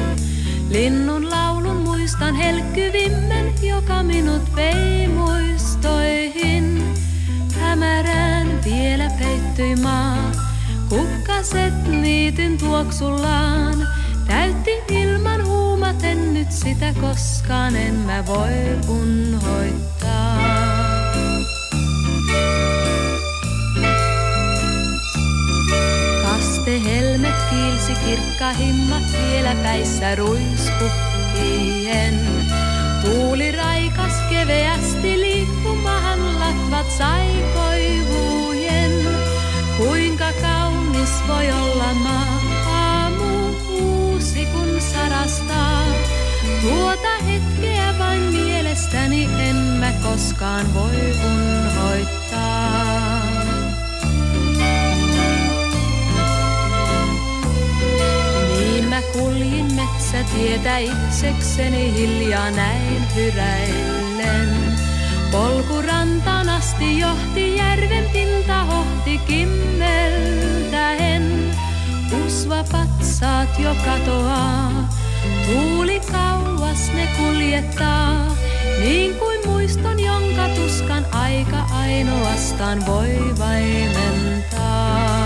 Linnun 0.69 1.29
laulun 1.29 1.77
muistan 1.77 2.35
helkkyvimmen, 2.35 3.53
joka 3.61 4.03
minut 4.03 4.55
vei 4.55 5.07
muistoihin. 5.07 6.83
Hämärään 7.59 8.47
vielä 8.65 9.09
peittyi 9.19 9.75
maa, 9.75 10.31
kukkaset 10.89 11.87
niityn 11.87 12.57
tuoksullaan. 12.57 13.98
Täytti 14.29 14.71
ilman 14.89 15.45
huumaten 15.45 16.33
nyt 16.33 16.51
sitä 16.51 16.93
koskaan 17.01 17.75
en 17.75 17.93
mä 17.93 18.25
voi 18.25 18.49
unhoittaa. 18.87 20.39
Kaste 26.23 26.83
helmet 26.83 27.35
kiilsi 27.49 27.93
kirkkahimmat 28.05 29.03
vielä 29.21 29.55
päissä 29.63 30.15
ruiskukkien. 30.15 32.19
Tuuli 33.05 33.51
raikas 33.51 34.13
keveästi 34.29 35.19
liikkumahan 35.19 36.39
latvat 36.39 36.91
sai 36.97 37.27
koivujen. 37.53 38.91
Kuinka 39.77 40.31
kaunis 40.41 41.09
voi 41.27 41.51
olla 41.51 41.93
maa, 41.93 42.48
se 44.33 44.45
kun 44.45 44.81
sarastaa. 44.81 45.83
Tuota 46.61 47.23
hetkeä 47.25 47.93
vain 47.99 48.21
mielestäni 48.21 49.29
en 49.39 49.55
mä 49.55 49.91
koskaan 50.03 50.73
voi 50.73 51.13
unhoittaa. 51.25 53.21
Niin 58.57 58.85
mä 58.89 59.01
kuljin 59.01 59.67
metsätietä 59.73 60.77
itsekseni 60.77 61.93
hiljaa 61.93 62.51
näin 62.51 63.07
hyräillen. 63.15 64.49
Polkurantaan 65.31 66.49
asti 66.49 66.99
johti 66.99 67.57
järven 67.57 68.05
pinta 68.13 68.63
hohti 68.65 69.17
kimmel. 69.17 70.38
Usva 72.11 72.63
patsaat 72.71 73.59
jo 73.59 73.75
katoaa, 73.85 74.89
tuuli 75.45 75.99
kauas 76.11 76.91
ne 76.95 77.07
kuljettaa. 77.17 78.27
Niin 78.79 79.15
kuin 79.15 79.39
muiston, 79.45 79.99
jonka 79.99 80.49
tuskan 80.55 81.05
aika 81.11 81.65
ainoastaan 81.71 82.85
voi 82.85 83.35
vaimentaa. 83.39 85.18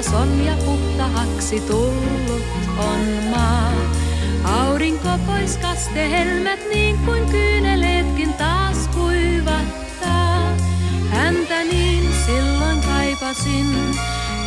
Raikas 0.00 0.14
on 0.14 0.44
ja 0.44 0.56
puhtahaksi 0.64 1.60
tullut 1.60 2.42
on 2.78 3.06
maa. 3.30 3.72
Aurinko 4.44 5.08
pois 5.26 5.56
kaste 5.56 6.10
helmät 6.10 6.60
niin 6.70 6.98
kuin 6.98 7.26
kyyneleetkin 7.26 8.34
taas 8.34 8.88
kuivattaa. 8.88 10.56
Häntä 11.10 11.64
niin 11.64 12.12
silloin 12.26 12.80
kaipasin, 12.80 13.66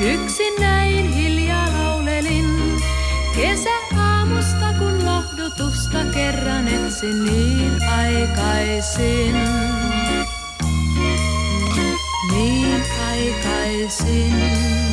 yksin 0.02 0.54
näin 0.60 1.14
hiljaa 1.14 1.68
laulelin. 1.74 2.82
Kesäaamusta 3.36 4.74
kun 4.80 5.06
lohdutusta 5.06 6.06
kerran 6.14 6.68
etsin 6.68 7.26
niin 7.26 7.84
aikaisin. 7.84 9.36
Niin 12.32 12.84
aikaisin. 13.10 14.93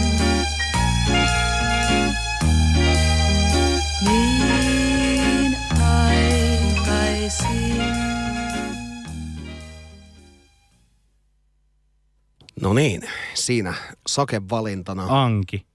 No 12.60 12.72
niin, 12.72 13.02
siinä 13.34 13.74
sakevalintana. 14.06 15.22
Anki. 15.24 15.66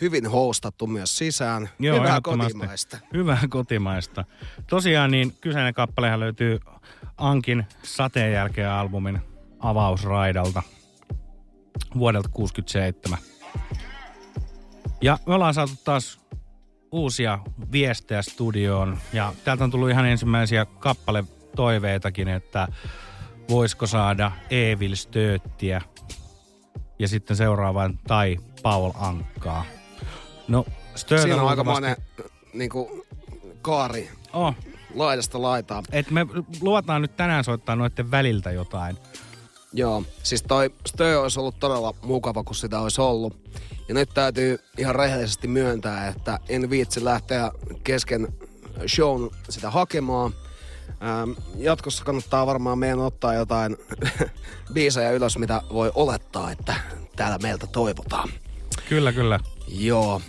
Hyvin 0.00 0.26
hostattu 0.26 0.86
myös 0.86 1.18
sisään. 1.18 1.68
Joo, 1.78 2.00
Hyvää 2.00 2.20
kotimaista. 2.20 2.98
Hyvää 3.12 3.42
kotimaista. 3.50 4.24
Tosiaan 4.66 5.10
niin 5.10 5.32
kyseinen 5.40 5.74
kappalehan 5.74 6.20
löytyy 6.20 6.60
Ankin 7.16 7.66
sateen 7.82 8.32
jälkeen 8.32 8.70
albumin 8.70 9.20
avausraidalta 9.58 10.62
vuodelta 11.98 12.28
67. 12.28 13.18
Ja 15.00 15.18
me 15.26 15.34
ollaan 15.34 15.54
saatu 15.54 15.72
taas 15.84 16.20
uusia 16.92 17.38
viestejä 17.72 18.22
studioon 18.22 18.98
ja 19.12 19.32
täältä 19.44 19.64
on 19.64 19.70
tullut 19.70 19.90
ihan 19.90 20.06
ensimmäisiä 20.06 20.64
kappale 20.64 21.24
toiveitakin, 21.56 22.28
että 22.28 22.68
voisiko 23.48 23.86
saada 23.86 24.32
Evil 24.50 24.94
Stööttiä 24.94 25.80
ja 27.02 27.08
sitten 27.08 27.36
seuraavan 27.36 27.98
tai 28.06 28.36
Paul 28.62 28.90
Ankkaa. 28.94 29.64
No, 30.48 30.64
Stööt 30.94 31.22
Siinä 31.22 31.42
on 31.42 31.48
aikamoinen 31.48 31.96
niin 32.54 32.70
kuin, 32.70 33.02
kaari 33.62 34.10
Oh, 34.32 34.54
laidasta 34.94 35.42
laitaan. 35.42 35.84
et 35.92 36.10
me 36.10 36.26
luvataan 36.60 37.02
nyt 37.02 37.16
tänään 37.16 37.44
soittaa 37.44 37.76
noiden 37.76 38.10
väliltä 38.10 38.50
jotain. 38.50 38.96
Joo, 39.72 40.04
siis 40.22 40.42
toi 40.42 40.70
Stö 40.88 41.20
olisi 41.20 41.40
ollut 41.40 41.60
todella 41.60 41.94
mukava, 42.02 42.44
kun 42.44 42.54
sitä 42.54 42.80
olisi 42.80 43.00
ollut. 43.00 43.50
Ja 43.88 43.94
nyt 43.94 44.10
täytyy 44.14 44.58
ihan 44.78 44.94
rehellisesti 44.94 45.48
myöntää, 45.48 46.08
että 46.08 46.38
en 46.48 46.70
viitsi 46.70 47.04
lähteä 47.04 47.50
kesken 47.84 48.28
shown 48.86 49.30
sitä 49.48 49.70
hakemaan. 49.70 50.32
Ähm, 51.02 51.30
jatkossa 51.56 52.04
kannattaa 52.04 52.46
varmaan 52.46 52.78
meidän 52.78 52.98
ottaa 52.98 53.34
jotain 53.34 53.76
biisejä 54.74 55.10
ylös, 55.10 55.38
mitä 55.38 55.62
voi 55.72 55.92
olettaa, 55.94 56.50
että 56.50 56.74
täällä 57.16 57.38
meiltä 57.38 57.66
toivotaan. 57.66 58.28
Kyllä, 58.88 59.12
kyllä. 59.12 59.40
Joo. 59.68 60.20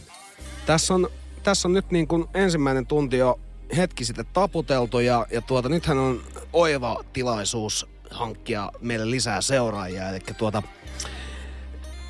Tässä 0.65 0.93
on, 0.93 1.09
tässä 1.43 1.67
on 1.67 1.73
nyt 1.73 1.91
niin 1.91 2.07
kuin 2.07 2.25
ensimmäinen 2.33 2.87
tunti 2.87 3.17
jo 3.17 3.39
hetki 3.77 4.05
sitten 4.05 4.25
taputeltu 4.33 4.99
ja, 4.99 5.27
ja 5.31 5.41
tuota, 5.41 5.69
nythän 5.69 5.97
on 5.97 6.21
oiva 6.53 7.03
tilaisuus 7.13 7.87
hankkia 8.09 8.71
meille 8.81 9.11
lisää 9.11 9.41
seuraajia. 9.41 10.09
Eli 10.09 10.19
tuota, 10.37 10.63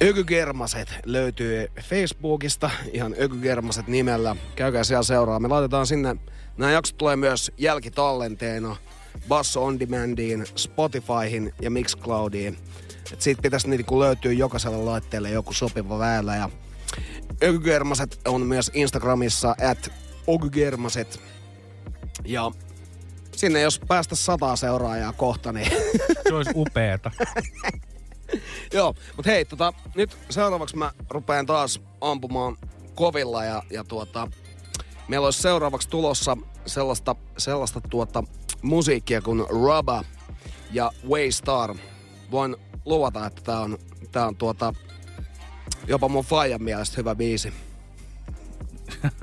Ökygermaset 0.03 0.95
löytyy 1.05 1.67
Facebookista, 1.81 2.69
ihan 2.91 3.15
Ökygermaset 3.21 3.87
nimellä. 3.87 4.35
Käykää 4.55 4.83
siellä 4.83 5.03
seuraa. 5.03 5.39
Me 5.39 5.47
laitetaan 5.47 5.87
sinne, 5.87 6.15
nämä 6.57 6.71
jaksot 6.71 6.97
tulee 6.97 7.15
myös 7.15 7.51
jälkitallenteena 7.57 8.75
Basso 9.27 9.65
On 9.65 9.79
Demandiin, 9.79 10.45
Spotifyhin 10.55 11.53
ja 11.61 11.71
Mixcloudiin. 11.71 12.57
Et 13.13 13.21
siitä 13.21 13.41
pitäisi 13.41 13.69
niinku 13.69 13.99
löytyä 13.99 14.31
jokaiselle 14.31 14.77
laitteelle 14.77 15.29
joku 15.29 15.53
sopiva 15.53 15.99
väylä. 15.99 16.35
Ja 16.35 16.49
Ökygermaset 17.43 18.19
on 18.27 18.45
myös 18.45 18.71
Instagramissa 18.73 19.55
at 19.69 19.91
Ökygermaset. 20.35 21.19
Ja 22.25 22.51
sinne 23.35 23.61
jos 23.61 23.81
päästä 23.87 24.15
sataa 24.15 24.55
seuraajaa 24.55 25.13
kohta, 25.13 25.51
niin 25.51 25.71
Se 26.27 26.33
olisi 26.33 26.51
upeeta. 26.55 27.11
Joo, 28.73 28.95
mutta 29.15 29.31
hei, 29.31 29.45
tota, 29.45 29.73
nyt 29.95 30.17
seuraavaksi 30.29 30.75
mä 30.75 30.91
rupean 31.09 31.45
taas 31.45 31.81
ampumaan 32.01 32.57
kovilla 32.95 33.43
ja, 33.45 33.63
ja 33.69 33.83
tuota, 33.83 34.27
meillä 35.07 35.25
olisi 35.25 35.41
seuraavaksi 35.41 35.89
tulossa 35.89 36.37
sellaista, 36.65 37.15
sellaista 37.37 37.81
tuota, 37.89 38.23
musiikkia 38.61 39.21
kuin 39.21 39.45
Rubba 39.49 40.03
ja 40.71 40.91
Waystar. 41.09 41.75
Voin 42.31 42.55
luvata, 42.85 43.25
että 43.25 43.41
tää 43.41 43.59
on, 43.59 43.77
tää 44.11 44.27
on 44.27 44.35
tuota, 44.35 44.73
jopa 45.87 46.07
mun 46.07 46.23
faijan 46.25 46.63
mielestä 46.63 46.95
hyvä 46.97 47.15
biisi. 47.15 47.53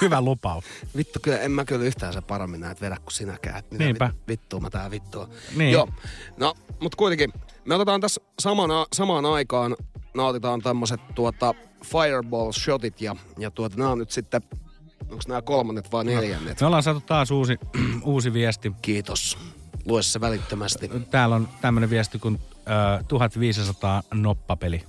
Hyvä 0.00 0.20
lupaus. 0.20 0.64
Vittu, 0.96 1.18
kyllä 1.22 1.38
en 1.38 1.50
mä 1.50 1.64
kyllä 1.64 1.84
yhtään 1.84 2.12
se 2.12 2.20
paremmin 2.20 2.60
näet 2.60 2.80
vedä 2.80 2.96
kuin 2.96 3.12
sinäkään. 3.12 3.62
Mitä 3.70 3.84
Niinpä. 3.84 4.10
vit- 4.12 4.28
vittua 4.28 4.60
mä 4.60 4.70
tää 4.70 4.90
vittua. 4.90 5.28
Niin. 5.56 5.72
Joo, 5.72 5.88
no, 6.36 6.54
mut 6.80 6.94
kuitenkin. 6.94 7.32
Me 7.64 7.74
otetaan 7.74 8.00
tässä 8.00 8.20
samana, 8.38 8.86
samaan 8.92 9.26
aikaan, 9.26 9.76
nautitaan 10.14 10.62
tämmöiset 10.62 11.00
tuota 11.14 11.54
fireball 11.84 12.52
shotit 12.52 13.00
ja, 13.00 13.16
ja 13.38 13.50
tuota, 13.50 13.76
nämä 13.76 13.90
on 13.90 13.98
nyt 13.98 14.10
sitten, 14.10 14.42
onko 15.10 15.22
nämä 15.28 15.42
kolmannet 15.42 15.92
vai 15.92 16.04
neljännet? 16.04 16.60
Me 16.60 16.66
ollaan 16.66 16.82
saatu 16.82 17.00
taas 17.00 17.30
uusi, 17.30 17.58
uusi 18.04 18.32
viesti. 18.32 18.72
Kiitos. 18.82 19.38
Lue 19.86 20.02
se 20.02 20.20
välittömästi. 20.20 20.90
Täällä 21.10 21.36
on 21.36 21.48
tämmönen 21.60 21.90
viesti 21.90 22.18
kuin 22.18 22.40
ö, 23.00 23.04
1500 23.08 24.02
noppapeli. 24.14 24.84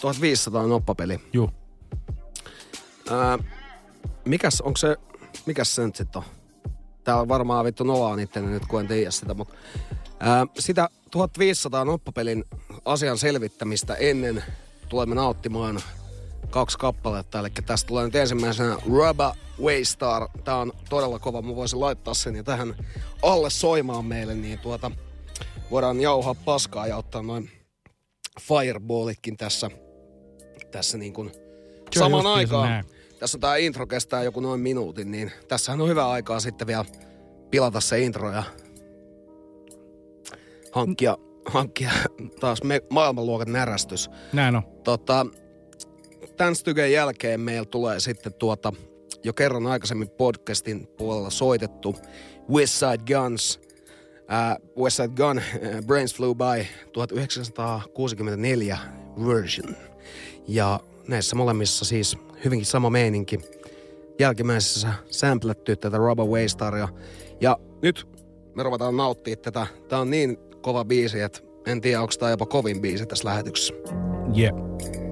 1500 0.00 0.66
noppapeli. 0.66 1.20
Juu. 1.32 1.50
Ää, 3.10 3.38
mikäs, 4.24 4.60
onko 4.60 4.76
se, 4.76 4.96
mikäs 5.46 5.74
se 5.74 5.86
nyt 5.86 5.96
sitten 5.96 6.22
on? 6.22 6.28
Tää 7.04 7.20
on 7.20 7.28
varmaan 7.28 7.64
vittu 7.64 7.84
noloa 7.84 8.16
niitten 8.16 8.50
nyt, 8.52 8.66
kun 8.66 8.80
en 8.80 8.88
tiedä 8.88 9.10
sitä, 9.10 9.34
mutta 9.34 9.54
ää, 10.20 10.46
sitä 10.58 10.88
1500 11.10 11.84
noppapelin 11.84 12.44
asian 12.84 13.18
selvittämistä 13.18 13.94
ennen 13.94 14.44
tulemme 14.88 15.14
nauttimaan 15.14 15.80
kaksi 16.50 16.78
kappaletta. 16.78 17.38
Eli 17.38 17.48
tästä 17.66 17.88
tulee 17.88 18.04
nyt 18.04 18.14
ensimmäisenä 18.14 18.76
Rubber 18.86 19.30
Waystar. 19.62 20.28
Tää 20.44 20.56
on 20.56 20.72
todella 20.88 21.18
kova. 21.18 21.42
Mä 21.42 21.56
voisin 21.56 21.80
laittaa 21.80 22.14
sen 22.14 22.36
ja 22.36 22.44
tähän 22.44 22.74
alle 23.22 23.50
soimaan 23.50 24.04
meille, 24.04 24.34
niin 24.34 24.58
tuota, 24.58 24.90
voidaan 25.70 26.00
jauhaa 26.00 26.34
paskaa 26.34 26.86
ja 26.86 26.96
ottaa 26.96 27.22
noin 27.22 27.50
fireballitkin 28.40 29.36
tässä, 29.36 29.70
tässä 30.70 30.98
niin 30.98 31.12
kuin 31.12 31.32
samaan 31.98 32.26
aikaan. 32.26 32.84
Tässä 33.18 33.38
tämä 33.38 33.56
intro 33.56 33.86
kestää 33.86 34.22
joku 34.22 34.40
noin 34.40 34.60
minuutin, 34.60 35.10
niin 35.10 35.32
tässä 35.48 35.72
on 35.72 35.88
hyvä 35.88 36.10
aikaa 36.10 36.40
sitten 36.40 36.66
vielä 36.66 36.84
pilata 37.50 37.80
se 37.80 38.00
intro 38.00 38.32
ja 38.32 38.42
hankkia, 40.72 41.16
hankkia 41.46 41.90
taas 42.40 42.62
me, 42.62 42.80
maailmanluokan 42.90 43.52
närästys. 43.52 44.10
Näin 44.32 44.56
on. 44.56 44.62
Tota, 44.84 45.26
tämän 46.36 46.56
stygen 46.56 46.92
jälkeen 46.92 47.40
meillä 47.40 47.64
tulee 47.64 48.00
sitten 48.00 48.34
tuota, 48.34 48.72
jo 49.24 49.32
kerran 49.32 49.66
aikaisemmin 49.66 50.10
podcastin 50.10 50.86
puolella 50.86 51.30
soitettu 51.30 51.96
Westside 52.50 53.14
Guns. 53.14 53.60
Äh, 54.32 54.56
uh, 54.76 54.82
Westside 54.84 55.08
Gun, 55.08 55.38
uh, 55.38 55.42
Brains 55.86 56.14
Flew 56.14 56.34
By 56.34 56.66
1964 56.92 58.78
version. 59.26 59.76
Ja 60.48 60.80
näissä 61.08 61.36
molemmissa 61.36 61.84
siis 61.84 62.18
hyvinkin 62.44 62.66
sama 62.66 62.90
meininki. 62.90 63.38
Jälkimmäisessä 64.18 64.92
sämplätty 65.10 65.76
tätä 65.76 65.96
Rubber 65.96 66.26
Waystaria. 66.26 66.88
Ja 67.40 67.58
nyt 67.82 68.08
me 68.54 68.62
ruvetaan 68.62 68.96
nauttia 68.96 69.36
tätä. 69.36 69.66
Tää 69.88 70.00
on 70.00 70.10
niin 70.10 70.36
kova 70.60 70.84
biisi, 70.84 71.20
että 71.20 71.40
en 71.66 71.80
tiedä, 71.80 72.00
onko 72.00 72.12
tämä 72.18 72.30
jopa 72.30 72.46
kovin 72.46 72.80
biisi 72.80 73.06
tässä 73.06 73.28
lähetyksessä. 73.28 73.74
Yeah. 74.36 75.11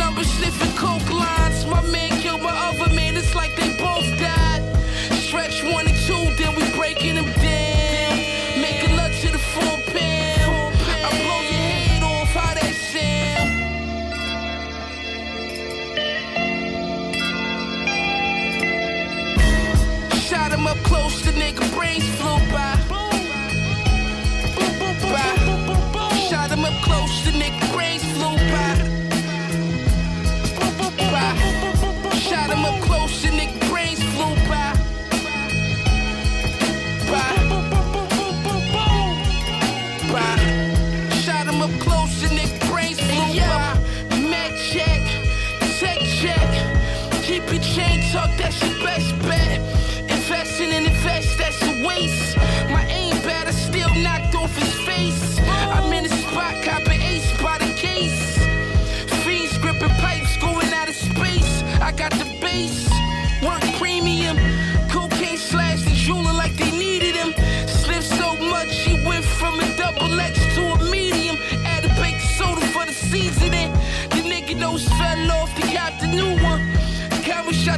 numbers 0.00 0.30
sniffing 0.32 0.74
coke 0.76 1.10
lines. 1.12 1.66
My 1.66 1.82
man 1.92 2.10
killed 2.22 2.42
my 2.42 2.56
other 2.68 2.92
man. 2.94 3.16
It's 3.16 3.34
like 3.34 3.59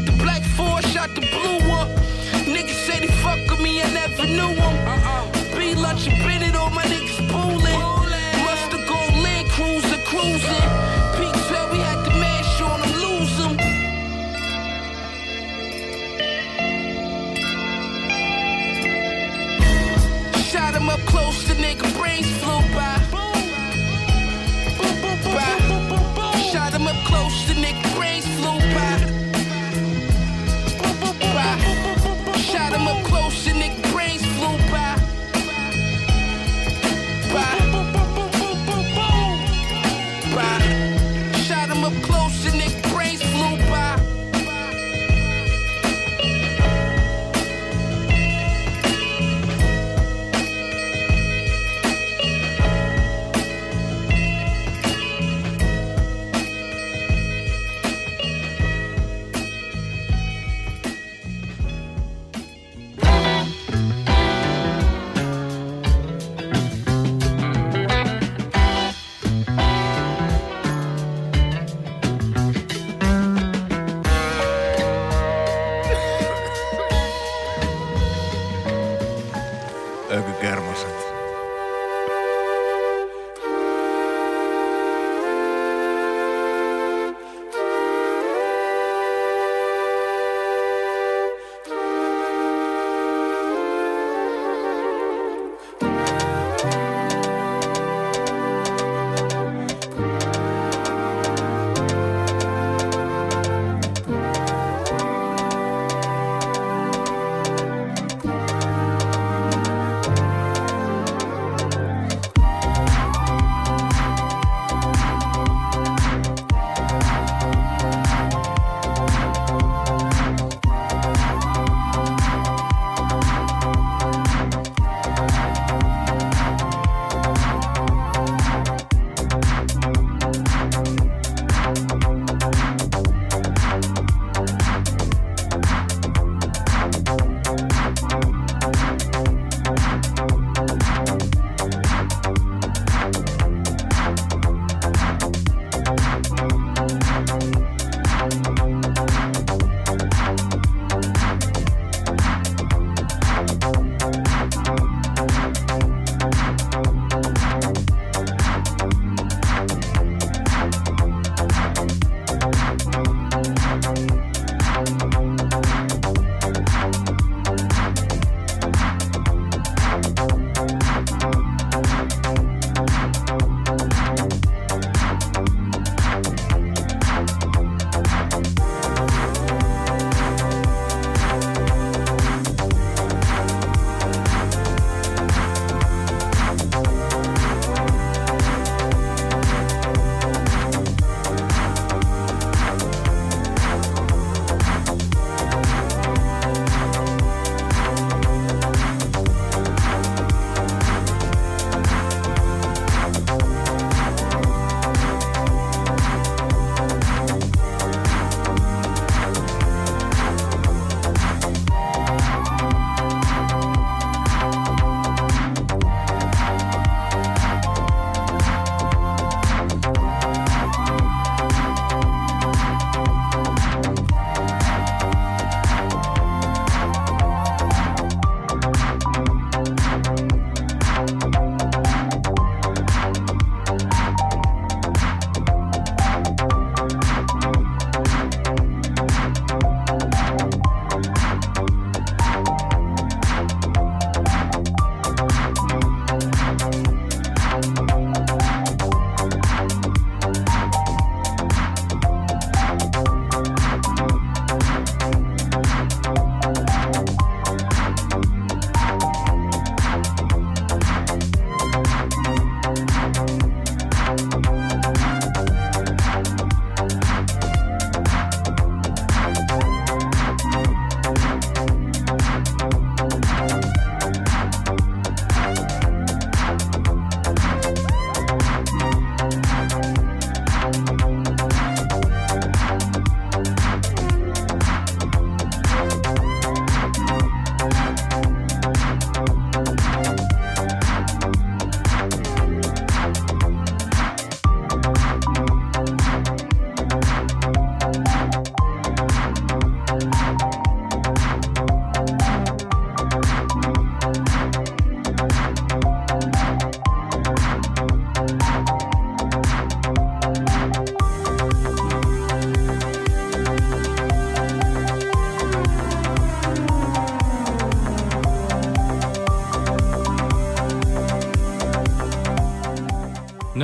Shot 0.03 0.17
the 0.17 0.23
black 0.25 0.43
four, 0.43 0.83
shot 0.83 1.15
the 1.15 1.21
blue 1.21 1.69
one. 1.69 1.89
Niggas 2.45 2.87
said 2.87 3.05
he 3.05 3.09
fuck 3.23 3.39
with 3.49 3.61
me, 3.61 3.81
I 3.81 3.89
never 3.93 4.27
knew 4.27 4.49
him. 4.49 4.82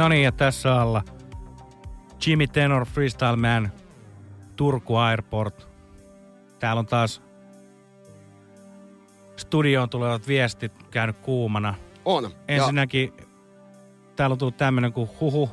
No 0.09 0.11
niin, 0.11 0.25
ja 0.25 0.33
tässä 0.33 0.81
alla 0.81 1.03
Jimmy 2.27 2.47
Tenor 2.47 2.87
Freestyle 2.87 3.37
Man, 3.37 3.73
Turku 4.57 4.97
Airport. 4.97 5.69
Täällä 6.59 6.81
on 6.81 6.87
taas 6.87 7.23
studioon 9.37 9.91
tulevat 9.91 10.29
viestit 10.29 10.73
käynyt 10.91 11.19
kuumana. 11.19 11.75
On. 12.05 12.31
Ensinnäkin 12.49 13.13
täällä 14.17 14.35
on 14.35 14.39
tullut 14.39 14.57
tämmönen 14.57 14.93
kuin 14.93 15.11
huhu. 15.21 15.51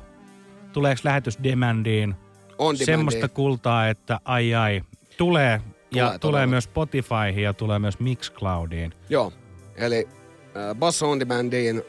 Tuleeko 0.74 1.02
lähetys 1.04 1.40
demandiin? 1.44 2.10
On 2.10 2.58
demandiin. 2.58 2.86
Semmoista 2.86 3.28
kultaa, 3.28 3.88
että 3.88 4.20
ai 4.26 4.56
ai. 4.56 4.82
Tulee. 5.18 5.62
ja 5.92 6.06
tulee 6.06 6.20
todella. 6.20 6.48
myös 6.48 6.64
Spotifyhin 6.64 7.44
ja 7.44 7.54
tulee 7.54 7.80
myös 7.80 8.00
Mixcloudiin. 8.00 8.94
Joo, 9.10 9.34
eli 9.76 10.08
äh, 10.10 10.76
Bass 10.76 11.04
on 11.04 11.20
Demandiin, 11.20 11.84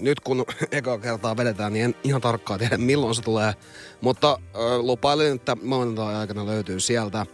nyt 0.00 0.20
kun 0.20 0.44
eka 0.72 0.98
kertaa 0.98 1.36
vedetään, 1.36 1.72
niin 1.72 1.84
en 1.84 1.94
ihan 2.04 2.20
tarkkaan 2.20 2.58
tiedä 2.58 2.78
milloin 2.78 3.14
se 3.14 3.22
tulee, 3.22 3.54
mutta 4.00 4.30
äh, 4.30 4.60
lupailin, 4.78 5.34
että 5.34 5.56
maanantai 5.62 6.14
aikana 6.14 6.46
löytyy 6.46 6.80
sieltä. 6.80 7.26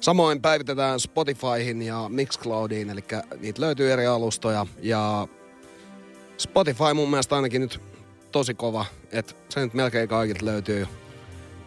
Samoin 0.00 0.42
päivitetään 0.42 1.00
Spotifyhin 1.00 1.82
ja 1.82 2.08
Mixcloudiin, 2.08 2.90
eli 2.90 3.04
niitä 3.40 3.60
löytyy 3.60 3.92
eri 3.92 4.06
alustoja. 4.06 4.66
Ja 4.78 5.28
Spotify 6.38 6.94
mun 6.94 7.10
mielestä 7.10 7.36
ainakin 7.36 7.60
nyt 7.60 7.80
tosi 8.32 8.54
kova, 8.54 8.84
että 9.12 9.34
se 9.48 9.60
nyt 9.60 9.74
melkein 9.74 10.08
kaikilta 10.08 10.46
löytyy. 10.46 10.86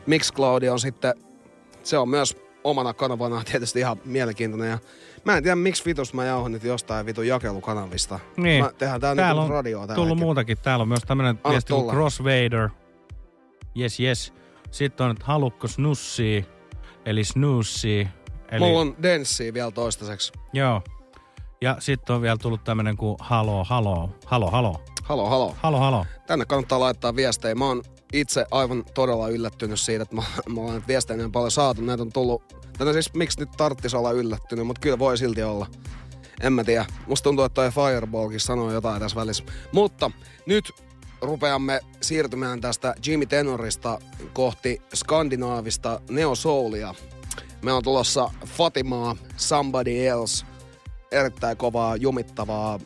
Mixcloud 0.05 0.63
on 0.63 0.80
sitten, 0.80 1.13
se 1.84 1.97
on 1.97 2.09
myös 2.09 2.38
omana 2.65 2.93
kanavana 2.93 3.43
tietysti 3.51 3.79
ihan 3.79 3.97
mielenkiintoinen. 4.05 4.69
Ja 4.69 4.77
mä 5.25 5.37
en 5.37 5.43
tiedä, 5.43 5.55
miksi 5.55 5.85
vitus 5.85 6.13
mä 6.13 6.25
jauhan 6.25 6.51
nyt 6.51 6.63
jostain 6.63 7.05
vitun 7.05 7.27
jakelukanavista. 7.27 8.19
Niin. 8.37 8.63
Mä 8.63 8.71
tehdään 8.77 9.01
tää 9.01 9.15
Täällä 9.15 9.41
nyt 9.41 9.49
on 9.49 9.55
radioa 9.55 9.87
tällä 9.87 9.95
tullut 9.95 10.17
muutakin. 10.17 10.57
Täällä 10.57 10.81
on 10.81 10.87
myös 10.87 11.03
tämmönen 11.07 11.39
viesti 11.49 11.73
kuin 11.73 11.81
tulla. 11.81 11.93
Cross 11.93 12.23
Vader. 12.23 12.69
Yes, 13.79 13.99
yes. 13.99 14.33
Sitten 14.71 15.05
on, 15.05 15.11
että 15.11 15.25
halukko 15.25 15.67
snussia, 15.67 16.43
eli 17.05 17.23
snoozia. 17.23 18.07
Eli, 18.51 18.59
Mulla 18.59 18.79
on 18.79 18.95
Denssiä 19.03 19.53
vielä 19.53 19.71
toistaiseksi. 19.71 20.33
Joo. 20.53 20.81
Ja 21.61 21.75
sitten 21.79 22.15
on 22.15 22.21
vielä 22.21 22.37
tullut 22.37 22.63
tämmönen 22.63 22.97
kuin 22.97 23.15
halo, 23.19 23.63
halo, 23.63 24.09
halo, 24.25 24.49
halo, 24.51 24.81
Halo, 25.03 25.29
halo. 25.29 25.55
halo, 25.61 25.79
halo. 25.79 26.05
Tänne 26.27 26.45
kannattaa 26.45 26.79
laittaa 26.79 27.15
viestejä. 27.15 27.55
Mä 27.55 27.65
oon 27.65 27.83
itse 28.15 28.45
aivan 28.51 28.83
todella 28.93 29.29
yllättynyt 29.29 29.79
siitä, 29.79 30.03
että 30.03 30.15
mä, 30.15 30.23
mä 30.49 30.61
näitä 30.61 30.87
viestejä 30.87 31.17
niin 31.17 31.31
paljon 31.31 31.51
saatu. 31.51 31.81
Näitä 31.81 32.03
on 32.03 32.11
tullut, 32.11 32.43
tänne 32.77 32.93
siis 32.93 33.13
miksi 33.13 33.39
nyt 33.39 33.49
tarttis 33.57 33.93
olla 33.93 34.11
yllättynyt, 34.11 34.67
mutta 34.67 34.81
kyllä 34.81 34.99
voi 34.99 35.17
silti 35.17 35.43
olla. 35.43 35.67
En 36.41 36.53
mä 36.53 36.63
tiedä. 36.63 36.85
Musta 37.07 37.23
tuntuu, 37.23 37.45
että 37.45 37.53
toi 37.53 37.71
Fireballkin 37.71 38.39
sanoo 38.39 38.71
jotain 38.71 39.01
tässä 39.01 39.15
välissä. 39.15 39.43
Mutta 39.71 40.11
nyt 40.45 40.71
rupeamme 41.21 41.79
siirtymään 42.01 42.61
tästä 42.61 42.95
Jimmy 43.07 43.25
Tenorista 43.25 43.99
kohti 44.33 44.81
skandinaavista 44.93 46.01
neosoulia. 46.09 46.95
Me 47.61 47.73
on 47.73 47.83
tulossa 47.83 48.31
Fatimaa, 48.45 49.15
Somebody 49.37 50.07
Else, 50.07 50.45
erittäin 51.11 51.57
kovaa, 51.57 51.95
jumittavaa. 51.95 52.79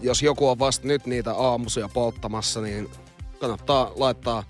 Jos 0.00 0.22
joku 0.22 0.48
on 0.48 0.58
vasta 0.58 0.86
nyt 0.86 1.06
niitä 1.06 1.34
aamusia 1.34 1.88
polttamassa, 1.94 2.60
niin 2.60 2.88
kannattaa 3.40 3.92
laittaa 3.96 4.44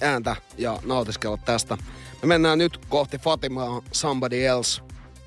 ääntä 0.00 0.36
ja 0.58 0.78
nautiskella 0.84 1.36
tästä. 1.36 1.76
Me 2.22 2.26
mennään 2.28 2.58
nyt 2.58 2.78
kohti 2.88 3.18
Fatimaa, 3.18 3.82
Somebody 3.92 4.44
Else. 4.44 4.82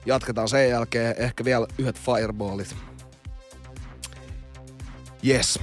Jatketaan 0.06 0.50
sen 0.50 0.70
jälkeen 0.70 1.16
ehkä 1.18 1.46
vielä 1.46 1.68
yhdet 1.78 2.00
fireballit. 2.00 2.76
Yes. 5.28 5.60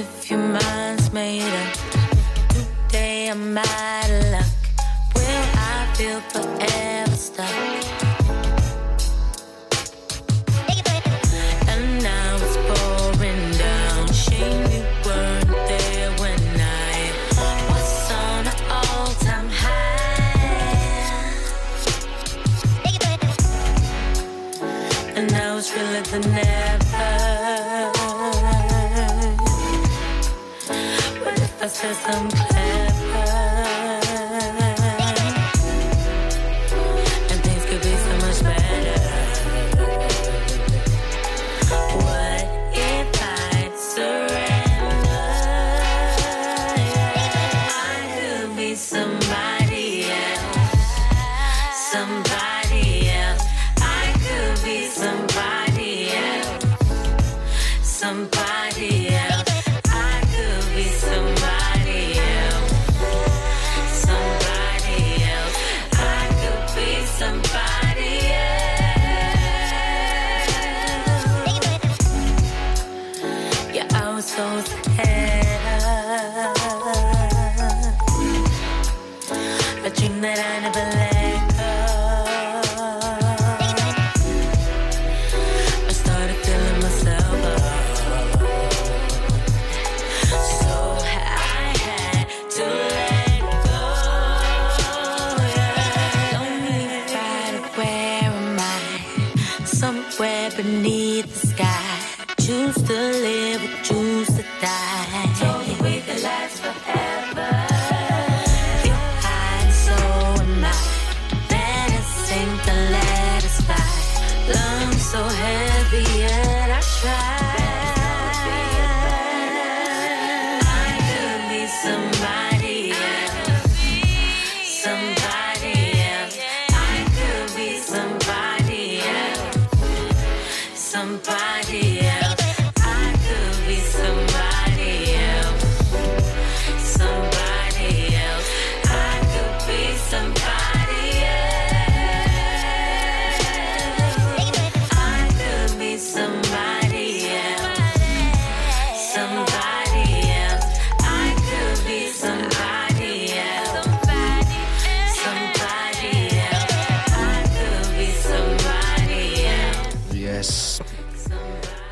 If 0.00 0.30
your 0.30 0.38
mind's 0.38 1.12
made 1.12 1.42
up. 1.42 1.76
Today 2.48 3.28
I'm 3.28 3.58
out 3.58 4.10
of 4.10 4.30
luck. 4.32 4.46
Will 5.14 5.44
I 5.72 5.92
feel 5.94 6.20
forever 6.32 7.16
stuck? 7.16 7.46
And 11.72 12.02
now 12.02 12.36
it's 12.46 12.56
pouring 12.68 13.42
down. 13.64 14.06
Shame 14.12 14.64
you 14.72 14.82
weren't 15.04 15.50
there 15.70 16.10
when 16.22 16.42
I 16.60 16.96
was 17.70 18.10
on 18.24 18.46
an 18.52 18.58
all-time 18.76 19.48
high. 19.62 20.40
And 25.16 25.30
realer 25.32 26.02
than 26.02 26.24
ever. 26.38 26.59
What 31.82 31.92
if 31.92 32.06
I 32.56 32.59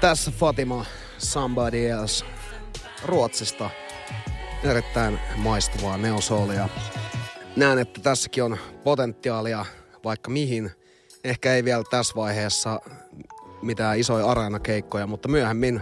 Tässä 0.08 0.30
Fatima, 0.30 0.84
Somebody 1.18 1.86
Else, 1.86 2.24
Ruotsista. 3.04 3.70
Erittäin 4.64 5.18
maistuvaa 5.36 5.96
neosoolia. 5.96 6.68
Näen, 7.56 7.78
että 7.78 8.00
tässäkin 8.00 8.42
on 8.44 8.56
potentiaalia 8.84 9.64
vaikka 10.04 10.30
mihin. 10.30 10.70
Ehkä 11.24 11.54
ei 11.54 11.64
vielä 11.64 11.82
tässä 11.90 12.14
vaiheessa 12.16 12.80
mitään 13.62 13.98
isoja 13.98 14.26
areenakeikkoja, 14.26 15.06
mutta 15.06 15.28
myöhemmin, 15.28 15.80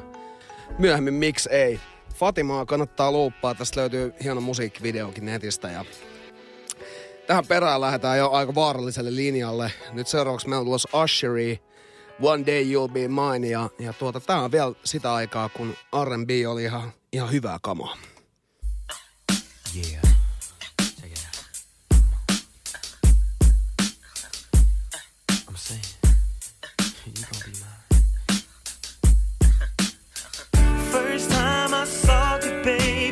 myöhemmin 0.79 1.15
miksi 1.15 1.49
ei. 1.53 1.81
Fatimaa 2.15 2.67
kannattaa 2.67 3.13
luuppaa. 3.13 3.55
Tästä 3.55 3.81
löytyy 3.81 4.15
hieno 4.23 4.41
musiikkivideokin 4.41 5.25
netistä 5.25 5.71
ja 5.71 5.85
tähän 7.27 7.47
perään 7.47 7.81
lähdetään 7.81 8.19
jo 8.19 8.31
aika 8.31 8.55
vaaralliselle 8.55 9.17
linjalle. 9.17 9.73
Nyt 9.93 10.07
seuraavaksi 10.07 10.49
meillä 10.49 10.61
on 10.61 10.67
tulossa 10.67 11.03
Usheri, 11.03 11.61
One 12.21 12.47
Day 12.47 12.65
You'll 12.65 12.89
Be 12.89 13.09
Mine 13.09 13.49
ja, 13.49 13.71
ja 13.79 13.93
tuota, 13.93 14.21
tää 14.21 14.41
on 14.41 14.53
vielä 14.53 14.73
sitä 14.85 15.15
aikaa, 15.15 15.49
kun 15.49 15.75
R&B 16.05 16.31
oli 16.49 16.65
ihan, 16.65 16.93
ihan 17.13 17.33
hyvää 17.33 17.59
kamaa. 17.63 17.97
Yeah. 19.77 20.03
First 30.93 31.31
time 31.31 31.83
I 31.83 31.87
saw 31.87 32.39
you, 32.45 32.63
baby, 32.65 33.06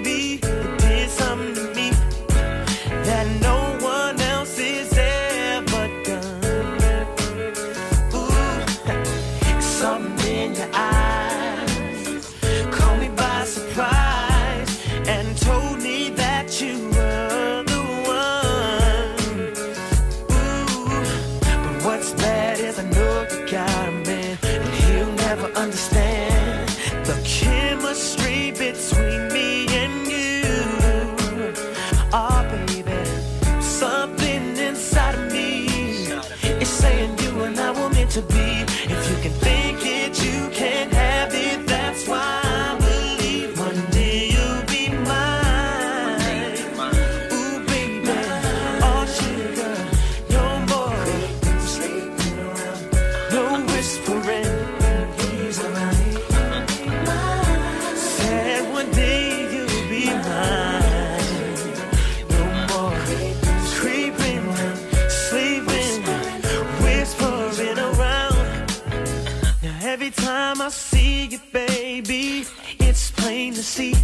see. 73.65 73.95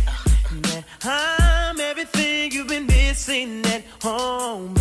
That 0.62 0.84
I'm 1.04 1.78
everything 1.78 2.50
you've 2.50 2.68
been 2.68 2.86
missing 2.86 3.64
at 3.66 3.84
home, 4.02 4.74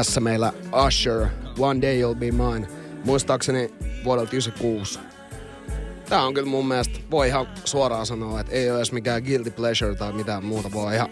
Tässä 0.00 0.20
meillä 0.20 0.52
Usher, 0.86 1.26
One 1.58 1.82
Day 1.82 2.00
You'll 2.02 2.14
Be 2.14 2.30
Mine. 2.30 2.68
Muistaakseni 3.04 3.74
vuodelta 4.04 4.30
96. 4.32 4.98
Tää 6.08 6.22
on 6.22 6.34
kyllä 6.34 6.48
mun 6.48 6.68
mielestä, 6.68 6.98
voi 7.10 7.28
ihan 7.28 7.46
suoraan 7.64 8.06
sanoa, 8.06 8.40
että 8.40 8.52
ei 8.52 8.70
ole 8.70 8.78
edes 8.78 8.92
mikään 8.92 9.22
guilty 9.22 9.50
pleasure 9.50 9.94
tai 9.94 10.12
mitään 10.12 10.44
muuta. 10.44 10.72
Voi 10.72 10.94
ihan 10.94 11.08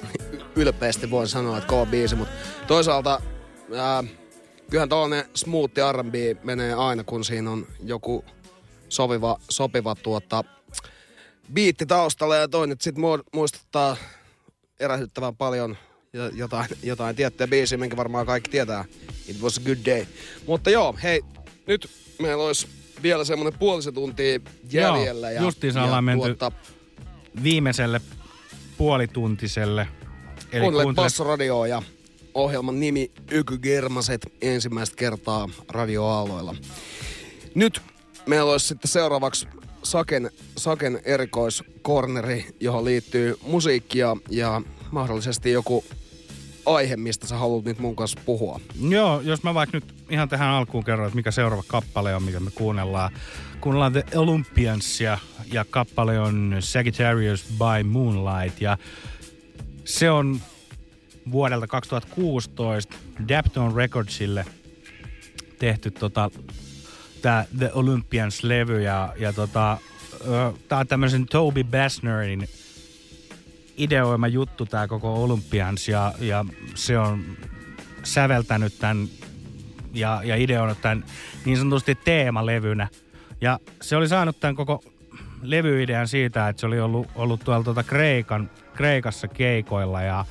ylpeästi 0.56 1.10
voin 1.10 1.28
sanoa, 1.28 1.59
että 1.59 1.69
kova 1.69 1.86
biisi, 1.86 2.15
mutta 2.15 2.35
toisaalta 2.66 3.23
ää, 3.77 4.05
kyllähän 4.70 4.89
tollanen 4.89 5.24
smooth 5.35 5.73
R&B 5.93 6.15
menee 6.44 6.74
aina, 6.74 7.05
kun 7.05 7.24
siinä 7.24 7.51
on 7.51 7.66
joku 7.85 8.24
sopiva, 8.89 9.39
sopiva 9.51 9.94
tuota, 9.94 10.44
biitti 11.52 11.86
taustalla 11.86 12.36
ja 12.36 12.48
toinen 12.48 12.77
sitten 12.81 13.05
muistuttaa 13.35 13.97
erähyttävän 14.81 15.36
paljon 15.36 15.70
jo- 15.70 15.88
jotain, 16.12 16.68
jotain 16.82 17.16
tiettyä 17.16 17.47
biisiä, 17.47 17.78
minkä 17.78 17.97
varmaan 17.97 18.26
kaikki 18.26 18.51
tietää. 18.51 18.85
It 19.28 19.40
was 19.43 19.59
a 19.59 19.60
good 19.60 19.78
day. 19.86 20.06
Mutta 20.47 20.70
joo, 20.70 20.94
hei, 21.02 21.22
nyt 21.66 21.90
meillä 22.18 22.44
olisi 22.44 22.66
vielä 23.02 23.24
semmoinen 23.24 23.59
puolisen 23.59 23.94
tuntia 23.94 24.40
jäljellä. 24.72 25.30
Joo, 25.30 25.44
justiinsa 25.44 25.82
ollaan 25.82 26.05
menty 26.05 26.36
viimeiselle 27.43 28.01
puolituntiselle. 28.78 29.89
Eli 30.52 30.60
Kuuntelet 30.60 30.85
kuuntelet 30.85 31.05
Bassoradioa 31.05 31.66
ja 31.66 31.82
ohjelman 32.35 32.80
nimi 32.80 33.10
Yky 33.30 33.59
Germaset 33.59 34.32
ensimmäistä 34.43 34.97
kertaa 34.97 35.48
radioaaloilla. 35.68 36.55
Nyt 37.55 37.80
meillä 38.26 38.52
olisi 38.52 38.66
sitten 38.66 38.90
seuraavaksi 38.90 39.47
Saken, 39.82 40.30
Saken 40.56 41.01
erikoiskorneri, 41.05 42.47
johon 42.60 42.85
liittyy 42.85 43.39
musiikkia 43.43 44.16
ja 44.30 44.62
mahdollisesti 44.90 45.51
joku 45.51 45.85
aihe, 46.66 46.97
mistä 46.97 47.27
sä 47.27 47.36
haluat 47.36 47.65
nyt 47.65 47.78
mun 47.78 47.97
kanssa 47.97 48.20
puhua. 48.24 48.60
Joo, 48.89 49.20
jos 49.20 49.43
mä 49.43 49.55
vaikka 49.55 49.77
nyt 49.77 49.94
ihan 50.10 50.28
tähän 50.28 50.48
alkuun 50.48 50.85
kerron, 50.85 51.06
että 51.06 51.16
mikä 51.16 51.31
seuraava 51.31 51.65
kappale 51.66 52.15
on, 52.15 52.23
mikä 52.23 52.40
me 52.40 52.51
kuunnellaan. 52.55 53.12
Kuunnellaan 53.60 53.93
The 53.93 54.05
Olympiansia 54.15 55.19
ja 55.52 55.65
kappale 55.70 56.20
on 56.20 56.56
Sagittarius 56.60 57.44
by 57.59 57.89
Moonlight 57.89 58.60
ja 58.60 58.78
se 59.85 60.10
on 60.10 60.40
vuodelta 61.31 61.66
2016 61.66 62.97
Daptone 63.28 63.74
Recordsille 63.77 64.44
tehty 65.59 65.90
tota, 65.90 66.31
tää 67.23 67.47
The 67.59 67.70
Olympians-levy 67.73 68.81
ja, 68.82 69.15
ja 69.19 69.32
tota, 69.32 69.78
tää 70.69 70.78
on 70.78 70.86
tämmöisen 70.86 71.27
Toby 71.27 71.65
Bassnerin 71.65 72.48
ideoima 73.78 74.28
juttu 74.28 74.66
tämä 74.66 74.88
koko 74.88 75.22
Olympians 75.24 75.88
ja, 75.88 76.12
ja 76.20 76.44
se 76.74 76.98
on 76.98 77.24
säveltänyt 78.02 78.78
tämän 78.78 79.09
ja, 79.94 80.20
ja 80.24 80.36
ideoinut 80.36 80.80
tämän 80.80 81.05
niin 81.44 81.56
sanotusti 81.56 81.94
teemalevynä. 81.94 82.88
Ja 83.40 83.59
se 83.80 83.96
oli 83.96 84.09
saanut 84.09 84.40
tämän 84.40 84.56
koko 84.56 84.82
levyidean 85.42 86.09
siitä, 86.09 86.48
että 86.48 86.60
se 86.60 86.66
oli 86.66 86.80
ollut, 86.80 87.06
ollut 87.14 87.40
tuolla 87.44 87.64
tuota 87.64 87.82
Kreikan, 87.82 88.50
Kreikassa 88.74 89.28
keikoilla 89.28 90.02
ja 90.02 90.24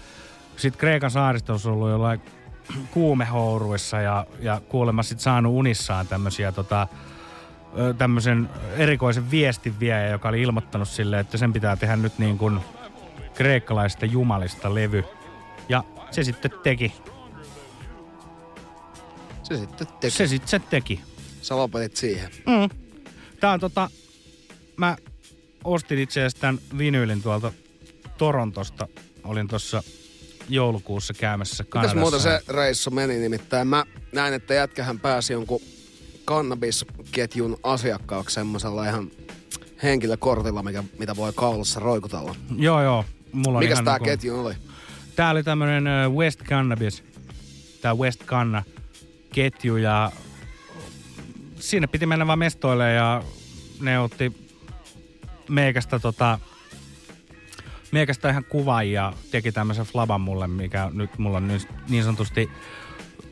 sitten 0.57 0.80
Kreikan 0.80 1.11
saaristossa 1.11 1.72
ollut 1.72 1.90
jollain 1.90 2.22
kuumehouruissa 2.91 4.02
ja, 4.02 4.26
ja 4.40 4.61
kuulemma 4.69 5.03
sitten 5.03 5.24
saanut 5.24 5.53
unissaan 5.53 6.07
tämmöisiä 6.07 6.52
tota, 6.52 6.88
tämmöisen 7.98 8.49
erikoisen 8.78 9.32
viestin 9.32 9.80
viejä, 9.80 10.07
joka 10.07 10.30
oli 10.30 10.41
ilmoittanut 10.41 10.88
sille, 10.88 11.19
että 11.19 11.38
sen 11.38 11.53
pitää 11.53 11.76
tehdä 11.76 11.95
nyt 11.95 12.19
niin 12.19 12.38
kuin 12.38 12.60
kreikkalaisista 13.38 14.05
jumalista 14.05 14.76
levy. 14.76 15.03
Ja 15.69 15.84
se 16.11 16.23
sitten 16.23 16.51
teki. 16.64 16.93
Se 19.43 19.57
sitten 19.57 19.88
teki. 19.88 20.18
Se 20.18 20.27
sitten 20.27 20.49
se 20.49 20.59
teki. 20.59 21.01
Sä 21.41 21.57
lopetit 21.57 21.95
siihen. 21.95 22.31
Mm. 22.31 22.77
Tää 23.39 23.51
on 23.51 23.59
tota, 23.59 23.89
mä 24.77 24.97
ostin 25.64 25.99
itse 25.99 26.19
asiassa 26.19 26.41
tämän 26.41 26.59
vinyylin 26.77 27.22
tuolta 27.22 27.51
Torontosta. 28.18 28.88
Olin 29.23 29.47
tuossa 29.47 29.84
joulukuussa 30.49 31.14
käymässä 31.14 31.64
Kanadassa. 31.64 31.95
Mitäs 31.95 32.11
muuta 32.11 32.19
se 32.19 32.41
reissu 32.47 32.91
meni 32.91 33.19
nimittäin? 33.19 33.68
Mä 33.68 33.85
näin, 34.11 34.34
että 34.34 34.53
jätkähän 34.53 34.99
pääsi 34.99 35.34
jonkun 35.34 35.61
kannabisketjun 36.26 37.57
asiakkaaksi 37.64 38.34
semmoisella 38.34 38.85
ihan 38.85 39.11
henkilökortilla, 39.84 40.64
mikä, 40.64 40.84
mitä 40.99 41.15
voi 41.15 41.34
kaulassa 41.35 41.80
roikutella. 41.80 42.35
Joo, 42.57 42.84
joo. 42.84 43.05
Mulla 43.32 43.58
on 43.58 43.64
Mikäs 43.64 43.82
tää 43.82 43.94
niinku- 43.94 44.06
ketju 44.06 44.40
oli? 44.40 44.54
Tää 45.16 45.30
oli 45.32 45.44
tämmönen 45.44 46.12
West 46.16 46.44
Cannabis, 46.44 47.04
tää 47.82 47.95
West 47.95 48.24
Canna 48.26 48.64
ketju 49.34 49.78
ja 49.78 50.12
sinne 51.60 51.88
piti 51.88 52.06
mennä 52.06 52.28
vaan 52.28 52.40
mestoille 52.40 52.94
ja 52.94 53.24
ne 53.82 53.99
otti 53.99 54.48
meikästä 55.49 55.99
tota, 55.99 56.40
meikästä 57.91 58.30
ihan 58.30 58.45
kuvan 58.45 58.91
ja 58.91 59.14
teki 59.32 59.52
tämmöisen 59.52 59.86
flaban 59.86 60.22
mulle, 60.22 60.48
mikä 60.48 60.90
nyt 60.94 61.18
mulla 61.18 61.38
on 61.38 61.48
niin 61.90 62.04
sanotusti 62.04 62.49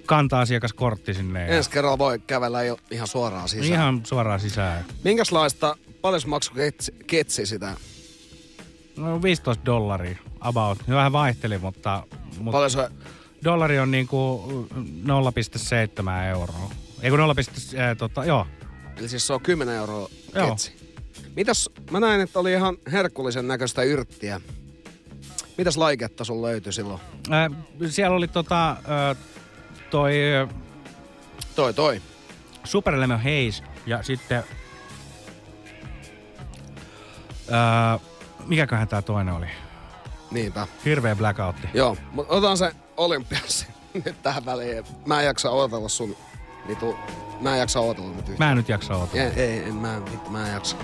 kanta-asiakaskortti 0.05 1.13
sinne. 1.13 1.41
Ja 1.47 1.47
Ensi 1.47 1.69
kerralla 1.69 1.97
voi 1.97 2.19
kävellä 2.19 2.63
jo 2.63 2.77
ihan 2.91 3.07
suoraan 3.07 3.49
sisään. 3.49 3.71
ihan 3.71 4.01
suoraan 4.03 4.39
sisään. 4.39 4.85
Minkälaista, 5.03 5.77
paljon 6.01 6.21
se 6.21 6.27
maksoi 6.27 6.55
ketsi, 6.55 6.95
ketsi 7.07 7.45
sitä? 7.45 7.73
No 8.97 9.21
15 9.21 9.65
dollaria 9.65 10.17
about. 10.39 10.77
Vähän 10.89 11.11
vaihteli, 11.11 11.57
mutta... 11.57 12.03
mutta 12.39 12.51
Paljon 12.51 12.71
se, 12.71 12.89
Dollari 13.43 13.79
on 13.79 13.91
niinku 13.91 14.45
0,7 14.71 16.25
euroa. 16.29 16.69
Ei 17.01 17.09
kun 17.09 17.19
0, 17.19 17.35
äh, 17.39 17.97
tota, 17.97 18.25
joo. 18.25 18.47
eli 18.97 19.09
siis 19.09 19.27
se 19.27 19.33
on 19.33 19.41
10 19.41 19.75
euroa 19.75 20.09
Joo. 20.35 20.49
ketsi. 20.49 20.73
Mitäs, 21.35 21.69
mä 21.91 21.99
näin, 21.99 22.21
että 22.21 22.39
oli 22.39 22.51
ihan 22.51 22.77
herkullisen 22.91 23.47
näköistä 23.47 23.83
yrttiä. 23.83 24.41
Mitäs 25.57 25.77
laiketta 25.77 26.23
sun 26.23 26.41
löytyi 26.41 26.73
silloin? 26.73 26.99
Äh, 27.31 27.57
siellä 27.89 28.15
oli 28.15 28.27
tota, 28.27 28.71
äh, 28.71 29.17
toi 29.89 30.13
Toi, 31.55 31.73
toi. 31.73 32.01
Super 32.63 32.99
Lemon 32.99 33.17
Haze 33.17 33.63
ja 33.85 34.03
sitten... 34.03 34.43
Äh, 37.53 38.01
mikäköhän 38.47 38.87
tää 38.87 39.01
toinen 39.01 39.33
oli? 39.33 39.47
Niinpä. 40.31 40.67
Hirveä 40.85 41.15
blackoutti. 41.15 41.67
Joo, 41.73 41.97
mutta 42.11 42.33
otan 42.33 42.57
se 42.57 42.71
olympiassa 42.97 43.65
nyt 44.05 44.23
tähän 44.23 44.45
väliin. 44.45 44.83
Mä 45.05 45.19
en 45.19 45.25
jaksa 45.25 45.49
odotella 45.51 45.89
sun 45.89 46.15
vitu... 46.67 46.95
Mä 47.41 47.53
en 47.53 47.59
jaksa 47.59 47.79
odotella 47.79 48.09
nyt 48.09 48.19
yhtään. 48.29 48.37
Mä 48.39 48.51
en 48.51 48.57
nyt 48.57 48.69
jaksa 48.69 48.97
odotella. 48.97 49.23
Ei, 49.23 49.43
ei, 49.43 49.63
en, 49.63 49.75
mä, 49.75 49.95
en- 49.95 50.03
mä 50.29 50.47
en 50.47 50.53
jaksa. 50.53 50.75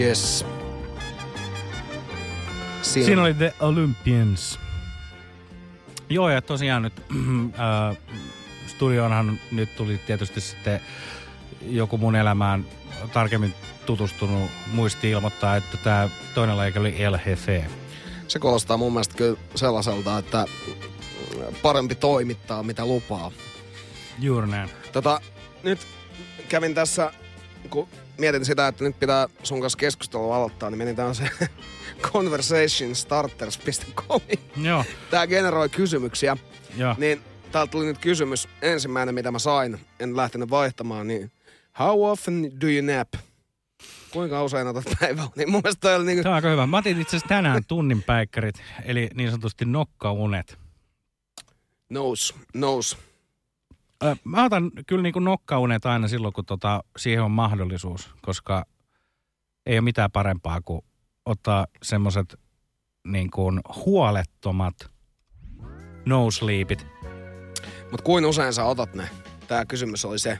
Yes. 0.00 0.44
Siinä, 2.82 3.06
Siinä 3.06 3.22
oli 3.22 3.34
The 3.34 3.54
Olympians. 3.60 4.58
Joo, 6.08 6.30
ja 6.30 6.42
tosiaan 6.42 6.82
nyt 6.82 6.92
äh, 7.00 7.96
studioonhan 8.66 9.40
nyt 9.52 9.76
tuli 9.76 9.98
tietysti 10.06 10.40
sitten 10.40 10.80
joku 11.62 11.98
mun 11.98 12.16
elämään 12.16 12.66
tarkemmin 13.12 13.54
tutustunut 13.86 14.50
muisti 14.72 15.10
ilmoittaa, 15.10 15.56
että 15.56 15.76
tämä 15.76 16.08
toinen 16.34 16.56
laji 16.56 16.72
oli 16.76 17.02
El 17.02 17.18
Jefe. 17.26 17.64
Se 18.28 18.38
kuulostaa 18.38 18.76
mun 18.76 18.92
mielestä 18.92 19.14
kyllä 19.16 19.36
sellaiselta, 19.54 20.18
että 20.18 20.44
parempi 21.62 21.94
toimittaa, 21.94 22.62
mitä 22.62 22.86
lupaa. 22.86 23.30
Juuri 24.18 24.46
näin. 24.46 24.70
Tota, 24.92 25.20
nyt 25.62 25.86
kävin 26.48 26.74
tässä, 26.74 27.12
kun 27.70 27.88
mietin 28.20 28.44
sitä, 28.44 28.68
että 28.68 28.84
nyt 28.84 28.98
pitää 28.98 29.28
sun 29.42 29.60
kanssa 29.60 29.78
keskustelua 29.78 30.36
aloittaa, 30.36 30.70
niin 30.70 30.78
menin 30.78 30.96
tämmöiseen 30.96 31.30
conversationstarters.com. 32.12 34.20
Joo. 34.56 34.84
Tää 35.10 35.26
generoi 35.26 35.68
kysymyksiä. 35.68 36.36
Joo. 36.76 36.94
Niin 36.98 37.20
täältä 37.52 37.70
tuli 37.70 37.84
nyt 37.84 37.98
kysymys, 37.98 38.48
ensimmäinen 38.62 39.14
mitä 39.14 39.30
mä 39.30 39.38
sain, 39.38 39.80
en 40.00 40.16
lähtenyt 40.16 40.50
vaihtamaan, 40.50 41.06
niin 41.06 41.32
How 41.78 42.10
often 42.10 42.60
do 42.60 42.66
you 42.66 42.82
nap? 42.82 43.08
Kuinka 44.10 44.44
usein 44.44 44.66
otat 44.66 44.84
päivällä? 45.00 45.30
Niin 45.36 45.50
mun 45.50 45.60
mielestä 45.64 45.96
oli 45.96 46.04
niinku... 46.04 46.22
Tämä 46.22 46.32
on 46.32 46.36
aika 46.36 46.48
hyvä. 46.48 46.66
Mä 46.66 46.78
otin 46.78 47.00
itse 47.00 47.16
asiassa 47.16 47.28
tänään 47.28 47.62
tunnin 47.68 48.02
päikkärit, 48.02 48.54
eli 48.84 49.10
niin 49.14 49.30
sanotusti 49.30 49.64
nokkaunet. 49.64 50.58
Nous, 51.90 52.34
nous. 52.54 52.98
Ö, 54.04 54.16
Mä 54.24 54.44
otan 54.44 54.70
kyllä 54.86 55.02
niin 55.02 55.24
nokkaunet 55.24 55.86
aina 55.86 56.08
silloin, 56.08 56.34
kun 56.34 56.44
tota, 56.46 56.84
siihen 56.96 57.22
on 57.22 57.30
mahdollisuus, 57.30 58.10
koska 58.22 58.64
ei 59.66 59.74
ole 59.76 59.80
mitään 59.80 60.10
parempaa 60.10 60.60
kuin 60.64 60.80
ottaa 61.26 61.66
semmoiset 61.82 62.40
niin 63.06 63.30
kuin 63.30 63.60
huolettomat 63.86 64.74
no 66.06 66.30
sleepit. 66.30 66.86
Mut 67.90 68.00
kuin 68.00 68.26
usein 68.26 68.52
sä 68.52 68.64
otat 68.64 68.94
ne? 68.94 69.08
Tää 69.48 69.64
kysymys 69.64 70.04
oli 70.04 70.18
se. 70.18 70.38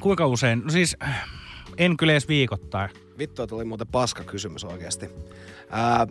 Kuinka 0.00 0.26
usein? 0.26 0.62
No 0.64 0.70
siis 0.70 0.96
en 1.78 1.96
kyllä 1.96 2.12
edes 2.12 2.28
viikoittain. 2.28 2.90
Vittu, 3.18 3.42
että 3.42 3.54
oli 3.54 3.64
muuten 3.64 3.86
paska 3.86 4.24
kysymys 4.24 4.64
oikeasti. 4.64 5.06
Ää, 5.70 6.06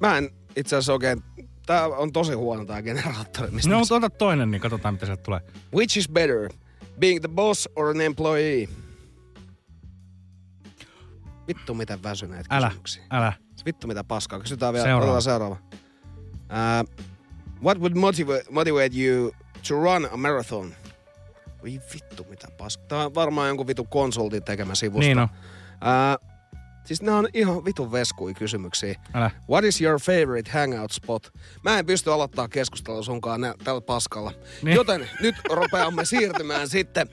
mä 0.00 0.18
en 0.18 0.30
itse 0.56 0.76
asiassa 0.76 0.92
oikein... 0.92 1.22
Tää 1.66 1.86
on 1.86 2.12
tosi 2.12 2.32
huono 2.32 2.64
tää 2.64 2.82
generaattori. 2.82 3.50
Mistä 3.50 3.70
No, 3.70 3.78
mutta 3.78 3.94
ota 3.94 4.10
toinen, 4.10 4.50
niin 4.50 4.60
katsotaan, 4.60 4.94
mitä 4.94 5.06
sieltä 5.06 5.22
tulee. 5.22 5.40
Which 5.74 5.98
is 5.98 6.08
better? 6.08 6.48
Being 7.00 7.20
the 7.20 7.28
boss 7.28 7.68
or 7.76 7.88
an 7.90 8.00
employee? 8.00 8.68
Vittu 11.48 11.74
miten 11.74 12.02
väsyneet 12.02 12.46
Älä, 12.50 12.68
kysymyksiä. 12.68 13.04
älä. 13.10 13.32
Vittu 13.66 13.86
mitä 13.86 14.04
paskaa. 14.04 14.40
Kysytään 14.40 14.74
vielä. 14.74 14.86
Seuraava. 14.86 15.20
Seuraava. 15.20 15.56
Uh, 15.64 17.04
what 17.62 17.78
would 17.78 17.94
motivate, 17.96 18.44
motivate 18.50 18.90
you 18.96 19.32
to 19.68 19.74
run 19.74 20.08
a 20.12 20.16
marathon? 20.16 20.74
Voi 21.62 21.80
vittu 21.94 22.26
mitä 22.30 22.48
paskaa. 22.58 22.86
Tämä 22.86 23.04
on 23.04 23.14
varmaan 23.14 23.48
jonkun 23.48 23.66
vitun 23.66 23.88
konsultin 23.88 24.44
tekemä 24.44 24.74
sivusta. 24.74 25.00
Niin 25.00 25.18
on. 25.18 25.28
Uh, 25.30 26.33
siis 26.84 27.02
nämä 27.02 27.18
on 27.18 27.28
ihan 27.34 27.64
vitun 27.64 27.92
veskui 27.92 28.34
kysymyksiä. 28.34 29.00
Älä. 29.14 29.30
What 29.50 29.64
is 29.64 29.80
your 29.80 30.00
favorite 30.00 30.50
hangout 30.50 30.92
spot? 30.92 31.32
Mä 31.62 31.78
en 31.78 31.86
pysty 31.86 32.12
aloittaa 32.12 32.48
keskustelua 32.48 33.02
sunkaan 33.02 33.40
nä- 33.40 33.54
tällä 33.64 33.80
paskalla. 33.80 34.32
Niin. 34.62 34.74
Joten 34.74 35.08
nyt 35.20 35.34
rupeamme 35.50 36.04
siirtymään 36.04 36.68
sitten 36.68 37.08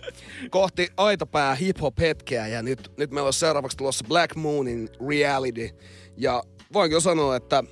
kohti 0.50 0.90
aitopää 0.98 1.56
hip-hop 1.56 2.00
hetkeä. 2.00 2.48
Ja 2.48 2.62
nyt, 2.62 2.92
nyt 2.98 3.12
meillä 3.12 3.28
on 3.28 3.34
seuraavaksi 3.34 3.78
tulossa 3.78 4.06
Black 4.08 4.36
Moonin 4.36 4.90
Reality. 5.10 5.70
Ja 6.18 6.44
voinko 6.74 7.00
sanoa, 7.00 7.36
että 7.36 7.64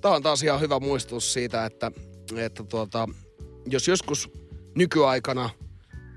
tää 0.00 0.10
on 0.10 0.22
taas 0.22 0.42
ihan 0.42 0.60
hyvä 0.60 0.80
muistutus 0.80 1.32
siitä, 1.32 1.64
että, 1.64 1.90
että 2.36 2.64
tuota, 2.64 3.08
jos 3.66 3.88
joskus 3.88 4.30
nykyaikana 4.76 5.50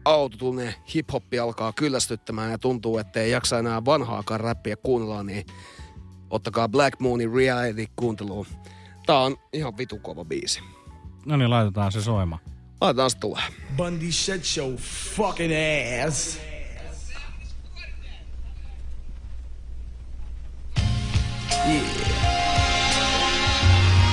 autotune 0.05 0.75
hip-hoppi 0.95 1.39
alkaa 1.39 1.73
kyllästyttämään 1.73 2.51
ja 2.51 2.57
tuntuu, 2.57 2.97
että 2.97 3.19
ei 3.19 3.31
jaksa 3.31 3.59
enää 3.59 3.85
vanhaakaan 3.85 4.39
räppiä 4.39 4.75
kuunnella, 4.75 5.23
niin 5.23 5.45
ottakaa 6.29 6.69
Black 6.69 6.99
Moonin 6.99 7.33
Reality 7.33 7.85
kuunteluun. 7.95 8.47
Tää 9.05 9.19
on 9.19 9.37
ihan 9.53 9.77
vitu 9.77 9.97
kova 9.97 10.25
biisi. 10.25 10.61
No 11.25 11.37
niin, 11.37 11.49
laitetaan 11.49 11.91
se 11.91 12.01
soimaan. 12.01 12.41
Laitetaan 12.81 13.11
se 13.11 13.17
tulee. 13.17 13.43
Bundy, 13.77 14.11
shut 14.11 14.57
your 14.57 14.77
fucking 15.15 15.53
ass. 16.07 16.39
Yeah. 21.67 21.83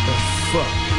The 0.06 0.14
fuck? 0.52 0.89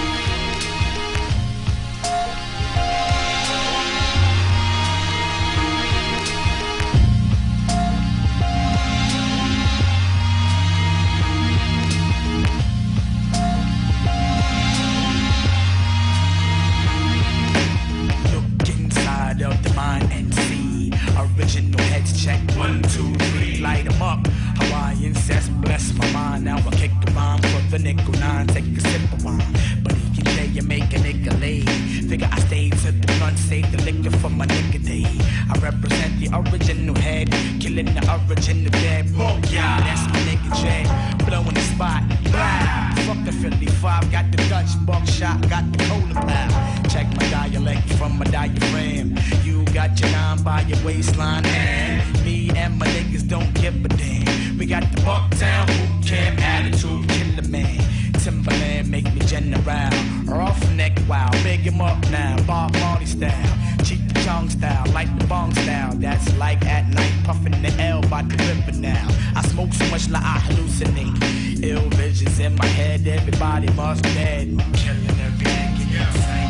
Original 21.41 21.81
heads 21.85 22.23
check. 22.23 22.39
One, 22.55 22.81
two, 22.83 23.13
three, 23.15 23.59
light 23.61 23.85
'em 23.85 24.01
up. 24.01 24.27
Hawaiian 24.59 25.15
says, 25.15 25.49
bless 25.49 25.93
my 25.93 26.09
mind. 26.11 26.45
Now 26.45 26.57
I 26.57 26.71
kick 26.75 26.91
the 27.03 27.11
bomb 27.11 27.41
for 27.41 27.61
the 27.71 27.79
nickel 27.79 28.13
nine. 28.13 28.47
Take 28.47 28.65
a 28.77 28.81
sip 28.81 29.13
of 29.13 29.25
wine. 29.25 29.53
But 29.83 29.93
he 29.93 30.07
can 30.15 30.25
tell 30.35 30.47
you 30.47 30.61
make 30.61 30.93
a 30.93 30.99
nigga 30.99 31.33
lay. 31.41 31.61
Eh? 31.61 32.09
Figure 32.09 32.29
I 32.31 32.39
stayed 32.47 32.73
to 32.83 32.91
the 32.91 33.11
front, 33.13 33.37
save 33.39 33.71
the 33.71 33.81
liquor 33.87 34.15
for 34.17 34.29
my 34.29 34.45
nigga 34.45 34.79
day. 34.85 35.05
I 35.51 35.53
represent 35.59 36.19
the 36.19 36.29
original 36.39 36.95
head, 36.95 37.27
killing 37.59 37.91
the 37.97 38.03
original 38.15 38.71
dead. 38.71 39.05
Oh 39.17 39.39
yeah, 39.49 39.79
that's 39.85 40.03
my 40.13 40.19
nigga 40.27 40.49
Jay. 40.61 40.83
Blowing 41.25 41.55
the 41.55 41.65
spot. 41.73 42.03
Blah. 42.31 42.91
Fuck 43.05 43.25
the 43.25 43.31
Philly 43.31 43.71
five, 43.81 44.11
got 44.11 44.31
the 44.31 44.37
Dutch 44.49 44.73
buckshot, 44.85 45.41
got 45.49 45.65
the 45.71 45.79
cola 45.85 46.25
pal. 46.27 46.49
Check 46.89 47.07
my 47.17 47.25
dialect 47.29 47.87
from 47.93 48.19
my 48.19 48.25
diaphragm. 48.25 49.15
You 49.43 49.60
got 49.71 49.99
your 49.99 50.09
nine 50.11 50.43
by 50.43 50.61
your 50.61 50.83
waistline, 50.85 51.45
and 51.45 52.25
me 52.25 52.49
and 52.55 52.77
my 52.77 52.85
niggas 52.87 53.27
don't 53.27 53.53
give 53.53 53.73
a 53.85 53.87
damn. 53.87 54.57
We 54.57 54.65
got 54.65 54.83
the 54.91 55.01
Bucktown 55.01 55.67
boot 55.67 56.07
camp 56.07 56.41
attitude, 56.41 57.07
killer 57.09 57.47
man. 57.47 57.79
Timberland 58.13 58.91
make 58.91 59.05
me 59.13 59.21
general. 59.21 59.89
Rough 60.25 60.71
neck, 60.71 60.99
wow, 61.07 61.29
big 61.43 61.61
him 61.61 61.81
up 61.81 61.99
now. 62.09 62.35
Bob 62.45 62.73
Marley 62.79 63.05
style, 63.05 63.57
cheat 63.83 64.01
the 64.13 64.19
chong 64.23 64.49
style, 64.49 64.85
like 64.93 65.09
the 65.17 65.25
bong 65.27 65.53
style. 65.53 65.93
That's 65.95 66.35
like 66.37 66.65
at 66.65 66.87
night, 66.89 67.13
puffing 67.23 67.61
the 67.61 67.73
L 67.79 68.01
by 68.03 68.23
the 68.23 68.37
river 68.37 68.77
now. 68.77 69.07
I 69.35 69.41
smoke 69.47 69.73
so 69.73 69.85
much 69.89 70.09
like 70.09 70.23
I 70.23 70.37
hallucinate. 70.39 71.63
Ill 71.63 71.89
visions 71.91 72.39
in 72.39 72.55
my 72.55 72.65
head, 72.65 73.07
everybody 73.07 73.71
must 73.73 74.03
dead. 74.03 74.47
Killing 74.73 75.19
every 75.21 75.45
nigga 75.45 76.40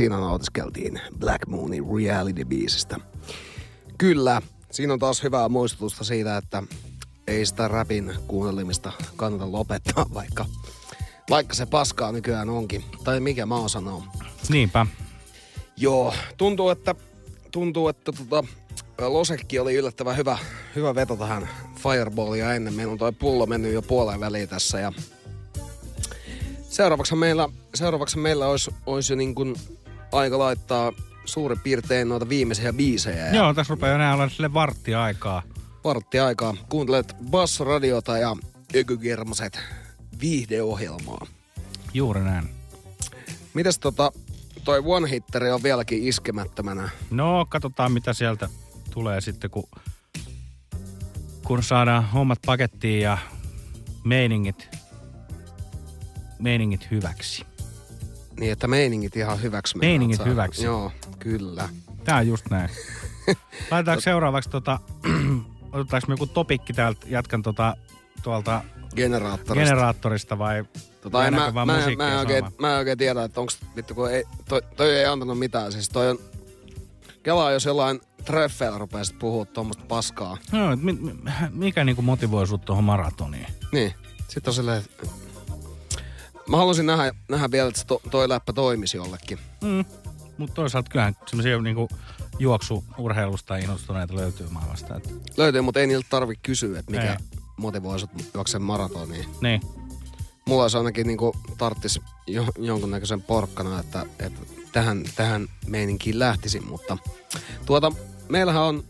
Siinä 0.00 0.16
nautiskeltiin 0.20 1.00
Black 1.18 1.46
Moonin 1.46 1.84
reality-biisistä. 1.96 3.00
Kyllä, 3.98 4.42
siinä 4.70 4.92
on 4.92 4.98
taas 4.98 5.22
hyvää 5.22 5.48
muistutusta 5.48 6.04
siitä, 6.04 6.36
että 6.36 6.62
ei 7.26 7.46
sitä 7.46 7.68
rapin 7.68 8.14
kuuntelemista 8.26 8.92
kannata 9.16 9.52
lopettaa, 9.52 10.06
vaikka, 10.14 10.46
vaikka 11.30 11.54
se 11.54 11.66
paskaa 11.66 12.12
nykyään 12.12 12.50
onkin. 12.50 12.84
Tai 13.04 13.20
mikä 13.20 13.46
mä 13.46 13.56
oon 13.56 13.70
sanoa. 13.70 14.04
Niinpä. 14.48 14.86
Joo, 15.76 16.14
tuntuu, 16.36 16.70
että, 16.70 16.94
tuntuu, 17.50 17.88
että 17.88 18.12
tota, 18.12 18.44
Losekki 18.98 19.58
oli 19.58 19.74
yllättävän 19.74 20.16
hyvä, 20.16 20.38
hyvä 20.76 20.94
veto 20.94 21.16
tähän 21.16 21.48
Fireballia 21.76 22.54
ennen. 22.54 22.74
Meillä 22.74 22.92
on 22.92 22.98
toi 22.98 23.12
pullo 23.12 23.46
mennyt 23.46 23.72
jo 23.72 23.82
puoleen 23.82 24.20
väliin 24.20 24.48
tässä 24.48 24.80
ja 24.80 24.92
seuraavaksi 26.68 27.16
meillä, 27.16 27.48
seuraavaksi 27.74 28.18
meillä 28.18 28.46
olisi, 28.46 28.70
olisi 28.86 29.12
jo 29.12 29.16
niin 29.16 29.34
kuin 29.34 29.56
aika 30.12 30.38
laittaa 30.38 30.92
suurin 31.24 31.60
piirtein 31.60 32.08
noita 32.08 32.28
viimeisiä 32.28 32.72
biisejä. 32.72 33.26
Ja 33.26 33.34
Joo, 33.34 33.54
tässä 33.54 33.70
rupeaa 33.74 33.94
enää 33.94 34.14
olla 34.14 34.28
sille 34.28 34.54
varttia 34.54 35.02
aikaa. 35.02 35.42
Vartti 35.84 36.18
aikaa. 36.18 36.54
Kuuntelet 36.68 37.16
Bass-radiota 37.30 38.18
ja 38.18 38.36
Ökygermaset 38.76 39.60
viihdeohjelmaa. 40.20 41.26
Juuri 41.94 42.20
näin. 42.20 42.48
Mites 43.54 43.78
tota, 43.78 44.12
toi 44.64 44.78
one-hitteri 44.84 45.50
on 45.50 45.62
vieläkin 45.62 46.08
iskemättömänä. 46.08 46.88
No, 47.10 47.46
katsotaan 47.48 47.92
mitä 47.92 48.12
sieltä 48.12 48.48
tulee 48.90 49.20
sitten, 49.20 49.50
kun, 49.50 49.68
kun 51.44 51.62
saadaan 51.62 52.10
hommat 52.10 52.38
pakettiin 52.46 53.00
ja 53.00 53.18
meiningit, 54.04 54.68
meiningit 56.38 56.90
hyväksi. 56.90 57.46
Niin, 58.40 58.52
että 58.52 58.68
meiningit 58.68 59.16
ihan 59.16 59.42
hyväksi. 59.42 59.78
Meiningit 59.78 60.16
saada. 60.16 60.30
hyväksi. 60.30 60.64
Joo, 60.64 60.92
kyllä. 61.18 61.68
Tää 62.04 62.16
on 62.16 62.26
just 62.26 62.50
näin. 62.50 62.70
Laitetaanko 63.70 64.00
seuraavaksi 64.00 64.50
tota, 64.50 64.78
otetaanko 65.72 66.06
me 66.08 66.12
joku 66.12 66.26
topikki 66.26 66.72
täältä, 66.72 67.06
jatkan 67.08 67.42
tota, 67.42 67.76
tuolta 68.22 68.62
Generaattorista. 68.96 69.54
generaattorista 69.54 70.38
vai 70.38 70.64
Tota, 71.00 71.26
en, 71.26 71.34
mä, 71.34 71.54
vaan 71.54 71.66
mä, 71.66 71.76
musiikkia 71.76 72.06
mä, 72.06 72.12
en 72.12 72.18
oikein, 72.18 72.44
mä 72.58 72.72
en 72.72 72.78
oikein 72.78 72.98
tiedä, 72.98 73.24
että 73.24 73.40
onks 73.40 73.58
vittu, 73.76 73.94
kun 73.94 74.10
ei, 74.10 74.24
toi, 74.48 74.62
toi 74.76 74.90
ei 74.96 75.04
antanut 75.04 75.38
mitään. 75.38 75.72
Siis 75.72 75.88
toi 75.88 76.10
on, 76.10 76.18
Kelaa, 77.22 77.50
jos 77.50 77.64
jollain 77.64 78.00
treffeillä 78.24 78.78
rupeaa 78.78 79.04
sit 79.04 79.18
puhua 79.18 79.44
tuommoista 79.44 79.84
paskaa. 79.88 80.36
No, 80.52 80.76
mi, 80.76 80.98
mikä 81.50 81.84
niinku 81.84 82.02
motivoi 82.02 82.46
sut 82.46 82.64
tuohon 82.64 82.84
maratoniin? 82.84 83.46
Niin. 83.72 83.94
Sitten 84.28 84.50
on 84.50 84.54
silleen, 84.54 84.82
mä 86.50 86.56
haluaisin 86.56 86.86
nähdä, 86.86 87.14
nähdä 87.28 87.50
vielä, 87.50 87.68
että 87.68 87.84
to, 87.86 88.02
toi 88.10 88.28
läppä 88.28 88.52
toimisi 88.52 88.96
jollekin. 88.96 89.38
Mm. 89.64 89.84
Mutta 90.38 90.54
toisaalta 90.54 90.90
kyllähän 90.90 91.16
semmoisia 91.26 91.60
niinku 91.60 91.88
juoksuurheilusta 92.38 93.56
innostuneita 93.56 94.16
löytyy 94.16 94.46
maailmasta. 94.50 94.96
Et, 94.96 95.14
Löytyy, 95.36 95.60
mutta 95.60 95.80
ei 95.80 95.86
niiltä 95.86 96.06
tarvi 96.10 96.34
kysyä, 96.42 96.78
että 96.78 96.90
mikä 96.90 97.12
Ei. 97.12 97.40
motivoi 97.56 98.00
sut 98.00 98.10
juoksen 98.34 98.62
maratoniin. 98.62 99.26
niin. 99.40 99.60
Mulla 100.46 100.62
olisi 100.62 100.76
ainakin 100.76 101.06
niinku 101.06 101.36
tarttis 101.58 102.00
jo, 102.26 102.44
jonkunnäköisen 102.58 103.22
porkkana, 103.22 103.80
että, 103.80 104.06
että 104.18 104.40
tähän, 104.72 105.04
tähän 105.16 105.48
meininkiin 105.66 106.18
lähtisin, 106.18 106.66
mutta 106.66 106.98
tuota, 107.66 107.92
meillähän 108.28 108.62
on 108.62 108.84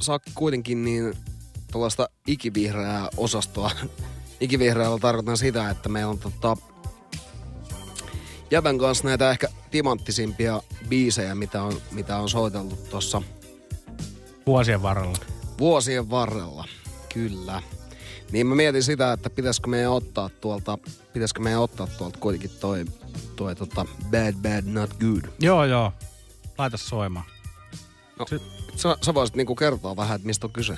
Sakki 0.00 0.30
kuitenkin 0.34 0.84
niin 0.84 1.14
tuollaista 1.72 2.08
ikivihreää 2.26 3.08
osastoa. 3.16 3.70
Ikivihreällä 4.40 4.98
tarkoitan 4.98 5.36
sitä, 5.38 5.70
että 5.70 5.88
meillä 5.88 6.10
on 6.10 6.18
tota, 6.18 6.56
Jätän 8.54 8.78
kanssa 8.78 9.04
näitä 9.08 9.30
ehkä 9.30 9.48
timanttisimpia 9.70 10.62
biisejä, 10.88 11.34
mitä 11.34 11.62
on, 11.62 11.80
mitä 11.90 12.16
on 12.16 12.28
soiteltu 12.28 12.76
tuossa 12.90 13.22
Vuosien 14.46 14.82
varrella. 14.82 15.18
vuosien 15.58 16.10
varrella. 16.10 16.64
Kyllä. 17.14 17.62
Niin 18.32 18.46
mä 18.46 18.54
mietin 18.54 18.82
sitä, 18.82 19.12
että 19.12 19.30
pitäisikö 19.30 19.68
meidän 19.68 19.90
ottaa 19.90 20.28
tuolta, 20.28 20.78
pitäisikö 21.12 21.40
meidän 21.40 21.60
ottaa 21.60 21.86
tuolta 21.86 22.18
kuitenkin 22.18 22.50
toi, 22.60 22.84
toi 23.36 23.54
tota 23.56 23.86
Bad 24.10 24.34
Bad 24.42 24.64
Not 24.64 24.90
Good. 24.94 25.24
Joo, 25.40 25.64
joo. 25.64 25.92
Laita 26.58 26.76
soimaan. 26.76 27.26
No, 28.18 28.26
sä, 28.76 28.96
sä 29.02 29.14
voisit 29.14 29.36
niinku 29.36 29.54
kertoa 29.54 29.96
vähän, 29.96 30.16
että 30.16 30.26
mistä 30.26 30.46
on 30.46 30.52
kyse. 30.52 30.74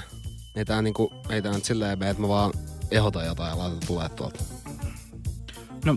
Ei 0.54 0.64
tää 0.64 0.82
niinku, 0.82 1.12
ei 1.30 1.42
tää 1.42 1.52
nyt 1.52 1.64
silleen 1.64 1.98
mene, 1.98 2.10
että 2.10 2.22
mä 2.22 2.28
vaan 2.28 2.52
ehdotan 2.90 3.26
jotain 3.26 3.50
ja 3.50 3.58
laitan 3.58 3.80
tulee 3.86 4.08
tuolta. 4.08 4.44
No, 5.84 5.96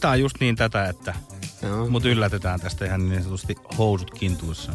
tää 0.00 0.10
on 0.10 0.20
just 0.20 0.36
niin 0.40 0.56
tätä, 0.56 0.88
että 0.88 1.14
Joo. 1.62 1.88
mut 1.88 2.04
yllätetään 2.04 2.60
tästä 2.60 2.84
ihan 2.84 3.08
niin 3.08 3.22
sanotusti 3.22 3.56
housut 3.78 4.10
kintuissa. 4.10 4.72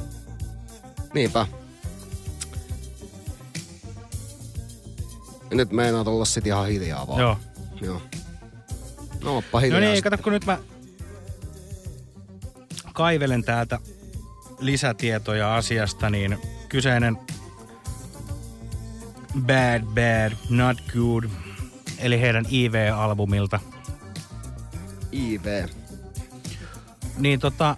Niinpä. 1.13 1.47
Ja 5.49 5.55
nyt 5.55 5.71
meinaat 5.71 6.07
olla 6.07 6.25
sit 6.25 6.47
ihan 6.47 6.67
hiljaa 6.67 7.07
vaan. 7.07 7.21
Joo. 7.21 7.37
Joo. 7.81 8.01
No, 9.23 9.37
oppa 9.37 9.59
hiljaa. 9.59 9.79
No 9.79 9.85
niin, 9.85 9.95
sitten. 9.95 10.11
kato 10.11 10.23
kun 10.23 10.33
nyt 10.33 10.45
mä 10.45 10.57
kaivelen 12.93 13.43
täältä 13.43 13.79
lisätietoja 14.59 15.55
asiasta, 15.55 16.09
niin 16.09 16.37
kyseinen 16.69 17.17
Bad 19.39 19.81
Bad 19.81 20.37
Not 20.49 20.77
Good, 20.93 21.23
eli 21.99 22.21
heidän 22.21 22.45
IV-albumilta, 22.45 23.59
IV. 25.15 25.67
niin 27.17 27.39
tota, 27.39 27.77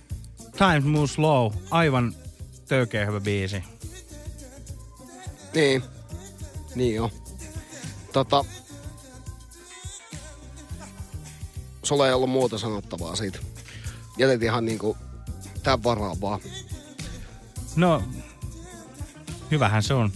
Time 0.57 0.79
Moves 0.79 1.13
Slow, 1.13 1.53
aivan 1.71 2.15
töykeä 2.67 3.05
hyvä 3.05 3.19
biisi. 3.19 3.63
Niin. 5.53 5.83
Niin 6.75 6.95
joo. 6.95 7.11
Tota... 8.13 8.45
Sulla 11.83 12.07
ei 12.07 12.13
ollut 12.13 12.29
muuta 12.29 12.57
sanottavaa 12.57 13.15
siitä. 13.15 13.39
Jätet 14.17 14.43
ihan 14.43 14.65
niinku 14.65 14.97
tän 15.63 15.83
varaan 15.83 16.21
vaan. 16.21 16.39
No, 17.75 18.03
hyvähän 19.51 19.83
se 19.83 19.93
on 19.93 20.11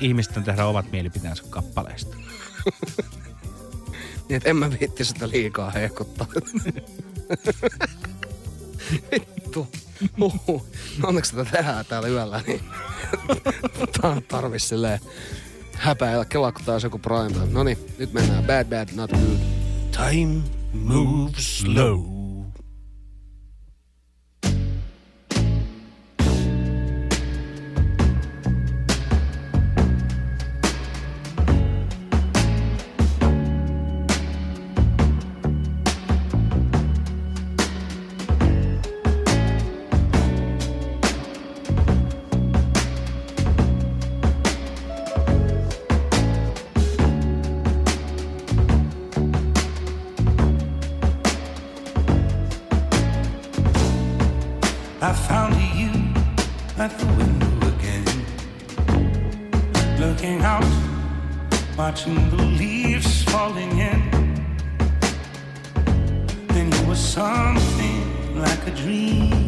ihmisten 0.00 0.44
tehdä 0.44 0.66
omat 0.66 0.92
mielipiteensä 0.92 1.42
kappaleista. 1.50 2.16
Niin, 4.28 4.36
että 4.36 4.48
en 4.48 4.56
mä 4.56 4.70
viitti 4.70 5.04
sitä 5.04 5.28
liikaa 5.28 5.70
hehkuttaa. 5.70 6.26
Vittu. 9.12 9.68
Uhuh. 10.20 10.66
Onneksi 11.02 11.36
tätä 11.36 11.50
tehdään 11.50 11.84
täällä 11.86 12.08
yöllä, 12.08 12.42
niin 12.46 12.60
tää 14.00 14.10
on 14.10 14.22
tarvi 14.22 14.58
silleen 14.58 15.00
häpäillä. 15.72 16.24
Kelaa, 16.24 16.52
kun 16.52 16.64
taas 16.64 16.84
joku 16.84 16.98
prime. 16.98 17.46
Noniin, 17.52 17.78
nyt 17.98 18.12
mennään. 18.12 18.44
Bad, 18.44 18.64
bad, 18.64 18.88
not 18.94 19.10
good. 19.10 19.38
Time 19.90 20.42
moves 20.72 21.58
slow. 21.58 22.17
something 67.08 68.34
like 68.34 68.66
a 68.66 68.70
dream. 68.72 69.47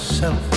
myself 0.00 0.49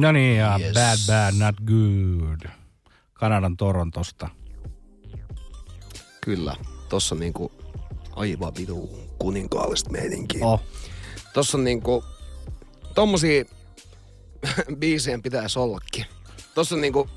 No 0.00 0.12
niin, 0.12 0.36
ja 0.36 0.58
yes. 0.60 0.74
Bad 0.74 0.98
Bad 1.06 1.34
Not 1.44 1.56
Good. 1.66 2.50
Kanadan 3.14 3.56
Torontosta. 3.56 4.28
Kyllä, 6.20 6.56
tossa 6.88 7.14
niinku 7.14 7.52
aivan 8.16 8.52
vitu 8.58 9.06
kuninkaallista 9.18 9.90
meininkiä. 9.90 10.46
Oh. 10.46 10.62
Tossa 11.32 11.58
on 11.58 11.64
niinku, 11.64 12.04
tommosia 12.94 13.44
biisejä 14.80 15.18
pitäisi 15.22 15.58
ollakin. 15.58 16.06
Tossa 16.54 16.74
on 16.74 16.80
niinku, 16.80 17.08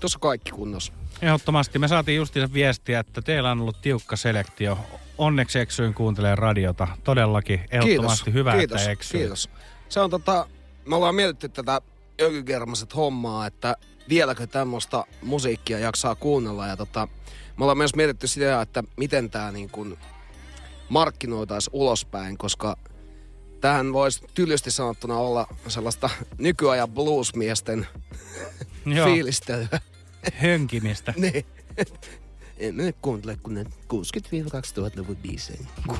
tossa 0.00 0.18
kaikki 0.18 0.50
kunnossa. 0.50 0.92
Ehdottomasti. 1.22 1.78
Me 1.78 1.88
saatiin 1.88 2.16
justiinsa 2.16 2.54
viestiä, 2.54 3.00
että 3.00 3.22
teillä 3.22 3.50
on 3.50 3.60
ollut 3.60 3.80
tiukka 3.82 4.16
selektio. 4.16 4.78
Onneksi 5.18 5.58
eksyin 5.58 5.94
kuuntelee 5.94 6.34
radiota. 6.34 6.88
Todellakin 7.04 7.60
ehdottomasti 7.70 8.24
kiitos, 8.24 8.34
hyvä, 8.34 8.56
kiitos, 8.56 8.80
että 8.80 8.90
eksyin. 8.90 9.20
Kiitos. 9.20 9.50
Se 9.88 10.00
on 10.00 10.10
tota, 10.10 10.48
me 10.86 10.96
ollaan 10.96 11.14
mietitty 11.14 11.48
tätä 11.48 11.80
ökykermaset 12.20 12.96
hommaa, 12.96 13.46
että 13.46 13.76
vieläkö 14.08 14.46
tämmöistä 14.46 15.04
musiikkia 15.22 15.78
jaksaa 15.78 16.14
kuunnella. 16.14 16.66
Ja 16.66 16.76
tota, 16.76 17.08
me 17.56 17.64
ollaan 17.64 17.78
myös 17.78 17.94
mietitty 17.94 18.26
sitä, 18.26 18.60
että 18.62 18.84
miten 18.96 19.30
tämä 19.30 19.52
niin 19.52 19.70
kuin 19.70 19.98
markkinoitaisi 20.88 21.70
ulospäin, 21.72 22.38
koska 22.38 22.76
tähän 23.60 23.92
voisi 23.92 24.24
tylysti 24.34 24.70
sanottuna 24.70 25.18
olla 25.18 25.46
sellaista 25.68 26.10
nykyajan 26.38 26.90
bluesmiesten 26.90 27.86
Joo. 28.86 29.06
fiilistelyä. 29.06 29.80
Hönkimistä. 30.34 31.14
niin. 31.20 31.46
En 32.58 32.74
mä 32.74 32.82
nyt 32.82 32.96
kuuntele 33.02 33.36
kun 33.42 33.54
ne 33.54 33.62
60-2000-luvun 33.62 35.16
biisejä. 35.16 35.58
60-2000 35.88 35.94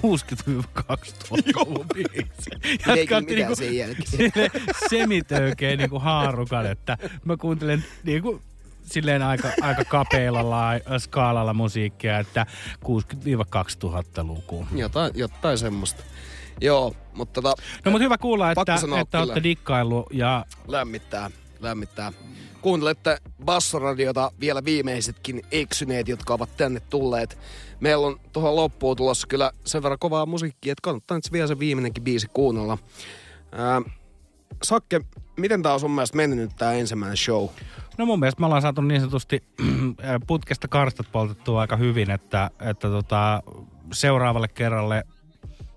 biisi. 1.94 2.50
Eikä 2.96 3.20
mitään 3.20 3.56
sen 3.56 3.76
jälkeen. 3.76 4.06
sille 4.10 4.50
semitöykeä 4.90 5.76
niinku 5.76 5.98
haarukan, 5.98 6.66
että 6.66 6.98
mä 7.24 7.36
kuuntelen 7.36 7.84
niinku 8.04 8.42
silleen 8.84 9.22
aika, 9.22 9.48
aika 9.62 9.84
kapealla 9.84 10.50
la- 10.50 10.98
skaalalla 10.98 11.54
musiikkia, 11.54 12.18
että 12.18 12.46
60-2000-luku. 12.84 14.66
Jotain, 14.74 15.12
jotain 15.14 15.58
semmoista. 15.58 16.02
Joo, 16.60 16.94
mutta 17.14 17.42
tota, 17.42 17.62
No 17.84 17.90
mutta 17.90 18.04
hyvä 18.04 18.18
kuulla, 18.18 18.50
että, 18.50 18.74
että 18.74 18.80
kyllä. 18.80 19.22
olette 19.22 19.42
dikkaillut 19.42 20.06
ja 20.12 20.44
lämmittää, 20.68 21.30
lämmittää. 21.60 22.12
Kuuntelette 22.64 23.18
Bassoradiota 23.44 24.30
vielä 24.40 24.64
viimeisetkin 24.64 25.42
eksyneet, 25.50 26.08
jotka 26.08 26.34
ovat 26.34 26.56
tänne 26.56 26.80
tulleet. 26.80 27.38
Meillä 27.80 28.06
on 28.06 28.20
tuohon 28.32 28.56
loppuun 28.56 28.96
tulossa 28.96 29.26
kyllä 29.26 29.50
sen 29.64 29.82
verran 29.82 29.98
kovaa 29.98 30.26
musiikkia, 30.26 30.72
että 30.72 30.82
kannattaa 30.82 31.16
nyt 31.16 31.32
vielä 31.32 31.46
se 31.46 31.58
viimeinenkin 31.58 32.04
biisi 32.04 32.26
kuunnella. 32.32 32.78
Ää, 33.52 33.82
Sakke, 34.62 35.00
miten 35.36 35.62
tää 35.62 35.74
on 35.74 35.80
sun 35.80 35.90
mielestä 35.90 36.16
mennyt 36.16 36.38
nyt 36.38 36.56
tää 36.56 36.72
ensimmäinen 36.72 37.16
show? 37.16 37.48
No 37.98 38.06
mun 38.06 38.20
mielestä 38.20 38.40
me 38.40 38.46
ollaan 38.46 38.62
saatu 38.62 38.80
niin 38.80 39.00
sanotusti 39.00 39.42
putkesta 40.26 40.68
karstat 40.68 41.12
poltettua 41.12 41.60
aika 41.60 41.76
hyvin, 41.76 42.10
että, 42.10 42.50
että 42.60 42.88
tota, 42.88 43.42
seuraavalle 43.92 44.48
kerralle 44.48 45.04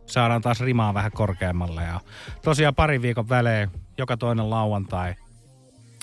saadaan 0.05 0.41
taas 0.41 0.61
rimaa 0.61 0.93
vähän 0.93 1.11
korkeammalle. 1.11 1.83
Ja 1.83 1.99
tosiaan 2.43 2.75
parin 2.75 3.01
viikon 3.01 3.29
välein, 3.29 3.69
joka 3.97 4.17
toinen 4.17 4.49
lauantai. 4.49 5.15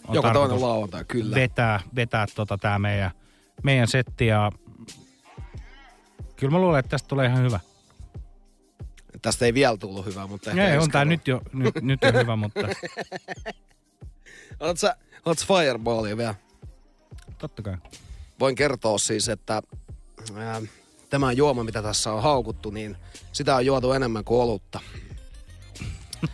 On 0.08 0.14
Joka 0.14 0.32
toinen 0.32 0.60
lauantai, 0.60 1.04
kyllä. 1.04 1.34
Vetää, 1.34 1.80
vetää 1.94 2.26
tota 2.34 2.58
tää 2.58 2.78
meidän, 2.78 3.10
meidän 3.62 3.88
setti 3.88 4.26
ja 4.26 4.52
kyllä 6.36 6.50
mä 6.50 6.58
luulen, 6.58 6.78
että 6.78 6.90
tästä 6.90 7.08
tulee 7.08 7.26
ihan 7.26 7.42
hyvä. 7.42 7.60
Tästä 9.22 9.44
ei 9.44 9.54
vielä 9.54 9.76
tullut 9.76 10.06
hyvää, 10.06 10.26
mutta 10.26 10.50
ehkä 10.50 10.68
Ei, 10.72 10.78
on 10.78 10.90
tää 10.90 11.04
nyt 11.04 11.28
jo, 11.28 11.42
nyt, 11.52 11.74
nyt 11.80 12.00
jo 12.02 12.12
hyvä, 12.12 12.36
mutta 12.36 12.60
Oletko 14.60 14.76
sä, 14.76 14.96
oletko 15.24 15.40
sä 15.40 15.46
Fireballia 15.46 16.16
vielä? 16.16 16.34
totta 17.38 17.62
kai. 17.62 17.76
Voin 18.40 18.54
kertoa 18.54 18.98
siis, 18.98 19.28
että 19.28 19.62
ää, 20.36 20.62
tämä 21.10 21.32
juoma, 21.32 21.64
mitä 21.64 21.82
tässä 21.82 22.12
on 22.12 22.22
haukuttu, 22.22 22.70
niin 22.70 22.96
sitä 23.32 23.56
on 23.56 23.66
juotu 23.66 23.92
enemmän 23.92 24.24
kuin 24.24 24.42
olutta. 24.42 24.80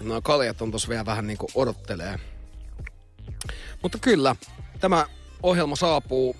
No 0.00 0.22
kaljat 0.22 0.62
on 0.62 0.70
tossa 0.70 0.88
vielä 0.88 1.06
vähän 1.06 1.26
niin 1.26 1.38
kuin 1.38 1.50
odottelee. 1.54 2.20
Mutta 3.82 3.98
kyllä, 4.00 4.36
tämä 4.80 5.06
ohjelma 5.42 5.76
saapuu 5.76 6.36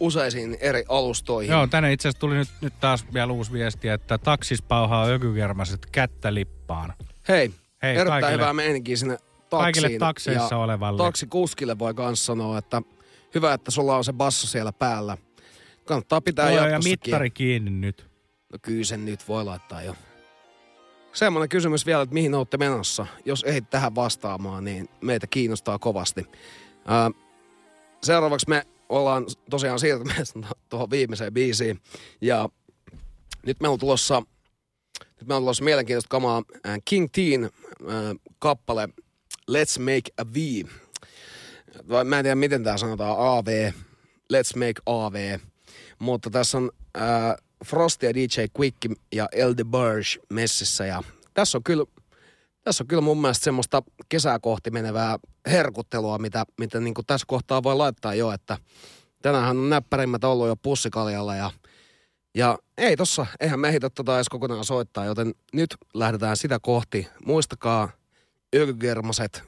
useisiin 0.00 0.56
eri 0.60 0.84
alustoihin. 0.88 1.52
Joo, 1.52 1.66
tänne 1.66 1.92
itse 1.92 2.08
asiassa 2.08 2.20
tuli 2.20 2.34
nyt, 2.34 2.48
nyt 2.60 2.80
taas 2.80 3.06
vielä 3.14 3.32
uusi 3.32 3.52
viesti, 3.52 3.88
että 3.88 4.18
taksis 4.18 4.62
pauhaa 4.62 5.06
ökykermaset 5.06 5.86
kättä 5.92 6.34
lippaan. 6.34 6.94
Hei, 7.28 7.50
Hei 7.82 7.96
erittäin 7.96 8.08
kaikille. 8.08 8.32
hyvää 8.32 8.52
meininkiä 8.52 8.96
sinne 8.96 9.16
taksiin. 9.16 9.48
Kaikille 9.60 9.98
takseissa 9.98 10.54
ja 10.54 10.58
olevalle. 10.58 10.98
Taksikuskille 11.02 11.78
voi 11.78 11.92
myös 11.92 12.26
sanoa, 12.26 12.58
että 12.58 12.82
hyvä, 13.34 13.52
että 13.52 13.70
sulla 13.70 13.96
on 13.96 14.04
se 14.04 14.12
basso 14.12 14.46
siellä 14.46 14.72
päällä. 14.72 15.16
Kannattaa 15.84 16.20
pitää 16.20 16.50
ja 16.50 16.54
jatkossakin. 16.54 16.90
mittari 16.90 17.30
kiinni 17.30 17.70
nyt. 17.70 18.06
No 18.52 18.58
kyllä 18.62 18.84
sen 18.84 19.04
nyt 19.04 19.28
voi 19.28 19.44
laittaa 19.44 19.82
jo. 19.82 19.96
Semmoinen 21.12 21.48
kysymys 21.48 21.86
vielä, 21.86 22.02
että 22.02 22.14
mihin 22.14 22.34
olette 22.34 22.56
menossa. 22.56 23.06
Jos 23.24 23.44
ehdit 23.44 23.70
tähän 23.70 23.94
vastaamaan, 23.94 24.64
niin 24.64 24.88
meitä 25.00 25.26
kiinnostaa 25.26 25.78
kovasti. 25.78 26.26
Ää, 26.86 27.10
seuraavaksi 28.02 28.48
me 28.48 28.66
ollaan 28.88 29.26
tosiaan 29.50 29.78
siirtymässä 29.78 30.38
tuohon 30.68 30.90
viimeiseen 30.90 31.34
biisiin. 31.34 31.80
Ja 32.20 32.48
nyt 33.46 33.60
meillä 33.60 33.72
on 33.72 33.78
tulossa, 33.78 34.22
nyt 35.00 35.28
meillä 35.28 35.36
on 35.36 35.42
tulossa 35.42 35.64
mielenkiintoista 35.64 36.08
kamaa. 36.08 36.42
Ää, 36.64 36.78
King 36.84 37.08
Teen 37.12 37.42
ää, 37.42 37.50
kappale 38.38 38.88
Let's 39.50 39.78
Make 39.78 40.10
a 40.18 40.24
V. 40.34 40.66
Vai 41.88 42.04
mä 42.04 42.18
en 42.18 42.24
tiedä, 42.24 42.34
miten 42.34 42.64
tämä 42.64 42.78
sanotaan, 42.78 43.16
AV. 43.18 43.72
Let's 44.32 44.56
Make 44.58 44.82
AV. 44.86 45.38
Mutta 45.98 46.30
tässä 46.30 46.58
on 46.58 46.70
äh, 46.96 47.47
Frost 47.64 48.02
ja 48.02 48.14
DJ 48.14 48.44
Quick 48.60 48.76
ja 49.12 49.28
El 49.32 49.54
DeBarge 49.56 50.08
messissä. 50.32 50.86
Ja 50.86 51.02
tässä 51.34 51.58
on 51.58 51.64
kyllä, 51.64 51.84
tässä 52.62 52.84
on 52.84 52.88
kyllä 52.88 53.02
mun 53.02 53.20
mielestä 53.20 53.44
semmoista 53.44 53.82
kesää 54.08 54.38
kohti 54.38 54.70
menevää 54.70 55.18
herkuttelua, 55.46 56.18
mitä, 56.18 56.44
mitä 56.58 56.80
niin 56.80 56.94
tässä 57.06 57.24
kohtaa 57.28 57.62
voi 57.62 57.76
laittaa 57.76 58.14
jo, 58.14 58.32
että 58.32 58.58
tänäänhän 59.22 59.58
on 59.58 59.70
näppärimmät 59.70 60.24
ollut 60.24 60.46
jo 60.46 60.56
pussikaljalla 60.56 61.36
ja 61.36 61.50
ja 62.34 62.58
ei 62.76 62.96
tossa, 62.96 63.26
eihän 63.40 63.60
me 63.60 63.68
ehditä 63.68 63.90
tota 63.90 64.16
edes 64.16 64.28
kokonaan 64.28 64.64
soittaa, 64.64 65.04
joten 65.04 65.34
nyt 65.52 65.76
lähdetään 65.94 66.36
sitä 66.36 66.58
kohti. 66.62 67.08
Muistakaa, 67.24 67.90
yrgermaset 68.52 69.42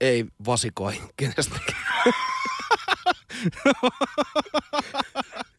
ei 0.00 0.24
vasikoi 0.46 1.02
kenestäkään. 1.16 1.82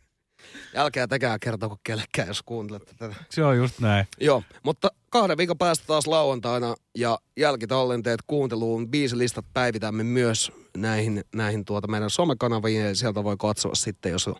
Älkää 0.76 1.08
tekää 1.08 1.40
kertoko 1.40 1.78
kellekään, 1.84 2.28
jos 2.28 2.44
kuuntelette 2.44 2.94
tätä. 2.98 3.16
Se 3.30 3.44
on 3.44 3.58
just 3.58 3.80
näin. 3.80 4.08
Joo, 4.20 4.44
mutta 4.64 4.91
kahden 5.10 5.38
viikon 5.38 5.58
päästä 5.58 5.86
taas 5.88 6.08
lauantaina 6.08 6.76
ja 6.98 7.18
jälkitallenteet 7.38 8.20
kuunteluun. 8.28 8.90
Biisilistat 8.90 9.45
päivitämme 9.54 10.04
myös 10.04 10.52
näihin, 10.78 11.24
näihin 11.36 11.66
tuota 11.66 11.88
meidän 11.88 12.10
somekanaviin 12.10 12.82
ja 12.86 12.95
sieltä 12.95 13.24
voi 13.24 13.36
katsoa 13.40 13.76
sitten, 13.76 14.12
jos 14.12 14.28
on 14.28 14.36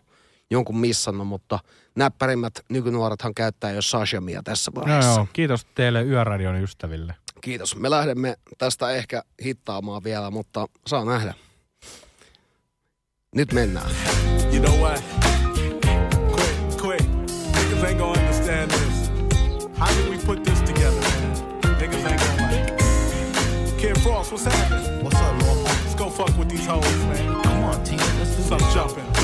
jonkun 0.50 0.78
missannut, 0.78 1.26
mutta 1.28 1.58
näppärimmät 1.96 2.54
nykynuorethan 2.68 3.34
käyttää 3.34 3.70
jo 3.72 3.82
Sashamia 3.82 4.42
tässä 4.44 4.70
No 4.74 4.80
vaiheessa. 4.82 5.10
joo, 5.10 5.26
kiitos 5.32 5.64
teille 5.74 6.02
Yöradion 6.02 6.62
ystäville. 6.62 7.14
Kiitos. 7.40 7.76
Me 7.76 7.90
lähdemme 7.90 8.36
tästä 8.58 8.90
ehkä 8.90 9.22
hittaamaan 9.44 10.04
vielä, 10.04 10.30
mutta 10.30 10.66
saa 10.86 11.04
nähdä. 11.04 11.34
Nyt 13.34 13.52
mennään. 13.52 13.90
You 14.52 14.62
know 14.64 14.78
what? 14.80 15.13
Quick, 17.84 17.98
quick. 17.98 17.98
Niggas 17.98 17.98
ain't 17.98 17.98
gonna 17.98 18.18
understand 18.18 18.70
this. 18.70 19.78
How 19.78 19.92
did 19.94 20.08
we 20.08 20.16
put 20.16 20.44
this 20.44 20.60
together, 20.60 21.00
man? 21.00 21.36
Niggas 21.78 22.10
ain't 22.10 22.20
gonna 22.20 22.42
like 22.42 22.70
it. 22.72 23.78
Kid 23.78 24.00
Frost, 24.00 24.32
what's 24.32 24.44
happening? 24.44 25.04
What's 25.04 25.16
up, 25.16 25.42
Lord? 25.42 25.58
Let's 25.64 25.94
go 25.94 26.08
fuck 26.08 26.36
with 26.38 26.48
these 26.48 26.64
hoes, 26.64 26.82
man. 27.06 27.42
Come 27.42 27.64
on, 27.64 27.84
team. 27.84 27.98
Let's 27.98 28.36
do 28.36 28.42
some 28.42 28.60
jumping. 28.72 29.04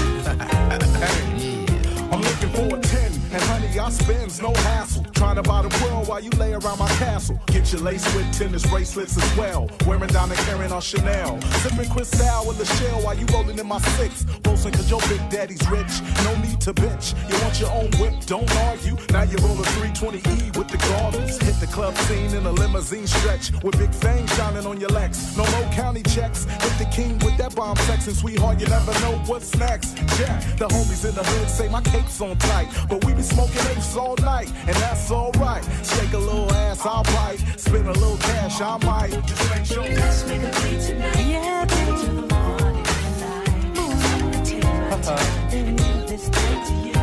hey. 1.01 1.66
I'm 2.12 2.20
looking 2.20 2.51
for 2.51 2.77
a 2.77 2.81
10, 2.81 3.10
and 3.32 3.43
honey, 3.44 3.78
I 3.78 3.90
spends 3.90 4.40
no 4.40 4.52
hassle. 4.52 5.05
Trying 5.15 5.36
to 5.36 5.43
buy 5.43 5.62
the 5.62 5.85
world 5.85 6.09
while 6.09 6.20
you 6.20 6.31
lay 6.31 6.52
around 6.52 6.78
my 6.78 6.89
castle. 6.98 7.40
Get 7.47 7.73
your 7.73 7.82
lace 7.82 8.05
with 8.15 8.31
tennis 8.32 8.66
bracelets 8.66 9.16
as 9.16 9.36
well. 9.36 9.70
Wearing 9.86 10.09
down 10.09 10.31
and 10.31 10.39
carrying 10.40 10.73
on 10.73 10.81
Chanel. 10.81 11.40
Sipping 11.62 11.89
Cristal 11.90 12.47
with 12.47 12.59
the 12.59 12.65
shell 12.65 13.01
while 13.02 13.16
you 13.16 13.27
rolling 13.32 13.59
in 13.59 13.66
my 13.66 13.78
six. 13.97 14.24
Boasting 14.43 14.73
cause 14.73 14.90
your 14.90 15.01
big 15.09 15.23
daddy's 15.31 15.62
rich. 15.70 16.02
No 16.24 16.35
need 16.36 16.61
to 16.62 16.74
bitch. 16.74 17.15
You 17.31 17.40
want 17.43 17.61
your 17.61 17.70
own 17.70 17.90
whip, 18.01 18.15
don't 18.27 18.51
argue. 18.69 18.97
Now 19.11 19.23
you 19.23 19.36
roll 19.39 19.59
a 19.61 19.66
320E 19.78 20.57
with 20.57 20.69
the 20.69 20.78
goggles. 20.89 21.39
Hit 21.39 21.61
the 21.61 21.66
club 21.66 21.97
scene 21.98 22.35
in 22.35 22.44
a 22.47 22.52
limousine 22.52 23.07
stretch. 23.07 23.52
With 23.62 23.78
big 23.78 23.94
fangs 23.94 24.35
shining 24.36 24.66
on 24.66 24.81
your 24.81 24.90
legs. 24.90 25.36
No 25.36 25.44
more 25.52 25.70
county 25.73 26.02
checks. 26.02 26.44
Hit 26.44 26.78
the 26.78 26.89
king 26.93 27.19
with 27.20 27.36
that 27.39 27.55
bomb 27.55 27.77
sex. 27.89 28.07
And 28.07 28.16
sweetheart, 28.16 28.61
you 28.61 28.66
never 28.66 28.93
know 29.01 29.23
what's 29.27 29.55
next. 29.57 29.98
Yeah, 30.19 30.39
the 30.59 30.66
homies 30.69 31.09
in 31.09 31.15
the 31.15 31.23
hood 31.23 31.48
say 31.48 31.69
my 31.69 31.82
cape's 31.82 32.20
on 32.20 32.36
tight. 32.39 32.69
But 32.89 33.05
we 33.05 33.20
be 33.21 33.27
smoking 33.27 33.61
apes 33.77 33.97
all 33.97 34.17
night. 34.17 34.51
And 34.67 34.77
that's 34.77 35.11
alright. 35.11 35.65
Shake 35.85 36.13
a 36.13 36.19
little 36.19 36.51
ass, 36.53 36.85
I'll 36.87 37.03
bite. 37.05 37.39
Spend 37.57 37.87
a 37.87 37.93
little 37.93 38.17
cash, 38.19 38.61
I 38.61 38.79
might. 38.85 39.27
Just 39.27 39.51
make 39.51 39.65
sure. 39.65 39.83
Let's 39.83 40.27
make 40.27 40.43
a 40.43 40.51
play 40.51 40.79
tonight. 40.87 41.27
Yeah, 41.27 41.65
baby. 41.67 41.99
Till 42.01 42.15
the 42.15 42.35
morning 42.35 42.85
light. 43.23 43.49
I'ma 43.77 44.45
take 44.45 44.65
my 44.65 45.01
time 45.03 45.55
and 45.55 45.79
give 45.79 46.09
this 46.09 46.29
thing 46.29 46.65
to 46.67 46.89
you. 46.89 46.99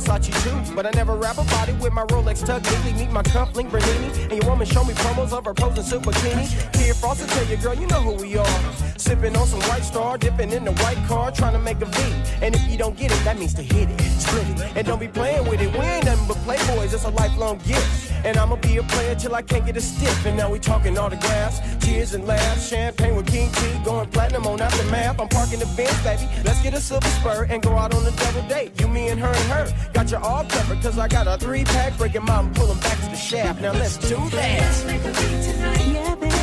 Versace 0.00 0.32
too. 0.42 0.74
But 0.74 0.86
I 0.86 0.90
never 0.94 1.14
rap 1.14 1.38
about 1.38 1.68
it 1.68 1.78
with 1.80 1.92
my 1.92 2.04
Rolex 2.06 2.44
tucked 2.44 2.70
neatly. 2.70 2.92
Meet 2.94 3.10
my 3.10 3.22
cuff 3.22 3.54
link 3.54 3.70
Bernini. 3.70 4.08
And 4.30 4.32
your 4.32 4.50
woman 4.50 4.66
show 4.66 4.84
me 4.84 4.94
promos 4.94 5.32
of 5.32 5.44
her 5.44 5.54
posing 5.54 5.84
suit 5.84 6.02
bikini. 6.02 6.46
Kid 6.72 6.96
Frost 6.96 7.20
will 7.20 7.28
tell 7.28 7.46
you, 7.46 7.56
girl, 7.56 7.74
you 7.74 7.86
know 7.86 8.00
who 8.00 8.14
we 8.14 8.36
are. 8.36 8.60
Sipping 8.96 9.36
on 9.36 9.46
some 9.46 9.60
white 9.62 9.82
star, 9.82 10.18
dipping 10.18 10.52
in 10.52 10.64
the 10.64 10.72
white 10.72 10.98
car, 11.08 11.30
trying 11.30 11.54
to 11.54 11.58
make 11.58 11.80
a 11.80 11.86
V. 11.86 12.02
And 12.42 12.54
if 12.54 12.66
you 12.68 12.76
don't 12.78 12.96
get 12.96 13.10
it, 13.10 13.24
that 13.24 13.38
means 13.38 13.54
to 13.54 13.62
hit 13.62 13.88
it, 13.90 14.00
split 14.00 14.48
it. 14.48 14.76
And 14.76 14.86
don't 14.86 15.00
be 15.00 15.08
playing 15.08 15.48
with 15.48 15.60
it. 15.60 15.72
We 15.72 15.80
ain't 15.80 16.04
nothing 16.04 16.28
but 16.28 16.36
playboys, 16.38 16.92
it's 16.92 17.04
a 17.04 17.10
lifelong 17.10 17.58
gift. 17.58 18.12
And 18.24 18.36
I'ma 18.36 18.56
be 18.56 18.76
a 18.76 18.82
player 18.82 19.14
till 19.14 19.34
I 19.34 19.42
can't 19.42 19.64
get 19.64 19.76
a 19.76 19.80
stiff. 19.80 20.26
And 20.26 20.36
now 20.36 20.50
we 20.50 20.58
talking 20.58 20.98
autographs, 20.98 21.60
tears 21.84 22.12
and 22.14 22.26
laughs, 22.26 22.68
champagne 22.68 23.16
with 23.16 23.26
King 23.26 23.50
T, 23.52 23.66
going 23.84 24.08
platinum 24.10 24.46
on 24.46 24.60
aftermath. 24.60 25.18
I'm 25.18 25.28
parking 25.28 25.58
the 25.58 25.66
Benz, 25.76 25.98
baby. 26.04 26.28
Let's 26.44 26.62
get 26.62 26.74
a 26.74 26.80
silver 26.80 27.08
spur 27.08 27.44
and 27.48 27.62
go 27.62 27.72
out 27.80 27.94
on 27.94 28.06
a 28.06 28.10
double 28.10 28.42
date. 28.48 28.78
You, 28.80 28.88
me, 28.88 29.08
and 29.08 29.20
her 29.20 29.28
and 29.28 29.50
her. 29.54 29.90
Got 29.92 30.10
you 30.10 30.18
all 30.18 30.44
covered, 30.44 30.82
cause 30.82 30.98
I 30.98 31.08
got 31.08 31.26
a 31.26 31.36
three 31.38 31.64
pack, 31.64 31.96
breaking 31.96 32.24
mom 32.24 32.46
and 32.48 32.56
pull 32.56 32.70
'em 32.70 32.78
back 32.80 32.98
to 33.00 33.06
the 33.06 33.16
shaft. 33.16 33.60
Now 33.60 33.72
let's 33.72 33.96
do 33.96 34.16
that. 34.16 34.60
Let's 34.60 34.84
make 34.84 35.04
a 35.04 35.08
beat 35.08 35.42
tonight. 35.48 35.86
Yeah, 35.86 36.14
baby. 36.16 36.36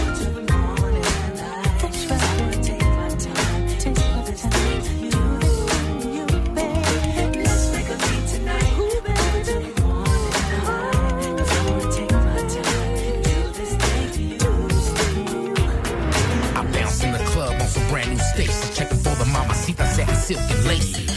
I 16.60 16.64
bounce 16.74 17.04
in 17.04 17.12
the 17.12 17.20
club 17.32 17.54
on 17.62 17.68
some 17.68 17.88
brand 17.90 18.10
new 18.10 18.20
Stacy, 18.34 18.74
checking 18.74 18.98
for 18.98 19.16
the 19.16 19.26
mamacita, 19.26 19.86
satin 19.86 20.16
silk 20.16 20.42
and 20.50 20.66
lacy. 20.66 21.08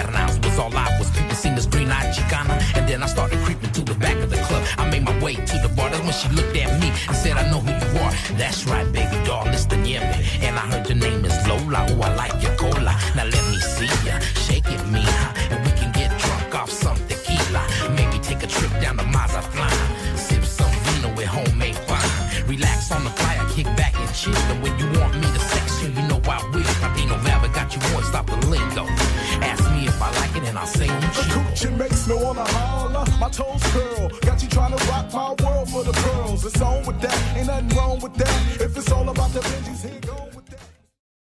Piernas 0.00 0.42
was 0.44 0.58
all 0.58 0.74
I 0.74 0.88
was. 0.98 1.10
People 1.10 1.34
seen 1.34 1.54
this 1.54 1.66
green 1.66 1.90
eyed 1.90 2.14
Chicana, 2.14 2.56
and 2.76 2.88
then 2.88 3.02
I 3.02 3.06
started 3.06 3.38
creeping 3.40 3.70
to 3.72 3.82
the 3.82 3.94
back 3.94 4.16
of 4.16 4.30
the 4.30 4.36
club. 4.36 4.62
I 4.78 4.88
made 4.90 5.04
my 5.04 5.16
way 5.22 5.34
to 5.34 5.56
the 5.58 5.68
bar. 5.76 5.90
That's 5.90 6.02
when 6.02 6.12
she 6.12 6.28
looked 6.30 6.56
at 6.56 6.80
me 6.80 6.88
and 7.08 7.16
said, 7.16 7.36
I 7.36 7.44
know 7.50 7.60
who 7.60 7.70
you 7.70 8.00
are. 8.00 8.12
That's 8.38 8.64
right, 8.66 8.90
baby 8.92 9.16
doll, 9.26 9.46
it's 9.48 9.66
the 9.66 9.76
Nieve. 9.76 10.02
And 10.40 10.56
I 10.56 10.64
heard 10.72 10.88
your 10.88 10.96
name 10.96 11.24
is 11.24 11.36
Lola. 11.46 11.86
Oh, 11.90 12.00
I 12.02 12.14
like 12.14 12.42
your 12.42 12.54
cola. 12.56 12.94
Now 13.14 13.24
let 13.24 13.44
me 13.52 13.58
see 13.60 13.92
ya. 14.06 14.18
Shake 14.46 14.68
it, 14.72 14.80
mija. 14.92 15.26
And 15.52 15.60
we 15.66 15.72
can 15.72 15.92
get 15.92 16.10
drunk 16.18 16.54
off 16.54 16.70
some 16.70 16.96
tequila. 17.08 17.62
Maybe 17.96 18.18
take 18.20 18.42
a 18.42 18.46
trip 18.46 18.72
down 18.80 18.96
to 18.98 19.04
Mazatlan. 19.04 19.76
Sip 20.16 20.44
some 20.44 20.72
vino 20.84 21.14
with 21.14 21.26
homemade 21.26 21.78
wine. 21.88 22.12
Relax 22.46 22.90
on 22.92 23.04
the 23.04 23.10
fire, 23.10 23.44
kick 23.54 23.66
back 23.76 23.94
and 24.00 24.14
chill. 24.14 24.36
And 24.52 24.62
when 24.62 24.78
you 24.78 24.86
want 24.98 25.14
me 25.16 25.28
to 25.36 25.40
sex 25.52 25.82
you, 25.82 25.88
you 25.90 26.02
know 26.08 26.20
I 26.24 26.40
will. 26.52 26.64
Patino 26.80 27.16
Valve 27.18 27.52
got 27.52 27.68
you 27.74 27.80
on, 27.96 28.02
stop 28.04 28.26
the 28.26 28.36
lingo. 28.48 28.99
Ask 30.60 30.78
me 30.78 30.84
if 30.84 30.92
I 30.92 30.96
and 30.96 31.04
I'll 31.06 31.12
The 31.14 31.22
coochie 31.32 31.78
makes 31.78 32.06
me 32.06 32.14
wanna 32.16 32.44
holler. 32.44 33.06
My 33.18 33.30
toes 33.30 33.62
curl. 33.72 34.10
Got 34.20 34.42
you 34.42 34.48
trying 34.50 34.76
to 34.76 34.84
rock 34.88 35.10
my 35.10 35.34
world 35.42 35.70
for 35.70 35.84
the 35.84 35.92
pearls. 35.92 36.44
It's 36.44 36.60
on 36.60 36.84
with 36.84 37.00
that. 37.00 37.16
Ain't 37.34 37.46
nothing 37.46 37.68
wrong 37.70 37.98
with 38.00 38.14
that. 38.16 38.60
If 38.60 38.76
it's 38.76 38.92
all 38.92 39.08
about 39.08 39.32
the 39.32 39.40
Benjis, 39.40 39.88
here 39.88 40.00
go 40.02 40.24
with 40.24 40.29